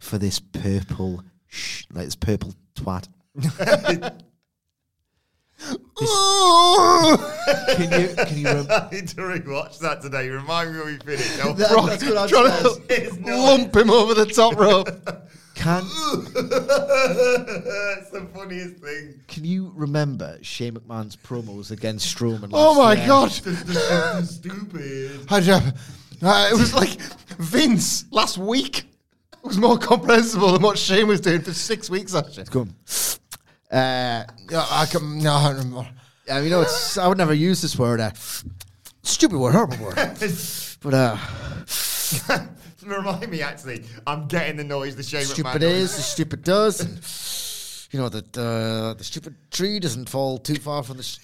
for 0.00 0.18
this 0.18 0.40
purple, 0.40 1.22
sh- 1.46 1.84
like 1.92 2.06
this 2.06 2.16
purple 2.16 2.54
twat. 2.74 3.08
Can 5.58 5.78
you 8.00 8.08
can 8.16 8.38
you? 8.38 8.46
Rem- 8.46 8.66
I 8.70 8.88
need 8.92 9.08
to 9.08 9.16
rewatch 9.16 9.78
that 9.80 10.02
today. 10.02 10.28
Remind 10.28 10.72
me 10.72 10.78
when 10.78 10.86
we 10.88 10.96
finish. 10.98 11.38
Oh, 11.42 11.54
Brock 11.54 11.88
that's 11.90 12.04
what 12.04 12.16
I'm 12.18 12.28
trying 12.28 12.50
saying. 12.62 12.82
It's 12.90 13.14
to 13.16 13.20
not- 13.22 13.38
lump 13.38 13.76
him 13.76 13.90
over 13.90 14.14
the 14.14 14.26
top 14.26 14.56
rope. 14.56 14.86
can 15.54 15.82
it's 15.84 16.30
the 18.10 18.28
funniest 18.34 18.76
thing. 18.76 19.20
can 19.26 19.44
you 19.44 19.72
remember 19.74 20.38
Shane 20.42 20.74
McMahon's 20.74 21.16
promos 21.16 21.70
against 21.70 22.14
Strowman? 22.14 22.50
oh 22.52 22.78
last 22.78 22.78
my 22.78 22.94
year? 22.94 23.06
god! 23.06 24.24
Stupid. 24.26 25.26
How'd 25.28 25.48
uh, 26.22 26.48
it 26.52 26.58
was 26.58 26.74
like 26.74 27.00
Vince 27.38 28.04
last 28.12 28.36
week 28.38 28.84
was 29.42 29.58
more 29.58 29.78
comprehensible 29.78 30.52
than 30.52 30.60
what 30.62 30.76
Shane 30.76 31.06
was 31.08 31.20
doing 31.20 31.40
for 31.40 31.52
six 31.54 31.88
weeks 31.88 32.12
last 32.12 32.36
year. 32.36 32.44
Come. 32.46 32.74
Uh, 33.76 34.24
I 34.54 34.86
can, 34.90 35.18
no, 35.18 35.34
I 35.34 35.48
don't 35.48 35.56
remember. 35.58 35.88
yeah, 36.26 36.40
you 36.40 36.48
know, 36.50 36.62
it's 36.62 36.96
I 36.96 37.06
would 37.08 37.18
never 37.18 37.34
use 37.34 37.60
this 37.60 37.78
word. 37.78 38.00
Uh, 38.00 38.10
stupid 39.02 39.38
word, 39.38 39.52
horrible 39.52 39.76
word. 39.84 39.96
But 40.82 40.94
uh, 40.94 41.16
Remind 42.86 43.28
me, 43.28 43.42
actually, 43.42 43.82
I'm 44.06 44.28
getting 44.28 44.56
the 44.56 44.62
noise 44.62 44.94
the 44.94 45.02
Shane 45.02 45.24
stupid 45.24 45.62
is, 45.64 45.96
the 45.96 46.02
stupid 46.02 46.44
does. 46.44 46.80
And, 46.80 47.92
you 47.92 48.00
know 48.00 48.08
that 48.08 48.38
uh, 48.38 48.94
the 48.94 49.02
stupid 49.02 49.34
tree 49.50 49.80
doesn't 49.80 50.08
fall 50.08 50.38
too 50.38 50.56
far 50.56 50.82
from 50.84 50.98
the 50.98 51.02
sh- 51.02 51.18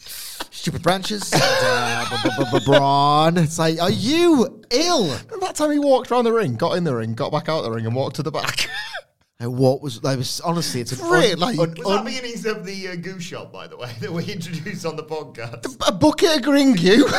stupid 0.51 0.83
branches. 0.83 1.33
And, 1.33 1.43
uh, 1.45 2.61
Braun. 2.65 3.37
It's 3.37 3.59
like, 3.59 3.81
are 3.81 3.91
you 3.91 4.62
ill? 4.71 5.05
Remember 5.05 5.47
that 5.47 5.55
time 5.55 5.71
he 5.71 5.79
walked 5.79 6.11
around 6.11 6.25
the 6.25 6.33
ring, 6.33 6.57
got 6.57 6.77
in 6.77 6.85
the 6.85 6.95
ring, 6.95 7.15
got 7.15 7.31
back 7.31 7.49
out 7.49 7.62
the 7.62 7.71
ring, 7.71 7.87
and 7.87 7.95
walked 7.95 8.17
to 8.17 8.23
the 8.23 8.33
back? 8.33 8.69
And 9.43 9.59
what 9.59 9.83
was? 9.83 10.03
I 10.05 10.15
was 10.15 10.41
honestly, 10.41 10.81
it's 10.81 10.93
an 10.93 10.99
Great, 11.01 11.37
like- 11.37 11.59
un- 11.59 11.75
Was 11.79 11.87
un- 11.87 12.05
that 12.05 12.05
beginnings 12.05 12.47
of 12.47 12.65
the 12.65 12.89
uh, 12.89 12.95
Goose 12.97 13.25
Shop, 13.25 13.53
by 13.53 13.67
the 13.67 13.77
way, 13.77 13.91
that 14.01 14.13
we 14.13 14.25
introduced 14.25 14.87
on 14.87 14.95
the 14.95 15.03
podcast? 15.03 15.77
a 15.87 15.93
bucket 15.93 16.37
of 16.39 16.43
green 16.43 16.75
goo. 16.75 17.07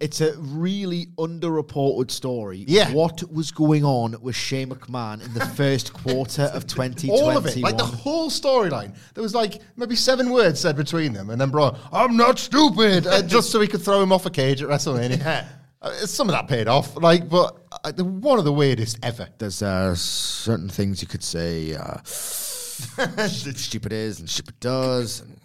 It's 0.00 0.20
a 0.20 0.34
really 0.38 1.06
underreported 1.18 2.10
story. 2.10 2.64
Yeah. 2.66 2.90
What 2.92 3.22
was 3.32 3.50
going 3.52 3.84
on 3.84 4.16
with 4.20 4.34
Shane 4.34 4.70
McMahon 4.70 5.24
in 5.24 5.32
the 5.34 5.44
first 5.56 5.92
quarter 5.92 6.42
of 6.54 6.66
2021? 6.66 7.20
All 7.22 7.36
of 7.36 7.46
it, 7.46 7.56
like 7.58 7.76
the 7.76 7.84
whole 7.84 8.28
storyline. 8.30 8.96
There 9.14 9.22
was 9.22 9.34
like 9.34 9.60
maybe 9.76 9.94
seven 9.94 10.30
words 10.30 10.60
said 10.60 10.76
between 10.76 11.12
them, 11.12 11.30
and 11.30 11.40
then 11.40 11.50
bro, 11.50 11.76
I'm 11.92 12.16
not 12.16 12.38
stupid, 12.38 13.06
uh, 13.06 13.22
just 13.22 13.50
so 13.50 13.60
he 13.60 13.68
could 13.68 13.82
throw 13.82 14.02
him 14.02 14.12
off 14.12 14.24
a 14.26 14.30
cage 14.30 14.62
at 14.62 14.68
WrestleMania. 14.68 15.18
Yeah. 15.18 15.46
Uh, 15.82 15.90
some 16.06 16.28
of 16.28 16.32
that 16.32 16.46
paid 16.46 16.68
off, 16.68 16.96
like, 16.96 17.28
but 17.28 17.56
uh, 17.84 17.92
one 18.04 18.38
of 18.38 18.44
the 18.44 18.52
weirdest 18.52 19.00
ever. 19.02 19.28
There's 19.38 19.62
uh, 19.62 19.96
certain 19.96 20.68
things 20.68 21.02
you 21.02 21.08
could 21.08 21.24
say. 21.24 21.74
Uh, 21.74 21.98
stupid 22.04 23.92
is 23.92 24.20
and 24.20 24.30
stupid 24.30 24.60
does, 24.60 25.20
and 25.20 25.40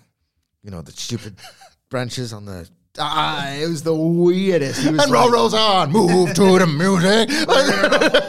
you 0.63 0.69
know 0.69 0.83
the 0.83 0.91
stupid 0.91 1.39
branches 1.89 2.33
on 2.33 2.45
the. 2.45 2.69
Ah, 2.99 3.51
it 3.51 3.67
was 3.67 3.81
the 3.81 3.95
weirdest. 3.95 4.79
Was 4.79 4.87
And 4.87 4.97
like, 4.97 5.09
roll 5.09 5.31
rolls 5.31 5.53
on, 5.55 5.91
move 5.91 6.33
to 6.35 6.59
the 6.59 6.67
music. 6.67 7.29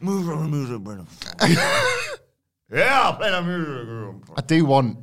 Move 0.00 0.28
on, 0.30 0.50
move 0.50 0.88
on. 0.88 1.06
Yeah, 2.72 3.12
play 3.12 3.30
that 3.30 3.44
music. 3.44 4.30
I 4.34 4.40
do 4.40 4.64
want 4.64 4.96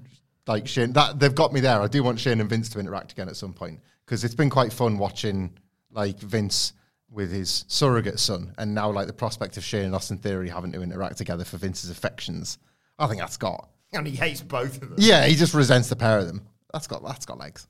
like 0.49 0.67
Shane. 0.67 0.91
That 0.93 1.19
they've 1.19 1.33
got 1.33 1.53
me 1.53 1.61
there. 1.61 1.79
I 1.81 1.87
do 1.87 2.03
want 2.03 2.19
Shane 2.19 2.41
and 2.41 2.49
Vince 2.49 2.67
to 2.69 2.79
interact 2.79 3.13
again 3.13 3.29
at 3.29 3.37
some 3.37 3.53
point 3.53 3.79
because 4.05 4.23
it's 4.25 4.35
been 4.35 4.49
quite 4.49 4.73
fun 4.73 4.97
watching 4.97 5.57
like 5.91 6.19
Vince 6.19 6.73
with 7.11 7.31
his 7.31 7.63
surrogate 7.67 8.19
son, 8.19 8.53
and 8.57 8.75
now 8.75 8.91
like 8.91 9.07
the 9.07 9.13
prospect 9.13 9.55
of 9.57 9.63
Shane 9.63 9.85
and 9.85 9.95
Austin 9.95 10.17
Theory 10.17 10.49
having 10.49 10.71
to 10.73 10.81
interact 10.81 11.17
together 11.17 11.45
for 11.45 11.57
Vince's 11.57 11.89
affections. 11.89 12.57
I 12.99 13.07
think 13.07 13.19
that's 13.21 13.37
got. 13.37 13.69
And 13.93 14.05
he 14.05 14.15
hates 14.15 14.41
both 14.41 14.75
of 14.81 14.89
them. 14.89 14.95
Yeah, 14.97 15.25
he 15.25 15.35
just 15.35 15.53
resents 15.53 15.89
the 15.89 15.95
pair 15.95 16.19
of 16.19 16.27
them. 16.27 16.45
That's 16.73 16.85
got 16.87 17.03
that's 17.05 17.25
got 17.25 17.39
legs. 17.39 17.67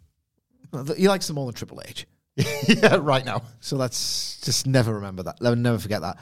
Well, 0.71 0.83
th- 0.85 0.97
He 0.97 1.07
likes 1.07 1.27
them 1.27 1.35
more 1.35 1.45
than 1.45 1.55
Triple 1.55 1.81
H. 1.87 2.05
yeah, 2.67 2.97
right 2.99 3.23
now. 3.25 3.43
So 3.59 3.75
let's 3.77 4.39
just 4.41 4.67
never 4.67 4.93
remember 4.95 5.23
that. 5.23 5.41
Let- 5.41 5.57
Never 5.57 5.77
forget 5.77 6.01
that. 6.01 6.17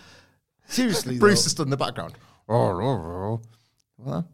Seriously, 0.68 1.18
Bruce 1.18 1.42
though, 1.44 1.46
is 1.48 1.52
stood 1.52 1.68
in 1.68 1.70
the 1.72 1.78
background. 1.78 2.14
Oh, 2.50 2.56
oh, 2.56 2.82
oh. 2.82 3.42
What? 3.98 4.26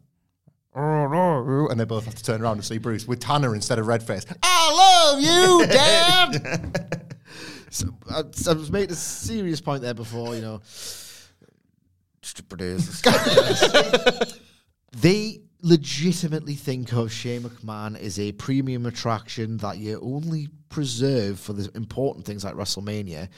And 0.74 1.78
they 1.78 1.84
both 1.84 2.04
have 2.04 2.14
to 2.14 2.22
turn 2.22 2.42
around 2.42 2.56
and 2.56 2.64
see 2.64 2.78
Bruce 2.78 3.06
with 3.06 3.20
Tanner 3.20 3.54
instead 3.54 3.78
of 3.78 3.86
Redface. 3.86 4.26
I 4.42 5.12
love 5.12 5.20
you, 5.20 5.66
Dad. 5.72 7.00
So, 7.70 7.88
I, 8.08 8.18
I 8.18 8.52
was 8.52 8.70
making 8.70 8.92
a 8.92 8.94
serious 8.94 9.60
point 9.60 9.82
there 9.82 9.94
before, 9.94 10.36
you 10.36 10.42
know. 10.42 10.60
Strippers. 12.22 13.02
they 14.92 15.40
legitimately 15.60 16.54
think 16.54 16.92
of 16.92 17.10
Shane 17.10 17.42
McMahon 17.42 17.98
as 17.98 18.20
a 18.20 18.30
premium 18.30 18.86
attraction 18.86 19.56
that 19.56 19.78
you 19.78 19.98
only 20.00 20.50
preserve 20.68 21.40
for 21.40 21.52
the 21.52 21.68
important 21.74 22.24
things 22.24 22.44
like 22.44 22.54
WrestleMania. 22.54 23.28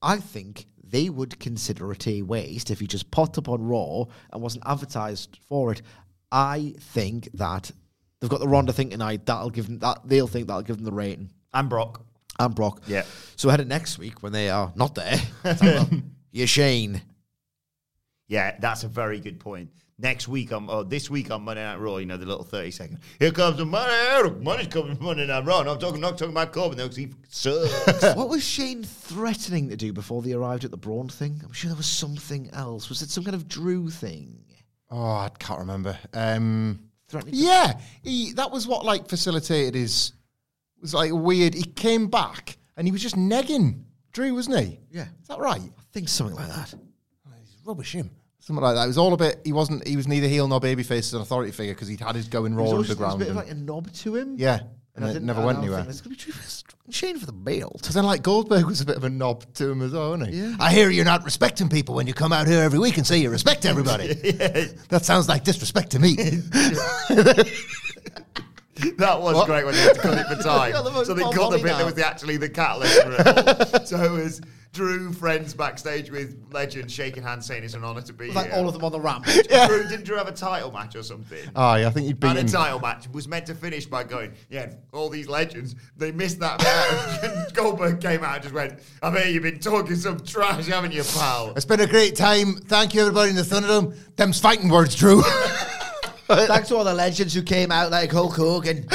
I 0.00 0.16
think 0.16 0.64
they 0.82 1.10
would 1.10 1.38
consider 1.38 1.92
it 1.92 2.06
a 2.06 2.22
waste 2.22 2.70
if 2.70 2.80
he 2.80 2.86
just 2.86 3.10
popped 3.10 3.36
up 3.36 3.50
on 3.50 3.62
Raw 3.62 4.04
and 4.32 4.40
wasn't 4.42 4.64
advertised 4.66 5.38
for 5.48 5.72
it. 5.72 5.82
I 6.32 6.74
think 6.78 7.28
that 7.34 7.70
they've 8.20 8.30
got 8.30 8.40
the 8.40 8.48
Ronda 8.48 8.72
thing 8.72 8.90
tonight. 8.90 9.26
That'll 9.26 9.50
give 9.50 9.66
them 9.66 9.78
that. 9.80 10.00
They'll 10.04 10.26
think 10.28 10.46
that'll 10.46 10.62
give 10.62 10.76
them 10.76 10.84
the 10.84 10.92
rating 10.92 11.30
And 11.52 11.68
Brock. 11.68 12.02
and 12.38 12.54
Brock. 12.54 12.82
Yeah. 12.86 13.04
So 13.36 13.48
ahead 13.48 13.60
of 13.60 13.66
next 13.66 13.98
week 13.98 14.22
when 14.22 14.32
they 14.32 14.48
are 14.50 14.72
not 14.76 14.94
there, 14.94 15.18
like, 15.44 15.60
well, 15.60 15.88
you're 16.32 16.46
Shane. 16.46 17.02
Yeah, 18.28 18.56
that's 18.60 18.84
a 18.84 18.88
very 18.88 19.18
good 19.18 19.40
point. 19.40 19.70
Next 19.98 20.28
week 20.28 20.50
on, 20.52 20.68
or 20.70 20.76
oh, 20.76 20.82
this 20.84 21.10
week 21.10 21.30
on 21.30 21.42
Monday 21.42 21.62
Night 21.62 21.78
Raw, 21.78 21.96
you 21.98 22.06
know, 22.06 22.16
the 22.16 22.24
little 22.24 22.44
30 22.44 22.70
second. 22.70 22.98
Here 23.18 23.32
comes 23.32 23.58
the 23.58 23.66
money. 23.66 24.30
Money's 24.40 24.68
coming 24.68 24.94
from 24.96 25.04
Monday 25.04 25.26
Night 25.26 25.44
Raw. 25.44 25.62
No, 25.62 25.72
I'm 25.72 25.78
talking, 25.78 26.00
not 26.00 26.16
talking 26.16 26.32
about 26.32 26.52
Corbin, 26.52 26.78
though, 26.78 26.84
because 26.84 26.96
he 26.96 27.10
sucks. 27.28 28.02
what 28.16 28.30
was 28.30 28.42
Shane 28.42 28.82
threatening 28.82 29.68
to 29.68 29.76
do 29.76 29.92
before 29.92 30.22
they 30.22 30.32
arrived 30.32 30.64
at 30.64 30.70
the 30.70 30.78
Braun 30.78 31.08
thing? 31.08 31.42
I'm 31.44 31.52
sure 31.52 31.68
there 31.68 31.76
was 31.76 31.86
something 31.86 32.48
else. 32.54 32.88
Was 32.88 33.02
it 33.02 33.10
some 33.10 33.24
kind 33.24 33.34
of 33.34 33.46
Drew 33.46 33.90
thing? 33.90 34.42
Oh, 34.90 35.02
I 35.12 35.30
can't 35.38 35.60
remember. 35.60 35.98
Um, 36.14 36.80
yeah, 37.26 37.78
he, 38.02 38.32
that 38.34 38.50
was 38.50 38.66
what 38.68 38.84
like 38.84 39.08
facilitated 39.08 39.74
his. 39.74 40.12
Was 40.80 40.94
like 40.94 41.10
weird. 41.12 41.54
He 41.54 41.64
came 41.64 42.06
back 42.08 42.56
and 42.76 42.86
he 42.86 42.92
was 42.92 43.02
just 43.02 43.14
negging 43.16 43.82
Drew, 44.12 44.34
wasn't 44.34 44.60
he? 44.60 44.78
Yeah. 44.90 45.06
Is 45.20 45.28
that 45.28 45.38
right? 45.38 45.60
I 45.60 45.82
think 45.92 46.08
something 46.08 46.36
like 46.36 46.48
that. 46.48 46.72
He's 47.40 47.56
rubbish 47.66 47.92
him. 47.92 48.10
Something 48.38 48.62
like 48.62 48.74
that. 48.76 48.84
It 48.84 48.86
was 48.86 48.96
all 48.96 49.12
a 49.12 49.16
bit. 49.18 49.40
He 49.44 49.52
wasn't. 49.52 49.86
He 49.86 49.96
was 49.96 50.08
neither 50.08 50.26
heel 50.26 50.48
nor 50.48 50.58
babyface 50.60 50.98
as 51.00 51.14
an 51.14 51.20
authority 51.20 51.52
figure 51.52 51.74
because 51.74 51.88
he'd 51.88 52.00
had 52.00 52.14
his 52.14 52.28
going 52.28 52.52
in 52.52 52.58
Raw 52.58 52.68
There 52.68 52.76
was, 52.76 52.88
there 52.88 52.96
was 52.96 53.00
a 53.00 53.04
Underground. 53.12 53.18
bit 53.18 53.28
of 53.28 53.36
and- 53.36 53.36
like 53.36 53.50
a 53.50 53.54
knob 53.86 53.92
to 53.92 54.16
him. 54.16 54.36
yeah, 54.38 54.60
and, 54.96 55.04
I 55.04 55.10
it 55.12 55.22
never 55.22 55.38
and 55.40 55.46
went 55.46 55.58
anywhere. 55.58 55.84
It's 55.88 56.00
going 56.00 56.16
to 56.16 56.26
be 56.26 56.32
Shane 56.92 57.18
for 57.18 57.26
the 57.26 57.32
belt. 57.32 57.78
Because 57.80 57.94
then, 57.94 58.04
like 58.04 58.22
Goldberg 58.22 58.64
was 58.66 58.80
a 58.80 58.84
bit 58.84 58.96
of 58.96 59.04
a 59.04 59.10
knob 59.10 59.44
to 59.54 59.70
him 59.70 59.82
as 59.82 59.92
well, 59.92 60.10
wasn't 60.10 60.30
he? 60.30 60.40
Yeah. 60.40 60.56
I 60.58 60.72
hear 60.72 60.90
you're 60.90 61.04
not 61.04 61.24
respecting 61.24 61.68
people 61.68 61.94
when 61.94 62.06
you 62.06 62.14
come 62.14 62.32
out 62.32 62.46
here 62.48 62.60
every 62.62 62.78
week 62.78 62.96
and 62.96 63.06
say 63.06 63.18
you 63.18 63.30
respect 63.30 63.64
everybody. 63.64 64.06
yeah. 64.24 64.64
That 64.88 65.04
sounds 65.04 65.28
like 65.28 65.44
disrespect 65.44 65.90
to 65.92 65.98
me. 65.98 66.16
That 68.96 69.20
was 69.20 69.34
What? 69.34 69.46
great 69.46 69.66
when 69.66 69.74
they 69.74 69.80
had 69.82 69.94
to 69.96 70.00
cut 70.00 70.16
it 70.18 70.26
for 70.36 70.42
time. 70.42 70.72
got 70.72 71.06
so 71.06 71.12
they 71.12 71.22
cut 71.22 71.50
the 71.50 71.58
bit 71.58 71.66
now. 71.66 71.78
that 71.78 71.84
was 71.84 71.94
the, 71.94 72.06
actually 72.06 72.38
the 72.38 72.48
catalyst 72.48 73.02
for 73.02 73.12
it 73.12 73.26
all. 73.74 73.84
so 73.86 74.02
it 74.02 74.10
was 74.10 74.40
Drew 74.72 75.12
friends 75.12 75.52
backstage 75.52 76.10
with 76.10 76.36
legends 76.52 76.92
shaking 76.94 77.24
hands 77.24 77.44
saying 77.44 77.64
it's 77.64 77.74
an 77.74 77.82
honour 77.84 78.02
to 78.02 78.12
be 78.12 78.30
Like 78.30 78.46
here. 78.46 78.54
all 78.54 78.68
of 78.68 78.72
them 78.74 78.84
on 78.84 78.92
the 78.92 79.00
ramp. 79.00 79.24
Drew, 79.24 79.42
didn't 79.88 80.04
Drew 80.04 80.16
have 80.16 80.28
a 80.28 80.32
title 80.32 80.70
match 80.70 80.94
or 80.94 81.02
something? 81.02 81.38
oh, 81.56 81.74
yeah, 81.74 81.88
I 81.88 81.90
think 81.90 82.06
he'd 82.06 82.22
and 82.24 82.38
a 82.38 82.44
title 82.44 82.78
match 82.78 83.08
was 83.12 83.26
meant 83.26 83.46
to 83.46 83.54
finish 83.56 83.86
by 83.86 84.04
going, 84.04 84.32
yeah, 84.48 84.72
all 84.92 85.08
these 85.08 85.26
legends, 85.28 85.74
they 85.96 86.12
missed 86.12 86.38
that 86.38 86.58
bit. 87.22 87.30
and 87.32 87.52
Goldberg 87.52 88.00
came 88.00 88.22
out 88.22 88.34
and 88.34 88.42
just 88.44 88.54
went, 88.54 88.78
I 89.02 89.10
bet 89.10 89.32
you've 89.32 89.42
been 89.42 89.58
talking 89.58 89.96
some 89.96 90.20
trash, 90.20 90.66
haven't 90.68 90.92
you, 90.92 91.02
pal? 91.02 91.52
It's 91.56 91.64
been 91.64 91.80
a 91.80 91.86
great 91.88 92.14
time. 92.14 92.54
Thank 92.54 92.94
you, 92.94 93.00
everybody 93.00 93.30
in 93.30 93.36
the 93.36 93.42
Thunderdome. 93.42 93.96
Them's 94.14 94.40
fighting 94.40 94.68
words, 94.68 94.94
Drew. 94.94 95.22
Thanks 96.28 96.68
to 96.68 96.76
all 96.76 96.84
the 96.84 96.94
legends 96.94 97.34
who 97.34 97.42
came 97.42 97.72
out 97.72 97.90
like 97.90 98.12
Hulk 98.12 98.36
Hogan. 98.36 98.86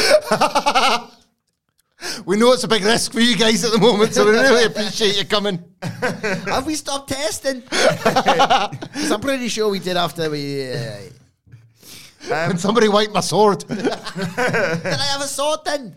we 2.25 2.37
know 2.37 2.51
it's 2.53 2.63
a 2.63 2.67
big 2.67 2.83
risk 2.83 3.13
for 3.13 3.19
you 3.19 3.35
guys 3.35 3.63
at 3.63 3.71
the 3.71 3.79
moment, 3.79 4.13
so 4.13 4.25
we 4.25 4.31
really 4.31 4.63
appreciate 4.71 5.17
you 5.17 5.25
coming. 5.25 5.63
Have 5.81 6.65
we 6.65 6.75
stopped 6.75 7.09
testing? 7.09 7.63
I'm 7.71 9.21
pretty 9.21 9.47
sure 9.47 9.69
we 9.69 9.79
did 9.79 9.97
after 9.97 10.29
we. 10.29 10.71
Uh, 10.71 10.97
Can 12.27 12.57
somebody 12.57 12.87
wipe 12.87 13.11
my 13.11 13.19
sword? 13.21 13.65
did 13.67 13.87
I 13.87 15.07
have 15.11 15.21
a 15.21 15.27
sword 15.27 15.59
then? 15.65 15.95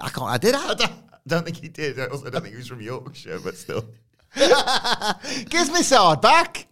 I 0.00 0.08
can't. 0.08 0.30
I 0.30 0.38
did. 0.38 0.54
I, 0.54 0.72
I 0.72 0.88
don't 1.26 1.44
think 1.44 1.56
he 1.58 1.68
did. 1.68 1.98
I 1.98 2.06
also 2.06 2.30
don't 2.30 2.42
think 2.42 2.54
he 2.54 2.58
was 2.58 2.68
from 2.68 2.80
Yorkshire, 2.80 3.40
but 3.40 3.56
still. 3.56 3.86
Gives 5.48 5.70
me 5.70 5.82
sword 5.82 6.20
back. 6.20 6.66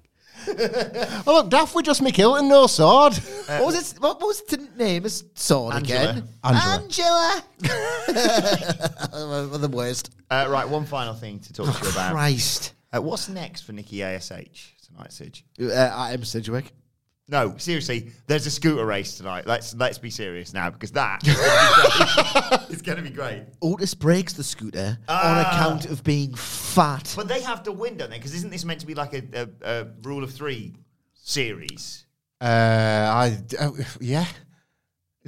Oh, 0.49 1.23
look, 1.27 1.51
Daft 1.51 1.75
would 1.75 1.85
just 1.85 2.03
make 2.03 2.17
Hilton 2.17 2.49
no 2.49 2.67
sword. 2.67 3.15
what 3.47 3.67
was 3.67 3.93
it? 3.93 4.01
What 4.01 4.21
was 4.21 4.43
the 4.43 4.69
name 4.77 5.05
of 5.05 5.13
sword 5.35 5.75
Angela. 5.75 6.11
again? 6.11 6.29
Angela. 6.45 7.43
Angela. 7.63 9.49
the 9.59 9.71
worst. 9.73 10.11
Uh, 10.31 10.47
right, 10.49 10.69
one 10.69 10.85
final 10.85 11.15
thing 11.15 11.39
to 11.41 11.53
talk 11.53 11.75
to 11.77 11.85
you 11.85 11.91
about. 11.91 12.13
Christ. 12.13 12.75
Uh, 12.93 13.03
what's 13.03 13.29
next 13.29 13.63
for 13.63 13.73
Nikki 13.73 14.03
ASH 14.03 14.29
tonight, 14.29 15.13
Sidge? 15.13 15.45
Uh, 15.61 15.73
I 15.73 16.13
am 16.13 16.25
Sidgwick. 16.25 16.73
No, 17.31 17.57
seriously, 17.59 18.11
there's 18.27 18.47
a 18.47 18.51
scooter 18.51 18.87
race 18.87 19.19
tonight. 19.19 19.47
Let's 19.47 19.75
let's 19.75 19.99
be 19.99 20.09
serious 20.09 20.55
now 20.55 20.71
because 20.71 20.93
that 20.93 21.21
is 21.27 21.37
gonna 21.37 21.43
be 21.43 22.41
great. 22.59 22.71
it's 22.71 22.83
going 22.83 22.97
to 22.97 23.03
be 23.05 23.11
great. 23.11 23.43
Otis 23.61 23.93
breaks 23.95 24.33
the 24.33 24.43
scooter 24.43 24.97
on 25.09 25.17
Ah. 25.17 25.51
account 25.53 25.85
of 25.87 26.03
being 26.03 26.35
fat. 26.35 27.13
But 27.15 27.29
they 27.29 27.43
have 27.43 27.63
to 27.65 27.73
win, 27.73 27.99
don't 27.99 28.09
they? 28.09 28.17
Because 28.17 28.35
isn't 28.35 28.51
this 28.51 28.65
meant 28.65 28.81
to 28.81 28.87
be 28.87 28.95
like 28.95 29.13
a, 29.13 29.23
a, 29.35 29.49
a 29.81 29.87
rule 30.03 30.25
of 30.25 30.33
three 30.33 30.75
series? 31.13 32.07
Uh, 32.41 32.45
I 32.47 33.39
uh, 33.61 33.71
yeah. 34.01 34.25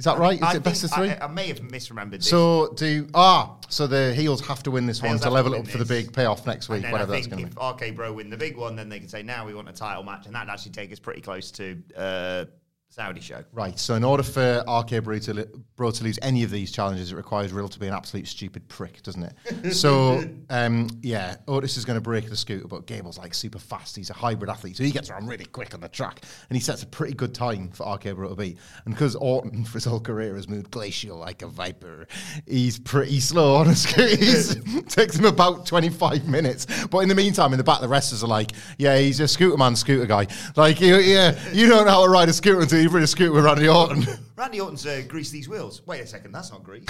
Is 0.01 0.05
that 0.05 0.17
right? 0.17 0.37
Is 0.37 0.41
I 0.41 0.55
it 0.55 0.63
best 0.63 0.83
of 0.83 0.89
three? 0.89 1.11
I, 1.11 1.25
I 1.25 1.27
may 1.27 1.47
have 1.49 1.59
misremembered 1.59 2.17
this. 2.17 2.29
so 2.31 2.73
do 2.73 3.07
ah, 3.13 3.55
so 3.69 3.85
the 3.85 4.15
heels 4.15 4.41
have 4.47 4.63
to 4.63 4.71
win 4.71 4.87
this 4.87 4.99
one 4.99 5.09
Heels 5.09 5.21
to 5.21 5.27
to 5.27 5.31
level 5.31 5.51
win 5.51 5.61
up 5.61 5.67
for 5.67 5.77
the 5.77 5.85
big 5.85 6.11
payoff 6.11 6.47
next 6.47 6.69
week, 6.69 6.81
whatever 6.85 7.11
that's 7.11 7.27
going 7.27 7.45
to 7.45 7.47
if 7.47 7.55
be. 7.79 7.85
RK 7.87 7.95
Bro 7.95 8.13
win 8.13 8.31
the 8.31 8.35
big 8.35 8.57
one, 8.57 8.75
then 8.75 8.89
they 8.89 8.97
can 8.97 9.07
say 9.07 9.21
now 9.21 9.45
we 9.45 9.53
want 9.53 9.69
a 9.69 9.73
title 9.73 10.01
match, 10.01 10.25
and 10.25 10.33
that'd 10.33 10.49
actually 10.49 10.71
take 10.71 10.91
us 10.91 10.97
pretty 10.97 11.21
close 11.21 11.51
to 11.51 11.77
uh, 11.95 12.45
Saudi 12.91 13.21
show. 13.21 13.41
Right. 13.53 13.79
So 13.79 13.95
in 13.95 14.03
order 14.03 14.21
for 14.21 14.65
RK 14.67 15.05
Bro 15.05 15.19
to, 15.19 15.33
li- 15.33 15.45
Bro 15.77 15.91
to 15.91 16.03
lose 16.03 16.19
any 16.21 16.43
of 16.43 16.51
these 16.51 16.73
challenges, 16.73 17.13
it 17.13 17.15
requires 17.15 17.53
Riddle 17.53 17.69
to 17.69 17.79
be 17.79 17.87
an 17.87 17.93
absolute 17.93 18.27
stupid 18.27 18.67
prick, 18.67 19.01
doesn't 19.01 19.23
it? 19.23 19.73
so 19.73 20.21
um, 20.49 20.89
yeah, 21.01 21.37
Otis 21.47 21.77
is 21.77 21.85
going 21.85 21.95
to 21.95 22.01
break 22.01 22.29
the 22.29 22.35
scooter, 22.35 22.67
but 22.67 22.85
Gable's 22.87 23.17
like 23.17 23.33
super 23.33 23.59
fast. 23.59 23.95
He's 23.95 24.09
a 24.09 24.13
hybrid 24.13 24.49
athlete, 24.49 24.75
so 24.75 24.83
he 24.83 24.91
gets 24.91 25.09
around 25.09 25.27
really 25.27 25.45
quick 25.45 25.73
on 25.73 25.79
the 25.79 25.87
track, 25.87 26.25
and 26.49 26.57
he 26.57 26.61
sets 26.61 26.83
a 26.83 26.85
pretty 26.85 27.13
good 27.13 27.33
time 27.33 27.69
for 27.69 27.89
RK 27.95 28.13
Bro 28.13 28.27
to 28.27 28.35
beat. 28.35 28.57
And 28.83 28.93
because 28.93 29.15
Orton 29.15 29.63
for 29.63 29.73
his 29.73 29.85
whole 29.85 30.01
career 30.01 30.35
has 30.35 30.49
moved 30.49 30.69
glacial 30.69 31.15
like 31.15 31.43
a 31.43 31.47
viper, 31.47 32.07
he's 32.45 32.77
pretty 32.77 33.21
slow 33.21 33.55
on 33.55 33.69
a 33.69 33.75
scooter. 33.75 34.81
Takes 34.89 35.15
him 35.15 35.25
about 35.25 35.65
twenty 35.65 35.89
five 35.89 36.27
minutes. 36.27 36.67
But 36.87 36.99
in 36.99 37.09
the 37.09 37.15
meantime, 37.15 37.53
in 37.53 37.57
the 37.57 37.63
back, 37.63 37.79
the 37.79 37.87
wrestlers 37.87 38.21
are 38.21 38.27
like, 38.27 38.51
"Yeah, 38.77 38.97
he's 38.97 39.21
a 39.21 39.29
scooter 39.29 39.55
man, 39.55 39.77
scooter 39.77 40.05
guy. 40.05 40.27
Like, 40.57 40.81
yeah, 40.81 41.39
you 41.53 41.67
don't 41.67 41.85
know 41.85 41.91
how 41.91 42.03
to 42.03 42.11
ride 42.11 42.27
a 42.27 42.33
scooter 42.33 42.59
until 42.59 42.80
you've 42.81 42.93
ridden 42.93 43.05
a 43.05 43.07
scooter 43.07 43.31
with 43.31 43.45
Randy 43.45 43.67
Orton." 43.67 44.05
Randy 44.35 44.59
Orton's 44.59 44.85
uh, 44.85 45.01
grease 45.07 45.29
these 45.29 45.47
wheels. 45.47 45.81
Wait 45.85 46.01
a 46.01 46.07
second, 46.07 46.31
that's 46.31 46.51
not 46.51 46.63
grease. 46.63 46.85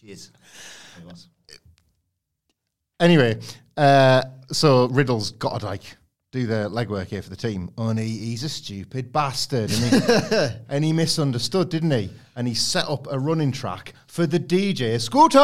Cheers. 0.00 0.30
It 0.98 1.06
was. 1.06 1.28
Anyway, 3.00 3.38
uh, 3.76 4.22
so 4.50 4.86
Riddle's 4.88 5.32
got 5.32 5.60
to 5.60 5.66
like 5.66 5.96
do 6.32 6.46
the 6.46 6.68
legwork 6.70 7.06
here 7.06 7.22
for 7.22 7.30
the 7.30 7.36
team. 7.36 7.70
Only 7.78 8.06
he's 8.06 8.42
a 8.42 8.48
stupid 8.48 9.12
bastard, 9.12 9.70
and 9.70 9.94
he, 9.94 10.48
and 10.68 10.84
he 10.84 10.92
misunderstood, 10.92 11.68
didn't 11.68 11.90
he? 11.90 12.10
And 12.36 12.46
he 12.46 12.54
set 12.54 12.88
up 12.88 13.06
a 13.10 13.18
running 13.18 13.52
track 13.52 13.94
for 14.16 14.26
the 14.26 14.40
DJ 14.40 14.98
Scooter, 14.98 15.38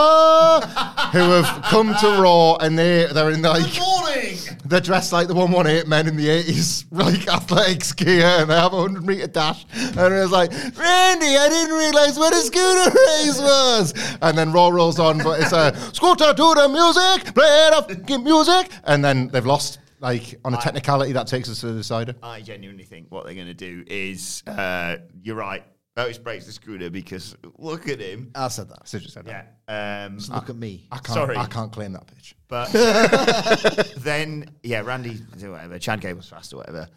who 1.13 1.19
have 1.19 1.63
come 1.65 1.95
to 2.01 2.23
Raw, 2.23 2.57
and 2.57 2.79
they 2.79 3.07
they're 3.13 3.31
in 3.31 3.43
like 3.43 3.79
Morning! 3.79 4.39
they're 4.65 4.81
dressed 4.81 5.13
like 5.13 5.29
the 5.29 5.35
118 5.35 5.87
men 5.87 6.09
in 6.09 6.17
the 6.17 6.27
80s, 6.29 6.87
like 6.91 7.29
athletics 7.29 7.93
gear, 7.93 8.25
and 8.25 8.49
they 8.49 8.55
have 8.55 8.73
a 8.73 8.77
100 8.77 9.05
meter 9.05 9.27
dash. 9.27 9.67
And 9.75 9.99
it 9.99 10.23
was 10.23 10.31
like, 10.31 10.53
Randy, 10.53 11.37
I 11.37 11.49
didn't 11.51 11.77
realize 11.77 12.19
what 12.19 12.33
a 12.33 12.39
scooter 12.39 12.91
race 12.97 13.39
was. 13.39 14.17
And 14.23 14.39
then 14.39 14.53
Raw 14.53 14.69
rolls 14.69 14.99
on, 14.99 15.19
but 15.19 15.43
it's 15.43 15.53
a 15.53 15.77
scooter 15.93 16.33
to 16.33 16.55
the 16.55 16.69
music, 16.71 17.35
play 17.35 17.69
the 17.75 17.95
fucking 17.95 18.25
music. 18.25 18.73
And 18.85 19.05
then 19.05 19.29
they've 19.29 19.45
lost, 19.45 19.81
like, 20.01 20.41
on 20.47 20.55
a 20.55 20.57
technicality 20.57 21.13
that 21.13 21.27
takes 21.27 21.51
us 21.51 21.61
to 21.61 21.67
the 21.67 21.75
decider. 21.75 22.15
I 22.23 22.41
genuinely 22.41 22.85
think 22.85 23.09
what 23.11 23.27
they're 23.27 23.35
going 23.35 23.49
to 23.49 23.55
do 23.55 23.85
is, 23.87 24.43
uh, 24.47 24.97
you're 25.23 25.37
right, 25.37 25.63
Otis 25.97 26.17
breaks 26.19 26.47
the 26.47 26.53
scooter 26.53 26.89
because 26.89 27.37
look 27.59 27.89
at 27.89 28.01
him. 28.01 28.31
I 28.35 28.49
said 28.49 28.71
that. 28.71 28.89
So 28.89 28.99
just 28.99 29.13
said 29.13 29.27
that. 29.27 29.57
Yeah. 29.69 30.07
Um, 30.07 30.19
Look 30.31 30.49
at 30.49 30.57
me. 30.57 30.89
I 30.91 30.97
can't. 30.97 31.09
Sorry. 31.09 31.37
I 31.37 31.45
can't 31.47 31.71
claim 31.71 31.93
that 31.93 32.07
pitch. 32.07 32.35
But 32.49 32.73
then, 33.99 34.49
yeah, 34.63 34.81
Randy, 34.81 35.17
whatever, 35.41 35.79
Chad 35.79 36.01
Gable's 36.01 36.29
fast 36.29 36.55
or 36.55 36.59
whatever. 36.59 36.89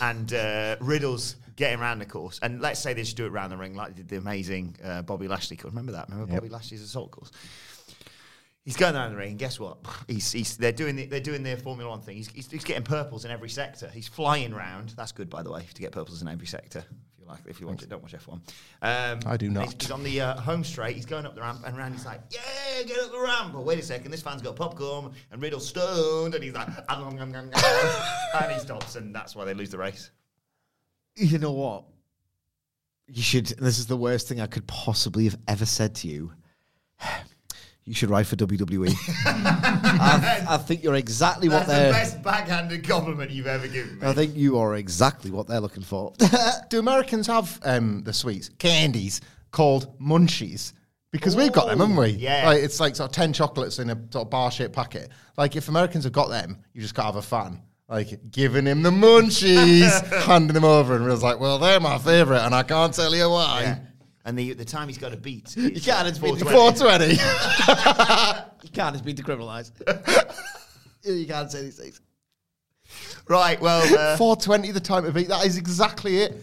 And 0.00 0.32
uh, 0.32 0.76
Riddle's 0.80 1.36
getting 1.56 1.80
around 1.80 1.98
the 1.98 2.06
course. 2.06 2.38
And 2.42 2.62
let's 2.62 2.80
say 2.80 2.94
they 2.94 3.02
just 3.02 3.16
do 3.16 3.26
it 3.26 3.32
around 3.32 3.50
the 3.50 3.58
ring 3.58 3.74
like 3.74 3.88
they 3.88 3.96
did 3.96 4.08
the 4.08 4.16
amazing 4.16 4.76
uh, 4.82 5.02
Bobby 5.02 5.28
Lashley 5.28 5.56
course. 5.56 5.72
Remember 5.72 5.92
that? 5.92 6.08
Remember 6.08 6.32
Bobby 6.32 6.48
Lashley's 6.48 6.82
assault 6.82 7.10
course? 7.10 7.30
He's 8.64 8.76
going 8.76 8.94
around 8.94 9.12
the 9.12 9.18
ring. 9.18 9.30
And 9.30 9.38
guess 9.38 9.60
what? 9.60 9.78
He's, 10.06 10.32
he's 10.32 10.56
they're 10.56 10.72
doing 10.72 10.96
the, 10.96 11.06
they're 11.06 11.20
doing 11.20 11.42
their 11.42 11.56
Formula 11.56 11.90
One 11.90 12.00
thing. 12.00 12.16
He's, 12.16 12.28
he's, 12.28 12.50
he's 12.50 12.64
getting 12.64 12.82
purples 12.84 13.24
in 13.24 13.30
every 13.30 13.48
sector. 13.48 13.90
He's 13.92 14.08
flying 14.08 14.54
round. 14.54 14.90
That's 14.96 15.12
good, 15.12 15.28
by 15.28 15.42
the 15.42 15.50
way, 15.50 15.66
to 15.74 15.80
get 15.82 15.92
purples 15.92 16.22
in 16.22 16.28
every 16.28 16.46
sector. 16.46 16.84
If 17.34 17.38
you 17.38 17.46
like, 17.46 17.50
if 17.50 17.60
you 17.60 17.66
want 17.66 17.80
to, 17.80 17.86
don't 17.86 18.02
watch 18.02 18.14
F1. 18.14 18.40
Um, 18.82 19.20
I 19.26 19.36
do 19.36 19.50
not. 19.50 19.64
He's, 19.64 19.74
he's 19.80 19.90
on 19.90 20.02
the 20.02 20.20
uh, 20.20 20.40
home 20.40 20.64
straight. 20.64 20.96
He's 20.96 21.06
going 21.06 21.26
up 21.26 21.34
the 21.34 21.40
ramp, 21.40 21.62
and 21.64 21.76
Randy's 21.76 22.06
like, 22.06 22.20
"Yeah, 22.30 22.82
get 22.84 22.98
up 22.98 23.12
the 23.12 23.20
ramp." 23.20 23.52
But 23.52 23.64
wait 23.64 23.78
a 23.78 23.82
second, 23.82 24.10
this 24.10 24.22
fan's 24.22 24.42
got 24.42 24.56
popcorn, 24.56 25.12
and 25.30 25.42
Riddle's 25.42 25.68
stoned, 25.68 26.34
and 26.34 26.42
he's 26.42 26.54
like, 26.54 26.68
"Um, 26.88 27.04
um, 27.04 27.18
um, 27.18 27.34
um, 27.34 27.34
um," 27.34 27.50
and 28.42 28.52
he 28.52 28.58
stops, 28.58 28.96
and 28.96 29.14
that's 29.14 29.36
why 29.36 29.44
they 29.44 29.54
lose 29.54 29.70
the 29.70 29.78
race. 29.78 30.10
You 31.16 31.38
know 31.38 31.52
what? 31.52 31.84
You 33.06 33.22
should. 33.22 33.46
This 33.46 33.78
is 33.78 33.86
the 33.86 33.96
worst 33.96 34.28
thing 34.28 34.40
I 34.40 34.46
could 34.46 34.66
possibly 34.66 35.24
have 35.24 35.38
ever 35.48 35.66
said 35.66 35.94
to 35.96 36.08
you. 36.08 36.32
You 37.90 37.94
should 37.96 38.08
write 38.08 38.28
for 38.28 38.36
WWE. 38.36 38.94
I, 39.26 40.44
I 40.48 40.56
think 40.58 40.84
you're 40.84 40.94
exactly 40.94 41.48
what 41.48 41.66
That's 41.66 41.70
the 41.70 41.74
they're. 41.74 41.92
best 41.92 42.22
backhanded 42.22 42.86
compliment 42.86 43.32
you've 43.32 43.48
ever 43.48 43.66
given 43.66 43.98
me. 43.98 44.06
I 44.06 44.12
think 44.12 44.36
you 44.36 44.58
are 44.58 44.76
exactly 44.76 45.32
what 45.32 45.48
they're 45.48 45.58
looking 45.58 45.82
for. 45.82 46.12
Do 46.70 46.78
Americans 46.78 47.26
have 47.26 47.58
um, 47.64 48.02
the 48.04 48.12
sweets, 48.12 48.48
candies 48.60 49.20
called 49.50 49.98
munchies? 49.98 50.72
Because 51.10 51.34
we've 51.34 51.50
got 51.50 51.66
them, 51.66 51.80
haven't 51.80 51.96
we? 51.96 52.10
yeah. 52.10 52.46
Like, 52.46 52.62
it's 52.62 52.78
like 52.78 52.94
sort 52.94 53.10
of 53.10 53.12
10 53.16 53.32
chocolates 53.32 53.80
in 53.80 53.90
a 53.90 53.96
sort 54.12 54.26
of 54.26 54.30
bar 54.30 54.52
shaped 54.52 54.72
packet. 54.72 55.08
Like, 55.36 55.56
if 55.56 55.68
Americans 55.68 56.04
have 56.04 56.12
got 56.12 56.28
them, 56.30 56.58
you 56.72 56.80
just 56.82 56.94
got 56.94 57.02
to 57.02 57.06
have 57.06 57.16
a 57.16 57.22
fan. 57.22 57.60
Like, 57.88 58.30
giving 58.30 58.66
him 58.66 58.84
the 58.84 58.92
munchies, 58.92 60.06
handing 60.26 60.54
them 60.54 60.64
over, 60.64 60.94
and 60.94 61.04
was 61.04 61.24
like, 61.24 61.40
well, 61.40 61.58
they're 61.58 61.80
my 61.80 61.98
favourite, 61.98 62.46
and 62.46 62.54
I 62.54 62.62
can't 62.62 62.94
tell 62.94 63.12
you 63.12 63.28
why. 63.28 63.62
Yeah. 63.62 63.78
And 64.30 64.38
the 64.38 64.52
the 64.52 64.64
time 64.64 64.86
he's 64.86 64.96
got 64.96 65.10
to 65.10 65.16
beat. 65.16 65.56
You 65.56 65.80
can't, 65.80 66.06
it's 66.06 66.20
been 66.20 66.36
420. 66.36 67.16
420. 67.16 68.46
you 68.62 68.70
can't 68.70 68.94
just 68.94 69.04
be 69.04 69.12
decriminalised. 69.12 69.72
you 71.02 71.26
can't 71.26 71.50
say 71.50 71.62
these 71.62 71.76
things. 71.76 72.00
Right, 73.28 73.60
well, 73.60 73.82
uh, 73.82 74.16
420 74.18 74.70
the 74.70 74.78
time 74.78 75.02
to 75.02 75.10
beat. 75.10 75.26
That 75.26 75.44
is 75.44 75.58
exactly 75.58 76.18
it. 76.18 76.40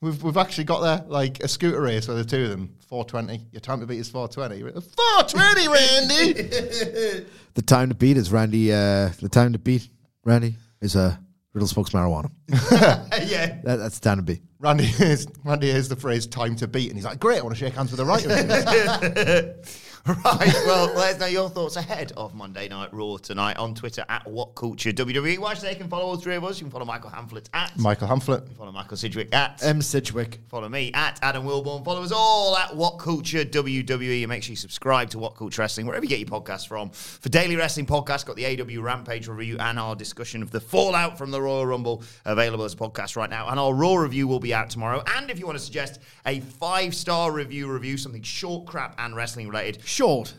We've, 0.00 0.22
we've 0.22 0.38
actually 0.38 0.64
got 0.64 0.80
there, 0.80 1.04
like 1.08 1.40
a 1.40 1.48
scooter 1.48 1.82
race 1.82 2.08
with 2.08 2.16
the 2.16 2.24
two 2.24 2.44
of 2.44 2.48
them, 2.48 2.74
420. 2.88 3.48
Your 3.52 3.60
time 3.60 3.80
to 3.80 3.86
beat 3.86 3.98
is 3.98 4.08
420. 4.08 4.80
420, 4.96 5.68
Randy! 5.68 7.26
The 7.52 7.62
time 7.62 7.90
to 7.90 7.94
beat 7.94 8.16
is 8.16 8.32
Randy. 8.32 8.72
Uh, 8.72 9.10
the 9.20 9.28
time 9.28 9.52
to 9.52 9.58
beat 9.58 9.90
Randy 10.24 10.56
is 10.80 10.96
uh, 10.96 11.16
Riddle 11.56 11.68
smokes 11.68 11.92
marijuana. 11.92 12.30
yeah. 12.50 13.62
That, 13.64 13.76
that's 13.76 13.98
to 13.98 14.20
beat. 14.20 14.42
Randy 14.58 14.84
hears, 14.84 15.26
Randy 15.42 15.72
hears 15.72 15.88
the 15.88 15.96
phrase 15.96 16.26
time 16.26 16.54
to 16.56 16.68
beat, 16.68 16.90
and 16.90 16.98
he's 16.98 17.06
like, 17.06 17.18
great, 17.18 17.38
I 17.38 17.42
want 17.42 17.56
to 17.56 17.58
shake 17.58 17.72
hands 17.72 17.90
with 17.90 17.96
the 17.96 18.04
writer. 18.04 19.56
Right, 20.24 20.52
well, 20.66 20.86
let 20.94 21.14
us 21.14 21.20
know 21.20 21.26
your 21.26 21.48
thoughts 21.48 21.74
ahead 21.74 22.12
of 22.16 22.32
Monday 22.32 22.68
Night 22.68 22.90
Raw 22.92 23.16
tonight 23.16 23.56
on 23.56 23.74
Twitter 23.74 24.04
at 24.08 24.24
What 24.24 24.54
Culture 24.54 24.92
WWE. 24.92 25.38
Watch 25.38 25.60
they 25.60 25.74
can 25.74 25.88
follow 25.88 26.04
all 26.04 26.16
three 26.16 26.36
of 26.36 26.44
us. 26.44 26.60
You 26.60 26.66
can 26.66 26.70
follow 26.70 26.84
Michael 26.84 27.10
Hamflett 27.10 27.48
at. 27.52 27.76
Michael 27.76 28.06
Hamflett. 28.06 28.48
Follow 28.56 28.70
Michael 28.70 28.96
Sidgwick 28.96 29.34
at. 29.34 29.60
M. 29.64 29.82
Sidgwick. 29.82 30.38
Follow 30.48 30.68
me 30.68 30.92
at 30.94 31.18
Adam 31.22 31.44
Wilbourn. 31.44 31.84
Follow 31.84 32.04
us 32.04 32.12
all 32.12 32.56
at 32.56 32.76
What 32.76 32.98
Culture 32.98 33.44
WWE. 33.44 34.22
And 34.22 34.28
make 34.28 34.44
sure 34.44 34.52
you 34.52 34.56
subscribe 34.56 35.10
to 35.10 35.18
What 35.18 35.34
Culture 35.34 35.62
Wrestling, 35.62 35.86
wherever 35.86 36.04
you 36.04 36.08
get 36.08 36.20
your 36.20 36.28
podcasts 36.28 36.68
from. 36.68 36.90
For 36.90 37.28
daily 37.28 37.56
wrestling 37.56 37.86
podcasts, 37.86 38.24
got 38.24 38.36
the 38.36 38.44
AEW 38.44 38.80
Rampage 38.82 39.26
review 39.26 39.56
and 39.58 39.76
our 39.76 39.96
discussion 39.96 40.40
of 40.40 40.52
the 40.52 40.60
fallout 40.60 41.18
from 41.18 41.32
the 41.32 41.42
Royal 41.42 41.66
Rumble 41.66 42.04
available 42.24 42.64
as 42.64 42.74
a 42.74 42.76
podcast 42.76 43.16
right 43.16 43.30
now. 43.30 43.48
And 43.48 43.58
our 43.58 43.74
Raw 43.74 43.96
review 43.96 44.28
will 44.28 44.40
be 44.40 44.54
out 44.54 44.70
tomorrow. 44.70 45.02
And 45.16 45.30
if 45.30 45.40
you 45.40 45.46
want 45.46 45.58
to 45.58 45.64
suggest 45.64 45.98
a 46.26 46.38
five 46.40 46.94
star 46.94 47.32
review, 47.32 47.68
review 47.68 47.96
something 47.96 48.22
short, 48.22 48.66
crap, 48.66 48.94
and 48.98 49.16
wrestling 49.16 49.48
related, 49.48 49.82
Short. 49.96 50.34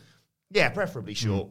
yeah, 0.51 0.69
preferably 0.69 1.13
mm. 1.13 1.17
short 1.17 1.49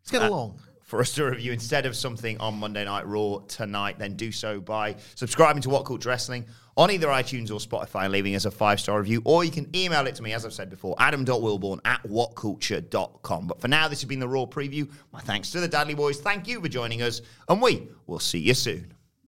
Let's 0.00 0.10
get 0.10 0.22
uh, 0.22 0.28
along. 0.28 0.60
for 0.84 1.00
us 1.00 1.12
to 1.12 1.24
review 1.24 1.52
instead 1.52 1.84
of 1.84 1.94
something 1.94 2.38
on 2.38 2.54
Monday 2.54 2.84
Night 2.84 3.06
Raw 3.06 3.40
tonight, 3.48 3.98
then 3.98 4.16
do 4.16 4.32
so 4.32 4.60
by 4.60 4.96
subscribing 5.16 5.62
to 5.62 5.68
What 5.68 5.84
Culture 5.84 6.08
Wrestling 6.08 6.46
on 6.76 6.90
either 6.90 7.08
iTunes 7.08 7.50
or 7.50 7.58
Spotify 7.58 8.04
and 8.04 8.12
leaving 8.12 8.34
us 8.36 8.44
a 8.44 8.50
five 8.50 8.80
star 8.80 8.98
review, 8.98 9.20
or 9.24 9.44
you 9.44 9.50
can 9.50 9.68
email 9.74 10.06
it 10.06 10.14
to 10.14 10.22
me, 10.22 10.32
as 10.32 10.44
I've 10.46 10.52
said 10.52 10.70
before, 10.70 10.94
adam.wilbourn 10.98 11.80
at 11.84 12.02
whatculture.com. 12.04 13.46
But 13.46 13.60
for 13.60 13.68
now, 13.68 13.88
this 13.88 14.00
has 14.00 14.08
been 14.08 14.20
the 14.20 14.28
Raw 14.28 14.46
preview. 14.46 14.90
My 15.12 15.20
thanks 15.20 15.50
to 15.52 15.60
the 15.60 15.68
Dudley 15.68 15.94
Boys. 15.94 16.20
Thank 16.20 16.46
you 16.46 16.60
for 16.60 16.68
joining 16.68 17.02
us, 17.02 17.22
and 17.48 17.60
we 17.60 17.88
will 18.06 18.18
see 18.18 18.38
you 18.38 18.54
soon. 18.54 18.95